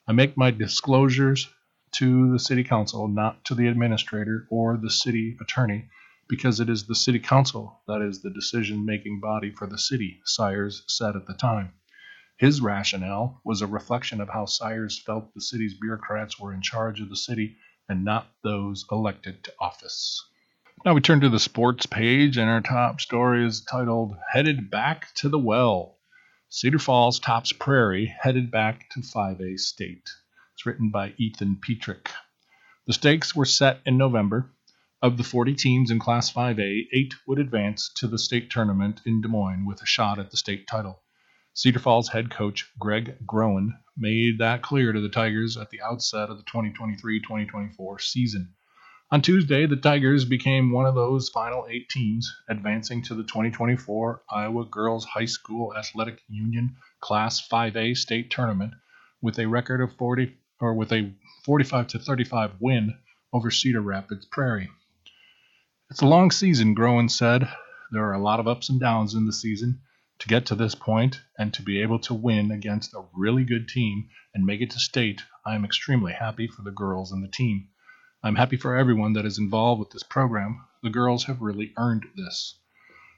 I 0.07 0.13
make 0.13 0.37
my 0.37 0.51
disclosures 0.51 1.49
to 1.93 2.33
the 2.33 2.39
city 2.39 2.65
council, 2.65 3.09
not 3.09 3.45
to 3.47 3.55
the 3.55 3.67
administrator 3.67 4.47
or 4.51 4.77
the 4.77 4.91
city 4.91 5.37
attorney, 5.41 5.89
because 6.29 6.61
it 6.61 6.71
is 6.71 6.85
the 6.85 6.95
city 6.95 7.19
council 7.19 7.81
that 7.89 8.01
is 8.01 8.23
the 8.23 8.31
decision 8.31 8.85
making 8.85 9.21
body 9.21 9.51
for 9.51 9.67
the 9.67 9.79
city, 9.79 10.21
Sires 10.25 10.85
said 10.87 11.17
at 11.17 11.27
the 11.27 11.35
time. 11.35 11.73
His 12.37 12.61
rationale 12.61 13.41
was 13.45 13.61
a 13.61 13.67
reflection 13.67 14.21
of 14.21 14.29
how 14.31 14.47
Sires 14.47 14.99
felt 14.99 15.35
the 15.35 15.41
city's 15.41 15.75
bureaucrats 15.75 16.39
were 16.39 16.55
in 16.55 16.63
charge 16.63 17.01
of 17.01 17.11
the 17.11 17.17
city 17.17 17.57
and 17.89 18.05
not 18.05 18.31
those 18.43 18.87
elected 18.91 19.45
to 19.45 19.53
office. 19.61 20.25
Now 20.85 20.95
we 20.95 21.03
turn 21.03 21.21
to 21.21 21.29
the 21.29 21.39
sports 21.39 21.85
page, 21.85 22.39
and 22.39 22.49
our 22.49 22.63
top 22.63 23.03
story 23.03 23.45
is 23.45 23.61
titled 23.61 24.17
Headed 24.33 24.71
Back 24.71 25.13
to 25.17 25.29
the 25.29 25.39
Well. 25.39 25.99
Cedar 26.49 26.79
Falls 26.79 27.21
tops 27.21 27.53
Prairie, 27.53 28.07
headed 28.07 28.51
back 28.51 28.89
to 28.91 29.01
5A 29.01 29.59
state. 29.59 30.09
It's 30.61 30.67
written 30.67 30.91
by 30.91 31.15
Ethan 31.17 31.57
Petrick. 31.67 32.11
The 32.87 32.93
stakes 32.93 33.35
were 33.35 33.47
set 33.47 33.81
in 33.87 33.97
November. 33.97 34.53
Of 35.01 35.17
the 35.17 35.25
40 35.25 35.55
teams 35.55 35.91
in 35.91 35.99
Class 35.99 36.31
5A, 36.31 36.89
eight 36.93 37.15
would 37.27 37.39
advance 37.39 37.91
to 37.95 38.07
the 38.07 38.19
state 38.19 38.51
tournament 38.51 39.01
in 39.07 39.23
Des 39.23 39.29
Moines 39.29 39.65
with 39.65 39.81
a 39.81 39.87
shot 39.87 40.19
at 40.19 40.31
the 40.31 40.37
state 40.37 40.67
title. 40.67 41.03
Cedar 41.55 41.79
Falls 41.79 42.11
head 42.11 42.31
coach 42.31 42.71
Greg 42.79 43.17
Groen 43.25 43.79
made 43.97 44.37
that 44.37 44.61
clear 44.61 44.93
to 44.93 45.01
the 45.01 45.09
Tigers 45.09 45.57
at 45.57 45.71
the 45.71 45.81
outset 45.81 46.29
of 46.29 46.37
the 46.37 46.43
2023 46.43 47.21
2024 47.21 47.99
season. 47.99 48.55
On 49.11 49.23
Tuesday, 49.23 49.65
the 49.65 49.77
Tigers 49.77 50.27
became 50.27 50.73
one 50.73 50.85
of 50.85 50.95
those 50.95 51.31
final 51.31 51.67
eight 51.71 51.89
teams 51.89 52.31
advancing 52.51 53.03
to 53.05 53.15
the 53.15 53.25
2024 53.25 54.25
Iowa 54.31 54.67
Girls 54.67 55.07
High 55.07 55.25
School 55.25 55.75
Athletic 55.75 56.21
Union 56.29 56.77
Class 57.01 57.41
5A 57.49 57.97
state 57.97 58.31
tournament 58.31 58.75
with 59.23 59.39
a 59.39 59.49
record 59.49 59.81
of 59.81 59.97
40 59.97 60.37
or 60.61 60.75
with 60.75 60.93
a 60.93 61.13
45 61.45 61.89
to 61.89 61.99
35 61.99 62.53
win 62.61 62.99
over 63.33 63.51
Cedar 63.51 63.81
Rapids 63.81 64.27
Prairie. 64.27 64.71
It's 65.91 66.03
a 66.03 66.07
long 66.07 66.31
season, 66.31 66.75
Groen 66.75 67.09
said. 67.09 67.49
There 67.91 68.05
are 68.05 68.15
a 68.15 68.23
lot 68.23 68.41
of 68.41 68.47
ups 68.47 68.69
and 68.69 68.79
downs 68.79 69.15
in 69.15 69.27
the 69.27 69.33
season. 69.33 69.81
To 70.21 70.29
get 70.29 70.47
to 70.47 70.55
this 70.55 70.75
point 70.75 71.23
and 71.39 71.53
to 71.55 71.63
be 71.63 71.81
able 71.81 71.99
to 72.01 72.15
win 72.15 72.51
against 72.51 72.93
a 72.93 73.07
really 73.15 73.43
good 73.43 73.69
team 73.69 74.09
and 74.35 74.45
make 74.45 74.61
it 74.61 74.71
to 74.73 74.79
state, 74.79 75.23
I 75.47 75.55
am 75.55 75.65
extremely 75.65 76.13
happy 76.13 76.47
for 76.47 76.63
the 76.63 76.71
girls 76.71 77.11
and 77.11 77.25
the 77.25 77.29
team. 77.29 77.69
I'm 78.23 78.37
happy 78.37 78.59
for 78.59 78.77
everyone 78.77 79.15
that 79.15 79.25
is 79.25 79.39
involved 79.39 79.81
with 79.81 79.91
this 79.91 80.03
program. 80.03 80.61
The 80.83 80.91
girls 80.91 81.25
have 81.25 81.41
really 81.41 81.73
earned 81.79 82.05
this. 82.17 82.59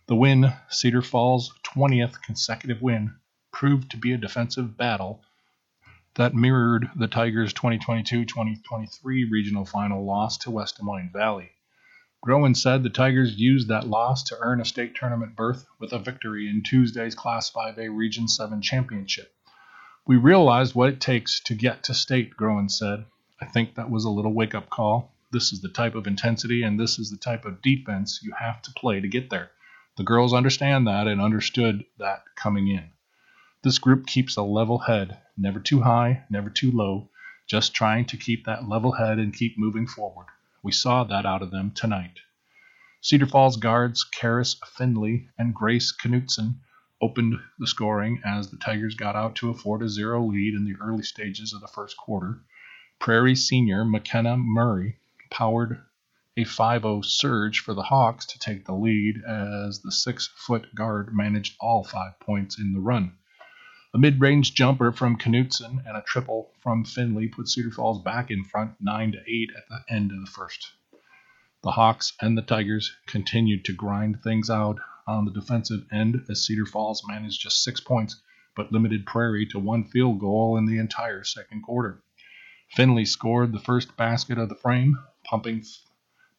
The 0.06 0.14
win, 0.14 0.52
Cedar 0.68 1.02
Falls' 1.02 1.52
20th 1.64 2.22
consecutive 2.22 2.80
win, 2.80 3.16
proved 3.52 3.90
to 3.90 3.96
be 3.96 4.12
a 4.12 4.18
defensive 4.18 4.76
battle 4.76 5.24
that 6.14 6.34
mirrored 6.34 6.90
the 6.94 7.08
Tigers' 7.08 7.52
2022 7.54 8.26
2023 8.26 9.24
regional 9.30 9.64
final 9.64 10.04
loss 10.04 10.36
to 10.38 10.50
West 10.50 10.76
Des 10.76 10.82
Moines 10.82 11.10
Valley. 11.12 11.52
Groen 12.20 12.54
said 12.54 12.82
the 12.82 12.90
Tigers 12.90 13.38
used 13.38 13.68
that 13.68 13.88
loss 13.88 14.22
to 14.24 14.36
earn 14.40 14.60
a 14.60 14.64
state 14.64 14.94
tournament 14.94 15.34
berth 15.34 15.66
with 15.80 15.92
a 15.92 15.98
victory 15.98 16.48
in 16.48 16.62
Tuesday's 16.62 17.14
Class 17.14 17.50
5A 17.50 17.96
Region 17.96 18.28
7 18.28 18.60
championship. 18.62 19.34
We 20.06 20.16
realized 20.16 20.74
what 20.74 20.90
it 20.90 21.00
takes 21.00 21.40
to 21.40 21.54
get 21.54 21.82
to 21.84 21.94
state, 21.94 22.36
Groen 22.36 22.68
said. 22.68 23.06
I 23.40 23.46
think 23.46 23.74
that 23.74 23.90
was 23.90 24.04
a 24.04 24.10
little 24.10 24.34
wake 24.34 24.54
up 24.54 24.68
call. 24.68 25.14
This 25.32 25.52
is 25.52 25.62
the 25.62 25.68
type 25.68 25.94
of 25.94 26.06
intensity 26.06 26.62
and 26.62 26.78
this 26.78 26.98
is 26.98 27.10
the 27.10 27.16
type 27.16 27.44
of 27.44 27.62
defense 27.62 28.20
you 28.22 28.32
have 28.38 28.60
to 28.62 28.72
play 28.72 29.00
to 29.00 29.08
get 29.08 29.30
there. 29.30 29.50
The 29.96 30.04
girls 30.04 30.34
understand 30.34 30.86
that 30.86 31.08
and 31.08 31.20
understood 31.20 31.84
that 31.98 32.24
coming 32.36 32.68
in. 32.68 32.90
This 33.62 33.78
group 33.78 34.06
keeps 34.06 34.36
a 34.36 34.42
level 34.42 34.78
head, 34.78 35.18
never 35.36 35.60
too 35.60 35.82
high, 35.82 36.24
never 36.28 36.50
too 36.50 36.72
low, 36.72 37.10
just 37.46 37.72
trying 37.72 38.06
to 38.06 38.16
keep 38.16 38.44
that 38.44 38.68
level 38.68 38.90
head 38.90 39.20
and 39.20 39.32
keep 39.32 39.56
moving 39.56 39.86
forward. 39.86 40.26
We 40.64 40.72
saw 40.72 41.04
that 41.04 41.24
out 41.24 41.42
of 41.42 41.52
them 41.52 41.70
tonight. 41.70 42.18
Cedar 43.00 43.26
Falls 43.26 43.56
guards 43.56 44.04
Karis 44.04 44.56
Finley 44.66 45.28
and 45.38 45.54
Grace 45.54 45.92
Knutson 45.96 46.56
opened 47.00 47.38
the 47.60 47.68
scoring 47.68 48.20
as 48.24 48.50
the 48.50 48.56
Tigers 48.56 48.96
got 48.96 49.14
out 49.14 49.36
to 49.36 49.50
a 49.50 49.54
4 49.54 49.88
0 49.88 50.24
lead 50.26 50.54
in 50.54 50.64
the 50.64 50.74
early 50.80 51.04
stages 51.04 51.52
of 51.52 51.60
the 51.60 51.68
first 51.68 51.96
quarter. 51.96 52.40
Prairie 52.98 53.36
senior 53.36 53.84
McKenna 53.84 54.36
Murray 54.36 54.96
powered 55.30 55.80
a 56.36 56.44
5-0 56.44 57.04
surge 57.04 57.60
for 57.60 57.74
the 57.74 57.82
Hawks 57.82 58.26
to 58.26 58.40
take 58.40 58.64
the 58.64 58.74
lead 58.74 59.22
as 59.22 59.82
the 59.82 59.92
six-foot 59.92 60.74
guard 60.74 61.14
managed 61.14 61.56
all 61.60 61.84
five 61.84 62.18
points 62.18 62.58
in 62.58 62.72
the 62.72 62.80
run. 62.80 63.18
A 63.94 63.98
mid-range 63.98 64.54
jumper 64.54 64.90
from 64.90 65.18
Knutson 65.18 65.86
and 65.86 65.98
a 65.98 66.02
triple 66.06 66.50
from 66.60 66.82
Finley 66.82 67.28
put 67.28 67.46
Cedar 67.46 67.70
Falls 67.70 68.02
back 68.02 68.30
in 68.30 68.42
front 68.42 68.72
9 68.80 69.12
to 69.12 69.18
8 69.18 69.50
at 69.54 69.68
the 69.68 69.94
end 69.94 70.12
of 70.12 70.20
the 70.20 70.30
first. 70.30 70.72
The 71.62 71.72
Hawks 71.72 72.14
and 72.18 72.36
the 72.36 72.40
Tigers 72.40 72.90
continued 73.06 73.66
to 73.66 73.74
grind 73.74 74.22
things 74.22 74.48
out 74.48 74.78
on 75.06 75.26
the 75.26 75.30
defensive 75.30 75.86
end 75.92 76.24
as 76.30 76.42
Cedar 76.42 76.64
Falls 76.64 77.06
managed 77.06 77.42
just 77.42 77.62
6 77.64 77.80
points 77.80 78.18
but 78.56 78.72
limited 78.72 79.04
Prairie 79.04 79.44
to 79.48 79.58
one 79.58 79.84
field 79.84 80.18
goal 80.20 80.56
in 80.56 80.64
the 80.64 80.78
entire 80.78 81.22
second 81.22 81.60
quarter. 81.62 82.02
Finley 82.70 83.04
scored 83.04 83.52
the 83.52 83.60
first 83.60 83.94
basket 83.98 84.38
of 84.38 84.48
the 84.48 84.54
frame, 84.54 84.98
pumping, 85.24 85.62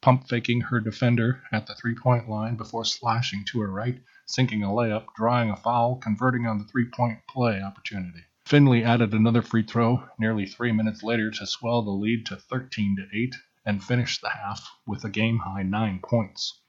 pump 0.04 0.28
faking 0.28 0.60
her 0.60 0.82
defender 0.82 1.42
at 1.54 1.66
the 1.66 1.74
three 1.76 1.96
point 1.96 2.28
line 2.28 2.58
before 2.58 2.84
slashing 2.84 3.42
to 3.46 3.62
her 3.62 3.72
right, 3.72 4.02
sinking 4.26 4.62
a 4.62 4.68
layup, 4.68 5.06
drawing 5.16 5.50
a 5.50 5.56
foul, 5.56 5.96
converting 5.96 6.46
on 6.46 6.58
the 6.58 6.66
three 6.66 6.84
point 6.84 7.20
play 7.30 7.62
opportunity. 7.62 8.20
Finley 8.44 8.84
added 8.84 9.14
another 9.14 9.42
free 9.42 9.64
throw 9.64 10.04
nearly 10.20 10.46
three 10.46 10.74
minutes 10.74 11.04
later 11.04 11.32
to 11.32 11.48
swell 11.48 11.84
the 11.84 11.90
lead 11.90 12.26
to 12.26 12.36
13 12.36 12.98
to 12.98 13.18
8 13.18 13.34
and 13.66 13.82
finished 13.82 14.20
the 14.20 14.30
half 14.30 14.70
with 14.86 15.06
a 15.06 15.10
game 15.10 15.38
high 15.38 15.64
nine 15.64 16.02
points. 16.04 16.60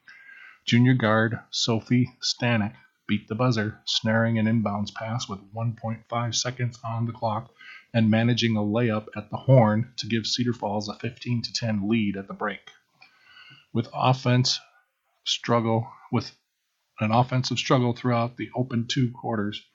Junior 0.65 0.95
guard 0.95 1.41
Sophie 1.51 2.09
Stanek 2.23 2.77
beat 3.09 3.27
the 3.27 3.35
buzzer, 3.35 3.81
snaring 3.85 4.39
an 4.39 4.47
inbounds 4.47 4.95
pass 4.95 5.29
with 5.29 5.41
1.5 5.53 6.35
seconds 6.37 6.79
on 6.85 7.07
the 7.07 7.13
clock 7.13 7.53
and 7.93 8.09
managing 8.09 8.57
a 8.57 8.61
layup 8.61 9.09
at 9.17 9.29
the 9.31 9.39
horn 9.39 9.93
to 9.97 10.07
give 10.07 10.25
Cedar 10.25 10.53
Falls 10.53 10.89
a 10.89 10.95
15 10.95 11.43
to 11.43 11.53
10 11.53 11.89
lead 11.89 12.17
at 12.17 12.29
the 12.29 12.33
break. 12.33 12.71
With 13.75 13.89
offense 13.93 14.61
struggle 15.25 15.91
with 16.13 16.39
an 17.01 17.11
offensive 17.11 17.59
struggle 17.59 17.93
throughout 17.93 18.37
the 18.37 18.49
open 18.55 18.87
two 18.87 19.11
quarters, 19.11 19.67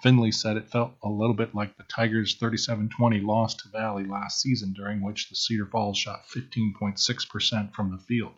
Finley 0.00 0.30
said 0.30 0.56
it 0.56 0.70
felt 0.70 0.96
a 1.02 1.08
little 1.08 1.34
bit 1.34 1.56
like 1.56 1.76
the 1.76 1.82
Tigers' 1.82 2.38
37-20 2.38 3.26
loss 3.26 3.56
to 3.56 3.68
Valley 3.70 4.04
last 4.04 4.40
season 4.40 4.74
during 4.74 5.02
which 5.02 5.28
the 5.28 5.34
Cedar 5.34 5.66
Falls 5.66 5.98
shot 5.98 6.28
15.6% 6.28 7.74
from 7.74 7.90
the 7.90 7.98
field. 7.98 8.34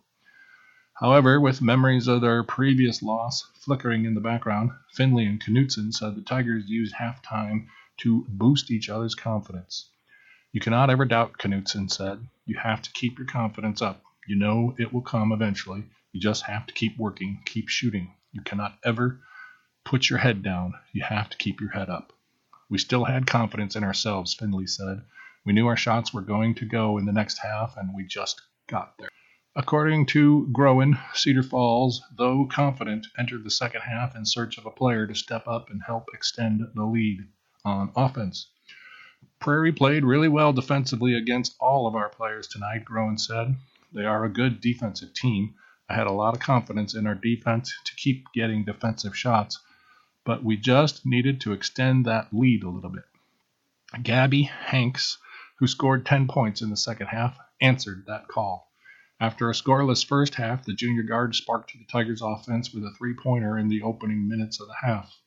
However, 0.94 1.38
with 1.38 1.60
memories 1.60 2.08
of 2.08 2.22
their 2.22 2.42
previous 2.42 3.02
loss 3.02 3.42
flickering 3.56 4.06
in 4.06 4.14
the 4.14 4.22
background, 4.22 4.70
Finley 4.94 5.26
and 5.26 5.38
Knutson 5.38 5.92
said 5.92 6.14
the 6.14 6.22
Tigers 6.22 6.70
used 6.70 6.94
halftime 6.94 7.66
to 7.98 8.24
boost 8.26 8.70
each 8.70 8.88
other's 8.88 9.14
confidence. 9.14 9.90
You 10.50 10.62
cannot 10.62 10.88
ever 10.88 11.04
doubt, 11.04 11.36
Knutson 11.36 11.90
said. 11.90 12.26
You 12.46 12.56
have 12.56 12.80
to 12.80 12.92
keep 12.92 13.18
your 13.18 13.26
confidence 13.26 13.82
up. 13.82 14.02
You 14.30 14.36
know 14.36 14.76
it 14.78 14.92
will 14.92 15.02
come 15.02 15.32
eventually. 15.32 15.82
You 16.12 16.20
just 16.20 16.44
have 16.44 16.64
to 16.68 16.72
keep 16.72 16.96
working, 16.96 17.42
keep 17.46 17.68
shooting. 17.68 18.14
You 18.30 18.42
cannot 18.42 18.78
ever 18.84 19.18
put 19.84 20.08
your 20.08 20.20
head 20.20 20.44
down. 20.44 20.74
You 20.92 21.02
have 21.02 21.30
to 21.30 21.36
keep 21.36 21.60
your 21.60 21.72
head 21.72 21.90
up. 21.90 22.12
We 22.68 22.78
still 22.78 23.04
had 23.04 23.26
confidence 23.26 23.74
in 23.74 23.82
ourselves, 23.82 24.32
Finley 24.32 24.68
said. 24.68 25.02
We 25.44 25.52
knew 25.52 25.66
our 25.66 25.76
shots 25.76 26.14
were 26.14 26.20
going 26.20 26.54
to 26.54 26.64
go 26.64 26.96
in 26.96 27.06
the 27.06 27.12
next 27.12 27.38
half, 27.38 27.76
and 27.76 27.92
we 27.92 28.06
just 28.06 28.40
got 28.68 28.96
there. 29.00 29.08
According 29.56 30.06
to 30.06 30.46
Groen, 30.52 30.96
Cedar 31.12 31.42
Falls, 31.42 32.00
though 32.16 32.46
confident, 32.46 33.08
entered 33.18 33.42
the 33.42 33.50
second 33.50 33.80
half 33.80 34.14
in 34.14 34.24
search 34.24 34.58
of 34.58 34.64
a 34.64 34.70
player 34.70 35.08
to 35.08 35.14
step 35.16 35.48
up 35.48 35.70
and 35.70 35.82
help 35.82 36.04
extend 36.14 36.60
the 36.76 36.84
lead 36.84 37.18
on 37.64 37.90
offense. 37.96 38.48
Prairie 39.40 39.72
played 39.72 40.04
really 40.04 40.28
well 40.28 40.52
defensively 40.52 41.14
against 41.14 41.56
all 41.58 41.88
of 41.88 41.96
our 41.96 42.10
players 42.10 42.46
tonight, 42.46 42.84
Groen 42.84 43.18
said. 43.18 43.56
They 43.92 44.04
are 44.04 44.24
a 44.24 44.32
good 44.32 44.60
defensive 44.60 45.12
team. 45.14 45.54
I 45.88 45.94
had 45.94 46.06
a 46.06 46.12
lot 46.12 46.34
of 46.34 46.40
confidence 46.40 46.94
in 46.94 47.06
our 47.08 47.16
defense 47.16 47.74
to 47.84 47.94
keep 47.96 48.26
getting 48.32 48.64
defensive 48.64 49.16
shots, 49.16 49.58
but 50.24 50.44
we 50.44 50.56
just 50.56 51.04
needed 51.04 51.40
to 51.40 51.52
extend 51.52 52.06
that 52.06 52.32
lead 52.32 52.62
a 52.62 52.68
little 52.68 52.90
bit. 52.90 53.04
Gabby 54.02 54.42
Hanks, 54.42 55.18
who 55.58 55.66
scored 55.66 56.06
10 56.06 56.28
points 56.28 56.62
in 56.62 56.70
the 56.70 56.76
second 56.76 57.08
half, 57.08 57.36
answered 57.60 58.04
that 58.06 58.28
call. 58.28 58.70
After 59.18 59.50
a 59.50 59.54
scoreless 59.54 60.06
first 60.06 60.36
half, 60.36 60.64
the 60.64 60.72
junior 60.72 61.02
guard 61.02 61.34
sparked 61.34 61.72
the 61.72 61.84
Tigers' 61.90 62.22
offense 62.22 62.72
with 62.72 62.84
a 62.84 62.94
three 62.96 63.14
pointer 63.14 63.58
in 63.58 63.68
the 63.68 63.82
opening 63.82 64.28
minutes 64.28 64.60
of 64.60 64.68
the 64.68 64.86
half. 64.86 65.20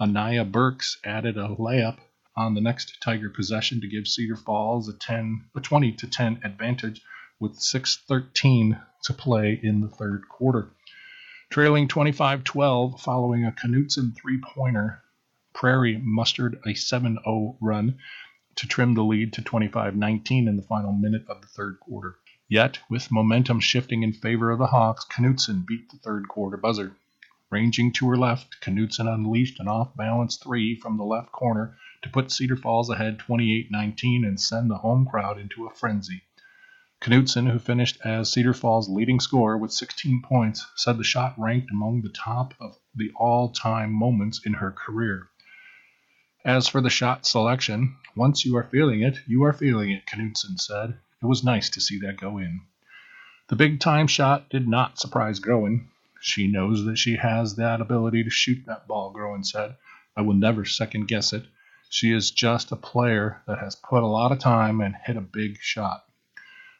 Anaya 0.00 0.44
Burks 0.44 0.98
added 1.04 1.36
a 1.36 1.48
layup 1.48 1.98
on 2.36 2.54
the 2.54 2.60
next 2.60 3.00
Tiger 3.00 3.28
possession 3.28 3.80
to 3.80 3.88
give 3.88 4.06
Cedar 4.06 4.36
Falls 4.36 4.88
a 4.88 4.92
10, 4.92 5.50
a 5.56 5.60
20 5.60 5.92
to 5.92 6.06
10 6.06 6.40
advantage 6.44 7.02
with 7.40 7.58
6:13 7.58 8.82
to 9.04 9.12
play 9.12 9.60
in 9.62 9.80
the 9.80 9.88
third 9.88 10.28
quarter. 10.28 10.70
Trailing 11.50 11.88
25-12 11.88 13.00
following 13.00 13.44
a 13.44 13.52
Knutson 13.52 14.14
three-pointer, 14.16 15.02
Prairie 15.54 15.98
mustered 15.98 16.60
a 16.66 16.74
7-0 16.74 17.56
run 17.60 17.98
to 18.56 18.66
trim 18.66 18.94
the 18.94 19.04
lead 19.04 19.32
to 19.32 19.42
25-19 19.42 20.48
in 20.48 20.56
the 20.56 20.62
final 20.62 20.92
minute 20.92 21.26
of 21.28 21.40
the 21.40 21.46
third 21.46 21.78
quarter. 21.80 22.18
Yet, 22.48 22.80
with 22.90 23.12
momentum 23.12 23.60
shifting 23.60 24.02
in 24.02 24.12
favor 24.12 24.50
of 24.50 24.58
the 24.58 24.66
Hawks, 24.66 25.04
Knutson 25.04 25.66
beat 25.66 25.90
the 25.90 25.98
third 25.98 26.28
quarter 26.28 26.56
buzzer. 26.56 26.96
Ranging 27.50 27.92
to 27.92 28.08
her 28.08 28.16
left, 28.16 28.60
Knutson 28.60 29.06
unleashed 29.06 29.60
an 29.60 29.68
off 29.68 29.96
balance 29.96 30.36
three 30.36 30.74
from 30.74 30.96
the 30.96 31.04
left 31.04 31.32
corner 31.32 31.76
to 32.02 32.08
put 32.08 32.30
Cedar 32.30 32.56
Falls 32.56 32.90
ahead 32.90 33.18
28 33.18 33.70
19 33.70 34.24
and 34.24 34.40
send 34.40 34.70
the 34.70 34.78
home 34.78 35.06
crowd 35.06 35.38
into 35.38 35.66
a 35.66 35.70
frenzy. 35.70 36.22
Knutson, 37.00 37.48
who 37.50 37.60
finished 37.60 37.98
as 38.04 38.32
Cedar 38.32 38.52
Falls' 38.52 38.88
leading 38.88 39.20
scorer 39.20 39.56
with 39.56 39.72
16 39.72 40.20
points, 40.22 40.66
said 40.74 40.98
the 40.98 41.04
shot 41.04 41.38
ranked 41.38 41.70
among 41.70 42.02
the 42.02 42.08
top 42.08 42.54
of 42.60 42.76
the 42.94 43.12
all 43.14 43.50
time 43.50 43.92
moments 43.92 44.40
in 44.44 44.54
her 44.54 44.72
career. 44.72 45.28
As 46.44 46.66
for 46.66 46.80
the 46.80 46.90
shot 46.90 47.24
selection, 47.24 47.96
once 48.16 48.44
you 48.44 48.56
are 48.56 48.64
feeling 48.64 49.02
it, 49.02 49.20
you 49.28 49.44
are 49.44 49.52
feeling 49.52 49.90
it, 49.90 50.06
Knutson 50.06 50.58
said. 50.58 50.98
It 51.22 51.26
was 51.26 51.44
nice 51.44 51.70
to 51.70 51.80
see 51.80 52.00
that 52.00 52.16
go 52.16 52.38
in. 52.38 52.62
The 53.46 53.56
big 53.56 53.78
time 53.78 54.08
shot 54.08 54.50
did 54.50 54.66
not 54.66 54.98
surprise 54.98 55.38
Groen. 55.38 55.88
She 56.20 56.48
knows 56.48 56.84
that 56.84 56.98
she 56.98 57.14
has 57.14 57.54
that 57.56 57.80
ability 57.80 58.24
to 58.24 58.30
shoot 58.30 58.64
that 58.66 58.88
ball, 58.88 59.12
Groen 59.12 59.44
said. 59.44 59.76
I 60.16 60.22
will 60.22 60.34
never 60.34 60.64
second 60.64 61.06
guess 61.06 61.32
it. 61.32 61.46
She 61.88 62.12
is 62.12 62.32
just 62.32 62.72
a 62.72 62.76
player 62.76 63.40
that 63.46 63.60
has 63.60 63.76
put 63.76 64.02
a 64.02 64.06
lot 64.06 64.32
of 64.32 64.40
time 64.40 64.80
and 64.80 64.96
hit 65.06 65.16
a 65.16 65.20
big 65.20 65.58
shot. 65.60 66.04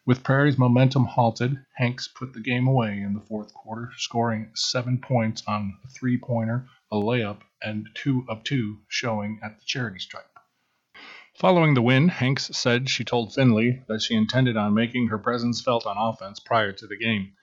With 0.09 0.24
Prairie's 0.24 0.56
momentum 0.56 1.04
halted, 1.04 1.59
Hanks 1.76 2.09
put 2.09 2.32
the 2.32 2.40
game 2.40 2.66
away 2.66 2.98
in 2.98 3.12
the 3.12 3.20
fourth 3.20 3.52
quarter, 3.52 3.92
scoring 3.98 4.50
seven 4.54 4.96
points 4.96 5.42
on 5.46 5.76
a 5.84 5.88
three 5.88 6.16
pointer, 6.16 6.66
a 6.90 6.96
layup, 6.96 7.42
and 7.61 7.90
two 7.92 8.24
of 8.26 8.42
two 8.42 8.78
showing 8.88 9.38
at 9.42 9.59
the 9.59 9.66
charity 9.66 9.98
stripe. 9.98 10.38
Following 11.36 11.74
the 11.74 11.82
win, 11.82 12.09
Hanks 12.09 12.56
said 12.56 12.88
she 12.88 13.04
told 13.04 13.34
Finley 13.34 13.82
that 13.86 14.00
she 14.00 14.14
intended 14.14 14.56
on 14.56 14.72
making 14.72 15.09
her 15.09 15.18
presence 15.18 15.61
felt 15.61 15.84
on 15.84 15.98
offense 15.98 16.40
prior 16.40 16.72
to 16.72 16.86
the 16.86 16.96
game. 16.96 17.34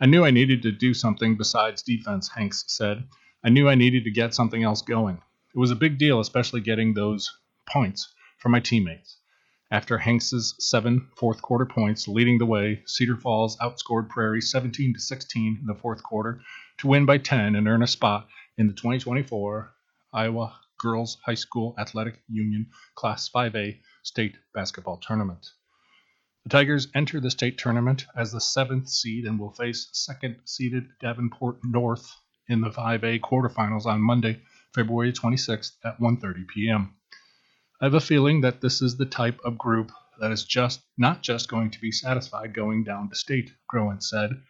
I 0.00 0.06
knew 0.06 0.24
I 0.24 0.30
needed 0.30 0.62
to 0.62 0.70
do 0.70 0.94
something 0.94 1.36
besides 1.36 1.82
defense, 1.82 2.28
Hanks 2.28 2.62
said. 2.68 3.08
I 3.42 3.48
knew 3.48 3.68
I 3.68 3.74
needed 3.74 4.04
to 4.04 4.12
get 4.12 4.32
something 4.32 4.62
else 4.62 4.82
going. 4.82 5.20
It 5.52 5.58
was 5.58 5.72
a 5.72 5.74
big 5.74 5.98
deal, 5.98 6.20
especially 6.20 6.60
getting 6.60 6.94
those 6.94 7.36
points 7.68 8.14
from 8.38 8.52
my 8.52 8.60
teammates. 8.60 9.16
After 9.72 9.96
Hanks's 9.96 10.54
seven 10.58 11.08
fourth 11.16 11.40
quarter 11.40 11.64
points 11.64 12.06
leading 12.06 12.36
the 12.36 12.44
way, 12.44 12.82
Cedar 12.84 13.16
Falls 13.16 13.56
outscored 13.56 14.10
Prairie 14.10 14.42
17 14.42 14.92
to 14.92 15.00
16 15.00 15.58
in 15.62 15.66
the 15.66 15.74
fourth 15.74 16.02
quarter 16.02 16.42
to 16.76 16.88
win 16.88 17.06
by 17.06 17.16
10 17.16 17.56
and 17.56 17.66
earn 17.66 17.82
a 17.82 17.86
spot 17.86 18.28
in 18.58 18.66
the 18.66 18.74
2024 18.74 19.72
Iowa 20.12 20.60
Girls 20.78 21.16
High 21.24 21.36
School 21.36 21.74
Athletic 21.78 22.20
Union 22.28 22.66
Class 22.96 23.30
5A 23.30 23.80
state 24.02 24.36
basketball 24.52 24.98
tournament. 24.98 25.46
The 26.44 26.50
Tigers 26.50 26.88
enter 26.94 27.18
the 27.18 27.30
state 27.30 27.56
tournament 27.56 28.04
as 28.14 28.30
the 28.30 28.42
seventh 28.42 28.90
seed 28.90 29.24
and 29.24 29.40
will 29.40 29.54
face 29.54 29.88
second 29.92 30.36
seeded 30.44 30.90
Davenport 31.00 31.60
North 31.64 32.14
in 32.46 32.60
the 32.60 32.68
5A 32.68 33.20
quarterfinals 33.20 33.86
on 33.86 34.02
Monday, 34.02 34.42
February 34.74 35.14
26th 35.14 35.72
at 35.82 35.98
1:30 35.98 36.46
p.m. 36.48 36.94
I 37.82 37.86
have 37.86 37.94
a 37.94 38.00
feeling 38.00 38.40
that 38.40 38.62
this 38.62 38.80
is 38.80 38.96
the 38.96 39.04
type 39.04 39.38
of 39.44 39.58
group 39.58 39.92
that 40.18 40.32
is 40.32 40.44
just 40.44 40.80
not 40.96 41.22
just 41.22 41.50
going 41.50 41.70
to 41.72 41.80
be 41.80 41.92
satisfied 41.92 42.54
going 42.54 42.84
down 42.84 43.10
to 43.10 43.14
state, 43.14 43.52
Groen 43.68 44.00
said. 44.00 44.40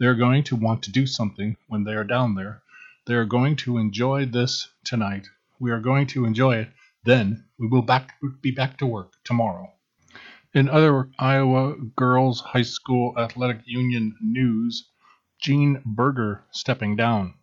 They 0.00 0.06
are 0.06 0.14
going 0.16 0.42
to 0.44 0.56
want 0.56 0.82
to 0.82 0.90
do 0.90 1.06
something 1.06 1.56
when 1.68 1.84
they 1.84 1.92
are 1.92 2.02
down 2.02 2.34
there. 2.34 2.62
They 3.06 3.14
are 3.14 3.24
going 3.24 3.54
to 3.56 3.78
enjoy 3.78 4.24
this 4.24 4.68
tonight 4.84 5.28
we 5.60 5.70
are 5.70 5.80
going 5.80 6.06
to 6.06 6.24
enjoy 6.24 6.56
it. 6.56 6.68
Then 7.04 7.44
we 7.58 7.66
will 7.66 7.82
back, 7.82 8.14
be 8.40 8.50
back 8.50 8.78
to 8.78 8.86
work 8.86 9.12
tomorrow. 9.24 9.72
In 10.54 10.68
other 10.68 11.10
Iowa 11.18 11.76
Girls 11.96 12.40
High 12.40 12.62
School 12.62 13.14
Athletic 13.18 13.62
Union 13.66 14.14
news, 14.20 14.88
Jean 15.40 15.82
Berger 15.84 16.44
stepping 16.50 16.96
down. 16.96 17.34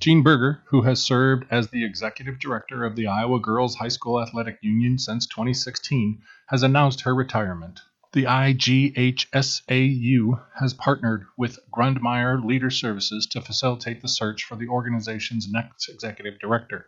Jean 0.00 0.22
Berger, 0.22 0.62
who 0.66 0.82
has 0.82 1.02
served 1.02 1.46
as 1.50 1.68
the 1.68 1.84
executive 1.84 2.38
director 2.38 2.84
of 2.84 2.96
the 2.96 3.06
Iowa 3.06 3.40
Girls 3.40 3.76
High 3.76 3.88
School 3.88 4.20
Athletic 4.20 4.58
Union 4.60 4.98
since 4.98 5.26
2016, 5.26 6.20
has 6.48 6.62
announced 6.62 7.02
her 7.02 7.14
retirement. 7.14 7.80
The 8.12 8.24
IGHSAU 8.24 10.42
has 10.60 10.74
partnered 10.74 11.26
with 11.36 11.58
Grundmeyer 11.72 12.44
Leader 12.44 12.70
Services 12.70 13.26
to 13.26 13.40
facilitate 13.40 14.02
the 14.02 14.08
search 14.08 14.44
for 14.44 14.56
the 14.56 14.68
organization's 14.68 15.50
next 15.50 15.88
executive 15.88 16.38
director. 16.38 16.86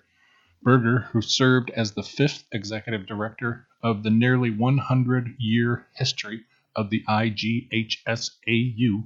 Berger, 0.63 1.09
who 1.13 1.21
served 1.21 1.71
as 1.71 1.93
the 1.93 2.03
fifth 2.03 2.45
executive 2.53 3.07
director 3.07 3.67
of 3.83 4.03
the 4.03 4.11
nearly 4.11 4.51
100 4.51 5.37
year 5.39 5.87
history 5.95 6.45
of 6.75 6.91
the 6.91 7.03
IGHSAU, 7.09 9.05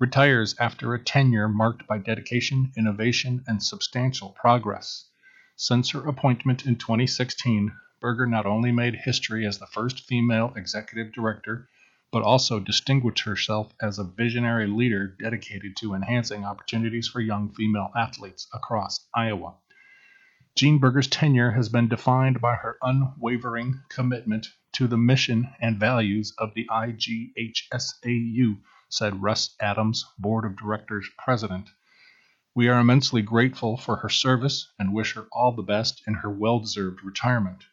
retires 0.00 0.54
after 0.60 0.94
a 0.94 1.02
tenure 1.02 1.48
marked 1.48 1.86
by 1.86 1.98
dedication, 1.98 2.72
innovation, 2.76 3.42
and 3.48 3.62
substantial 3.62 4.30
progress. 4.30 5.08
Since 5.56 5.90
her 5.90 6.06
appointment 6.06 6.66
in 6.66 6.76
2016, 6.76 7.72
Berger 8.00 8.26
not 8.26 8.46
only 8.46 8.70
made 8.70 8.94
history 8.94 9.44
as 9.44 9.58
the 9.58 9.66
first 9.66 10.06
female 10.06 10.52
executive 10.54 11.12
director, 11.12 11.68
but 12.12 12.22
also 12.22 12.60
distinguished 12.60 13.24
herself 13.24 13.74
as 13.82 13.98
a 13.98 14.04
visionary 14.04 14.68
leader 14.68 15.16
dedicated 15.20 15.76
to 15.76 15.94
enhancing 15.94 16.44
opportunities 16.44 17.08
for 17.08 17.20
young 17.20 17.52
female 17.52 17.90
athletes 17.96 18.46
across 18.54 19.08
Iowa. 19.12 19.56
Jean 20.54 20.78
Berger's 20.78 21.08
tenure 21.08 21.50
has 21.50 21.68
been 21.68 21.88
defined 21.88 22.40
by 22.40 22.54
her 22.54 22.78
unwavering 22.82 23.80
commitment 23.88 24.46
to 24.72 24.86
the 24.86 24.96
mission 24.96 25.52
and 25.60 25.78
values 25.78 26.32
of 26.38 26.54
the 26.54 26.66
IGHSAU, 26.70 28.58
said 28.88 29.22
Russ 29.22 29.54
Adams, 29.60 30.04
Board 30.18 30.44
of 30.44 30.56
Directors 30.56 31.08
President. 31.18 31.68
We 32.54 32.68
are 32.68 32.80
immensely 32.80 33.22
grateful 33.22 33.76
for 33.76 33.96
her 33.96 34.08
service 34.08 34.72
and 34.78 34.92
wish 34.92 35.14
her 35.14 35.26
all 35.30 35.52
the 35.52 35.62
best 35.62 36.02
in 36.06 36.14
her 36.14 36.30
well 36.30 36.58
deserved 36.58 37.04
retirement. 37.04 37.64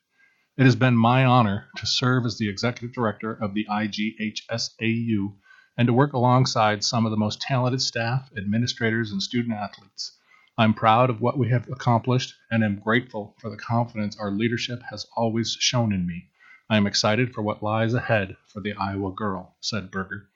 It 0.57 0.65
has 0.65 0.75
been 0.75 0.95
my 0.95 1.25
honor 1.25 1.67
to 1.77 1.85
serve 1.85 2.25
as 2.25 2.37
the 2.37 2.49
executive 2.49 2.93
director 2.93 3.33
of 3.33 3.53
the 3.53 3.65
IGHSAU 3.69 5.35
and 5.77 5.87
to 5.87 5.93
work 5.93 6.13
alongside 6.13 6.83
some 6.83 7.05
of 7.05 7.11
the 7.11 7.17
most 7.17 7.41
talented 7.41 7.81
staff, 7.81 8.29
administrators, 8.37 9.11
and 9.11 9.21
student 9.21 9.55
athletes. 9.55 10.17
I'm 10.57 10.73
proud 10.73 11.09
of 11.09 11.19
what 11.19 11.37
we 11.37 11.49
have 11.49 11.67
accomplished 11.69 12.33
and 12.49 12.63
am 12.63 12.79
grateful 12.79 13.35
for 13.39 13.49
the 13.49 13.57
confidence 13.57 14.17
our 14.17 14.31
leadership 14.31 14.81
has 14.89 15.05
always 15.17 15.57
shown 15.59 15.91
in 15.91 16.07
me. 16.07 16.29
I 16.69 16.77
am 16.77 16.87
excited 16.87 17.33
for 17.33 17.41
what 17.41 17.61
lies 17.61 17.93
ahead 17.93 18.37
for 18.47 18.61
the 18.61 18.73
Iowa 18.73 19.11
Girl, 19.11 19.55
said 19.59 19.91
Berger. 19.91 20.29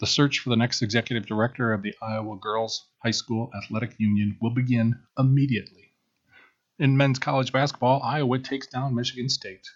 The 0.00 0.06
search 0.06 0.38
for 0.40 0.50
the 0.50 0.56
next 0.56 0.82
executive 0.82 1.26
director 1.26 1.72
of 1.72 1.82
the 1.82 1.94
Iowa 2.02 2.36
Girls 2.36 2.86
High 3.02 3.12
School 3.12 3.50
Athletic 3.56 3.94
Union 3.98 4.36
will 4.40 4.50
begin 4.50 4.98
immediately. 5.18 5.92
In 6.78 6.96
men's 6.96 7.18
college 7.18 7.52
basketball, 7.52 8.02
Iowa 8.02 8.38
takes 8.38 8.66
down 8.66 8.94
Michigan 8.94 9.28
State. 9.28 9.68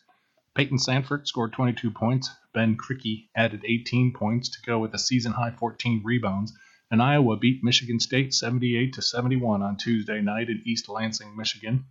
Peyton 0.54 0.78
Sandfort 0.78 1.26
scored 1.26 1.52
22 1.52 1.90
points. 1.90 2.30
Ben 2.52 2.76
Krikke 2.76 3.28
added 3.36 3.64
18 3.64 4.12
points 4.12 4.48
to 4.48 4.62
go 4.66 4.78
with 4.78 4.94
a 4.94 4.98
season 4.98 5.32
high 5.32 5.52
14 5.52 6.02
rebounds 6.04 6.52
and 6.90 7.02
Iowa 7.02 7.36
beat 7.36 7.62
Michigan 7.62 8.00
State 8.00 8.32
78 8.32 8.94
to 8.94 9.02
71 9.02 9.62
on 9.62 9.76
Tuesday 9.76 10.20
night 10.22 10.48
in 10.48 10.62
East 10.64 10.88
Lansing, 10.88 11.36
Michigan. 11.36 11.84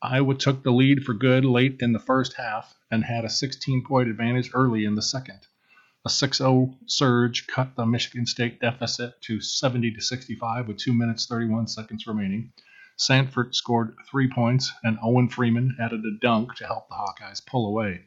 Iowa 0.00 0.34
took 0.34 0.62
the 0.62 0.70
lead 0.70 1.02
for 1.02 1.14
good 1.14 1.44
late 1.44 1.78
in 1.80 1.92
the 1.92 1.98
first 1.98 2.34
half 2.34 2.76
and 2.90 3.04
had 3.04 3.24
a 3.24 3.30
16 3.30 3.84
point 3.84 4.08
advantage 4.08 4.50
early 4.54 4.84
in 4.84 4.94
the 4.94 5.02
second. 5.02 5.40
A 6.06 6.08
6-0 6.08 6.78
surge 6.86 7.48
cut 7.48 7.74
the 7.74 7.84
Michigan 7.84 8.26
State 8.26 8.60
deficit 8.60 9.20
to 9.22 9.40
70 9.40 9.90
to 9.90 10.00
65 10.00 10.68
with 10.68 10.76
2 10.76 10.94
minutes 10.94 11.26
31 11.26 11.66
seconds 11.66 12.06
remaining. 12.06 12.52
Sandfort 12.96 13.56
scored 13.56 13.96
3 14.08 14.30
points 14.32 14.72
and 14.84 15.00
Owen 15.02 15.28
Freeman 15.28 15.76
added 15.80 16.04
a 16.04 16.16
dunk 16.22 16.54
to 16.54 16.66
help 16.68 16.88
the 16.88 16.94
Hawkeyes 16.94 17.44
pull 17.44 17.66
away. 17.66 18.02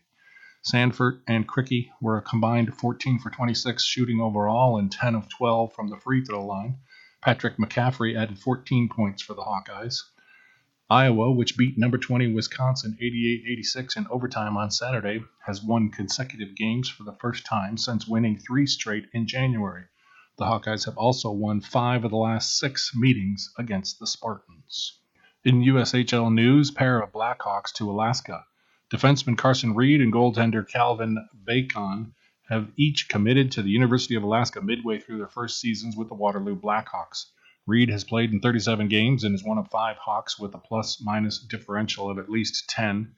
Sandfort 0.64 1.24
and 1.28 1.46
Krikke 1.46 1.90
were 2.00 2.16
a 2.16 2.22
combined 2.22 2.74
14 2.74 3.20
for 3.20 3.32
26 3.32 3.84
shooting 3.84 4.22
overall 4.22 4.78
and 4.78 4.90
10 4.90 5.14
of 5.16 5.28
12 5.28 5.74
from 5.74 5.90
the 5.90 5.98
free 5.98 6.24
throw 6.24 6.46
line. 6.46 6.78
Patrick 7.22 7.58
McCaffrey 7.58 8.16
added 8.16 8.40
14 8.40 8.88
points 8.88 9.24
for 9.24 9.34
the 9.34 9.44
Hawkeyes. 9.44 10.04
Iowa, 10.92 11.30
which 11.32 11.56
beat 11.56 11.78
number 11.78 12.00
20 12.00 12.34
Wisconsin 12.34 12.98
88 13.00 13.44
86 13.46 13.96
in 13.96 14.08
overtime 14.10 14.58
on 14.58 14.72
Saturday, 14.72 15.24
has 15.46 15.62
won 15.62 15.92
consecutive 15.92 16.56
games 16.56 16.90
for 16.90 17.04
the 17.04 17.16
first 17.20 17.46
time 17.46 17.78
since 17.78 18.08
winning 18.08 18.40
three 18.40 18.66
straight 18.66 19.06
in 19.14 19.28
January. 19.28 19.84
The 20.40 20.46
Hawkeyes 20.46 20.86
have 20.86 20.98
also 20.98 21.30
won 21.30 21.62
five 21.62 22.06
of 22.06 22.10
the 22.10 22.18
last 22.18 22.58
six 22.58 22.96
meetings 22.96 23.54
against 23.60 24.00
the 24.00 24.08
Spartans. 24.08 25.00
In 25.44 25.62
USHL 25.62 26.34
news, 26.34 26.72
pair 26.72 27.00
of 27.00 27.12
Blackhawks 27.12 27.72
to 27.74 27.92
Alaska. 27.92 28.46
Defenseman 28.92 29.38
Carson 29.38 29.76
Reed 29.76 30.02
and 30.02 30.12
goaltender 30.12 30.68
Calvin 30.68 31.24
Bacon 31.44 32.16
have 32.48 32.72
each 32.78 33.10
committed 33.10 33.52
to 33.52 33.62
the 33.62 33.70
University 33.70 34.16
of 34.16 34.24
Alaska 34.24 34.60
midway 34.60 34.98
through 34.98 35.20
their 35.20 35.28
first 35.28 35.60
seasons 35.60 35.96
with 35.96 36.08
the 36.08 36.16
Waterloo 36.16 36.56
Blackhawks. 36.56 37.26
Reed 37.70 37.92
has 37.92 38.04
played 38.04 38.32
in 38.32 38.40
37 38.40 38.88
games 38.88 39.24
and 39.24 39.36
is 39.36 39.44
one 39.44 39.60
of 39.60 39.70
five 39.70 39.96
Hawks 39.98 40.40
with 40.40 40.56
a 40.56 40.58
plus 40.58 41.00
minus 41.00 41.38
differential 41.38 42.10
of 42.10 42.18
at 42.18 42.28
least 42.28 42.68
10. 42.68 43.14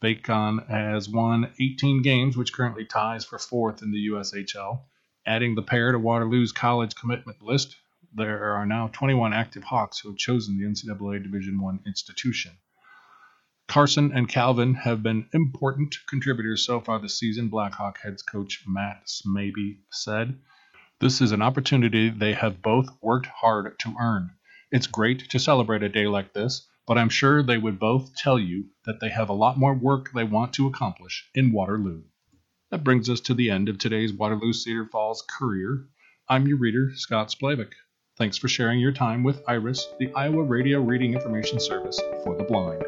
Bacon 0.00 0.60
has 0.70 1.06
won 1.06 1.52
18 1.60 2.00
games, 2.00 2.34
which 2.34 2.54
currently 2.54 2.86
ties 2.86 3.26
for 3.26 3.38
fourth 3.38 3.82
in 3.82 3.92
the 3.92 4.08
USHL. 4.08 4.84
Adding 5.26 5.54
the 5.54 5.62
pair 5.62 5.92
to 5.92 5.98
Waterloo's 5.98 6.50
college 6.50 6.94
commitment 6.94 7.42
list, 7.42 7.76
there 8.14 8.54
are 8.54 8.64
now 8.64 8.88
21 8.88 9.34
active 9.34 9.64
Hawks 9.64 9.98
who 9.98 10.08
have 10.08 10.16
chosen 10.16 10.56
the 10.56 10.64
NCAA 10.64 11.22
Division 11.22 11.60
I 11.62 11.86
institution. 11.86 12.52
Carson 13.68 14.12
and 14.14 14.26
Calvin 14.26 14.76
have 14.76 15.02
been 15.02 15.28
important 15.34 15.94
contributors 16.08 16.64
so 16.64 16.80
far 16.80 16.98
this 16.98 17.18
season, 17.18 17.50
Blackhawk 17.50 17.98
head 18.02 18.16
coach 18.26 18.64
Matt 18.66 19.08
Smaby 19.08 19.80
said. 19.90 20.38
This 21.00 21.22
is 21.22 21.32
an 21.32 21.40
opportunity 21.40 22.10
they 22.10 22.34
have 22.34 22.60
both 22.60 22.90
worked 23.00 23.26
hard 23.26 23.78
to 23.78 23.94
earn. 23.98 24.32
It's 24.70 24.86
great 24.86 25.30
to 25.30 25.38
celebrate 25.38 25.82
a 25.82 25.88
day 25.88 26.06
like 26.06 26.34
this, 26.34 26.68
but 26.86 26.98
I'm 26.98 27.08
sure 27.08 27.42
they 27.42 27.56
would 27.56 27.78
both 27.78 28.14
tell 28.14 28.38
you 28.38 28.66
that 28.84 29.00
they 29.00 29.08
have 29.08 29.30
a 29.30 29.34
lot 29.34 29.58
more 29.58 29.74
work 29.74 30.12
they 30.12 30.24
want 30.24 30.52
to 30.54 30.66
accomplish 30.66 31.26
in 31.34 31.52
Waterloo. 31.52 32.02
That 32.70 32.84
brings 32.84 33.08
us 33.08 33.20
to 33.20 33.34
the 33.34 33.50
end 33.50 33.70
of 33.70 33.78
today's 33.78 34.12
Waterloo 34.12 34.52
Cedar 34.52 34.84
Falls 34.92 35.22
Courier. 35.22 35.86
I'm 36.28 36.46
your 36.46 36.58
reader, 36.58 36.90
Scott 36.94 37.30
Splavik. 37.30 37.72
Thanks 38.18 38.36
for 38.36 38.48
sharing 38.48 38.78
your 38.78 38.92
time 38.92 39.22
with 39.22 39.42
IRIS, 39.48 39.88
the 39.98 40.12
Iowa 40.12 40.42
Radio 40.42 40.82
Reading 40.82 41.14
Information 41.14 41.60
Service 41.60 41.98
for 42.22 42.36
the 42.36 42.44
Blind. 42.44 42.84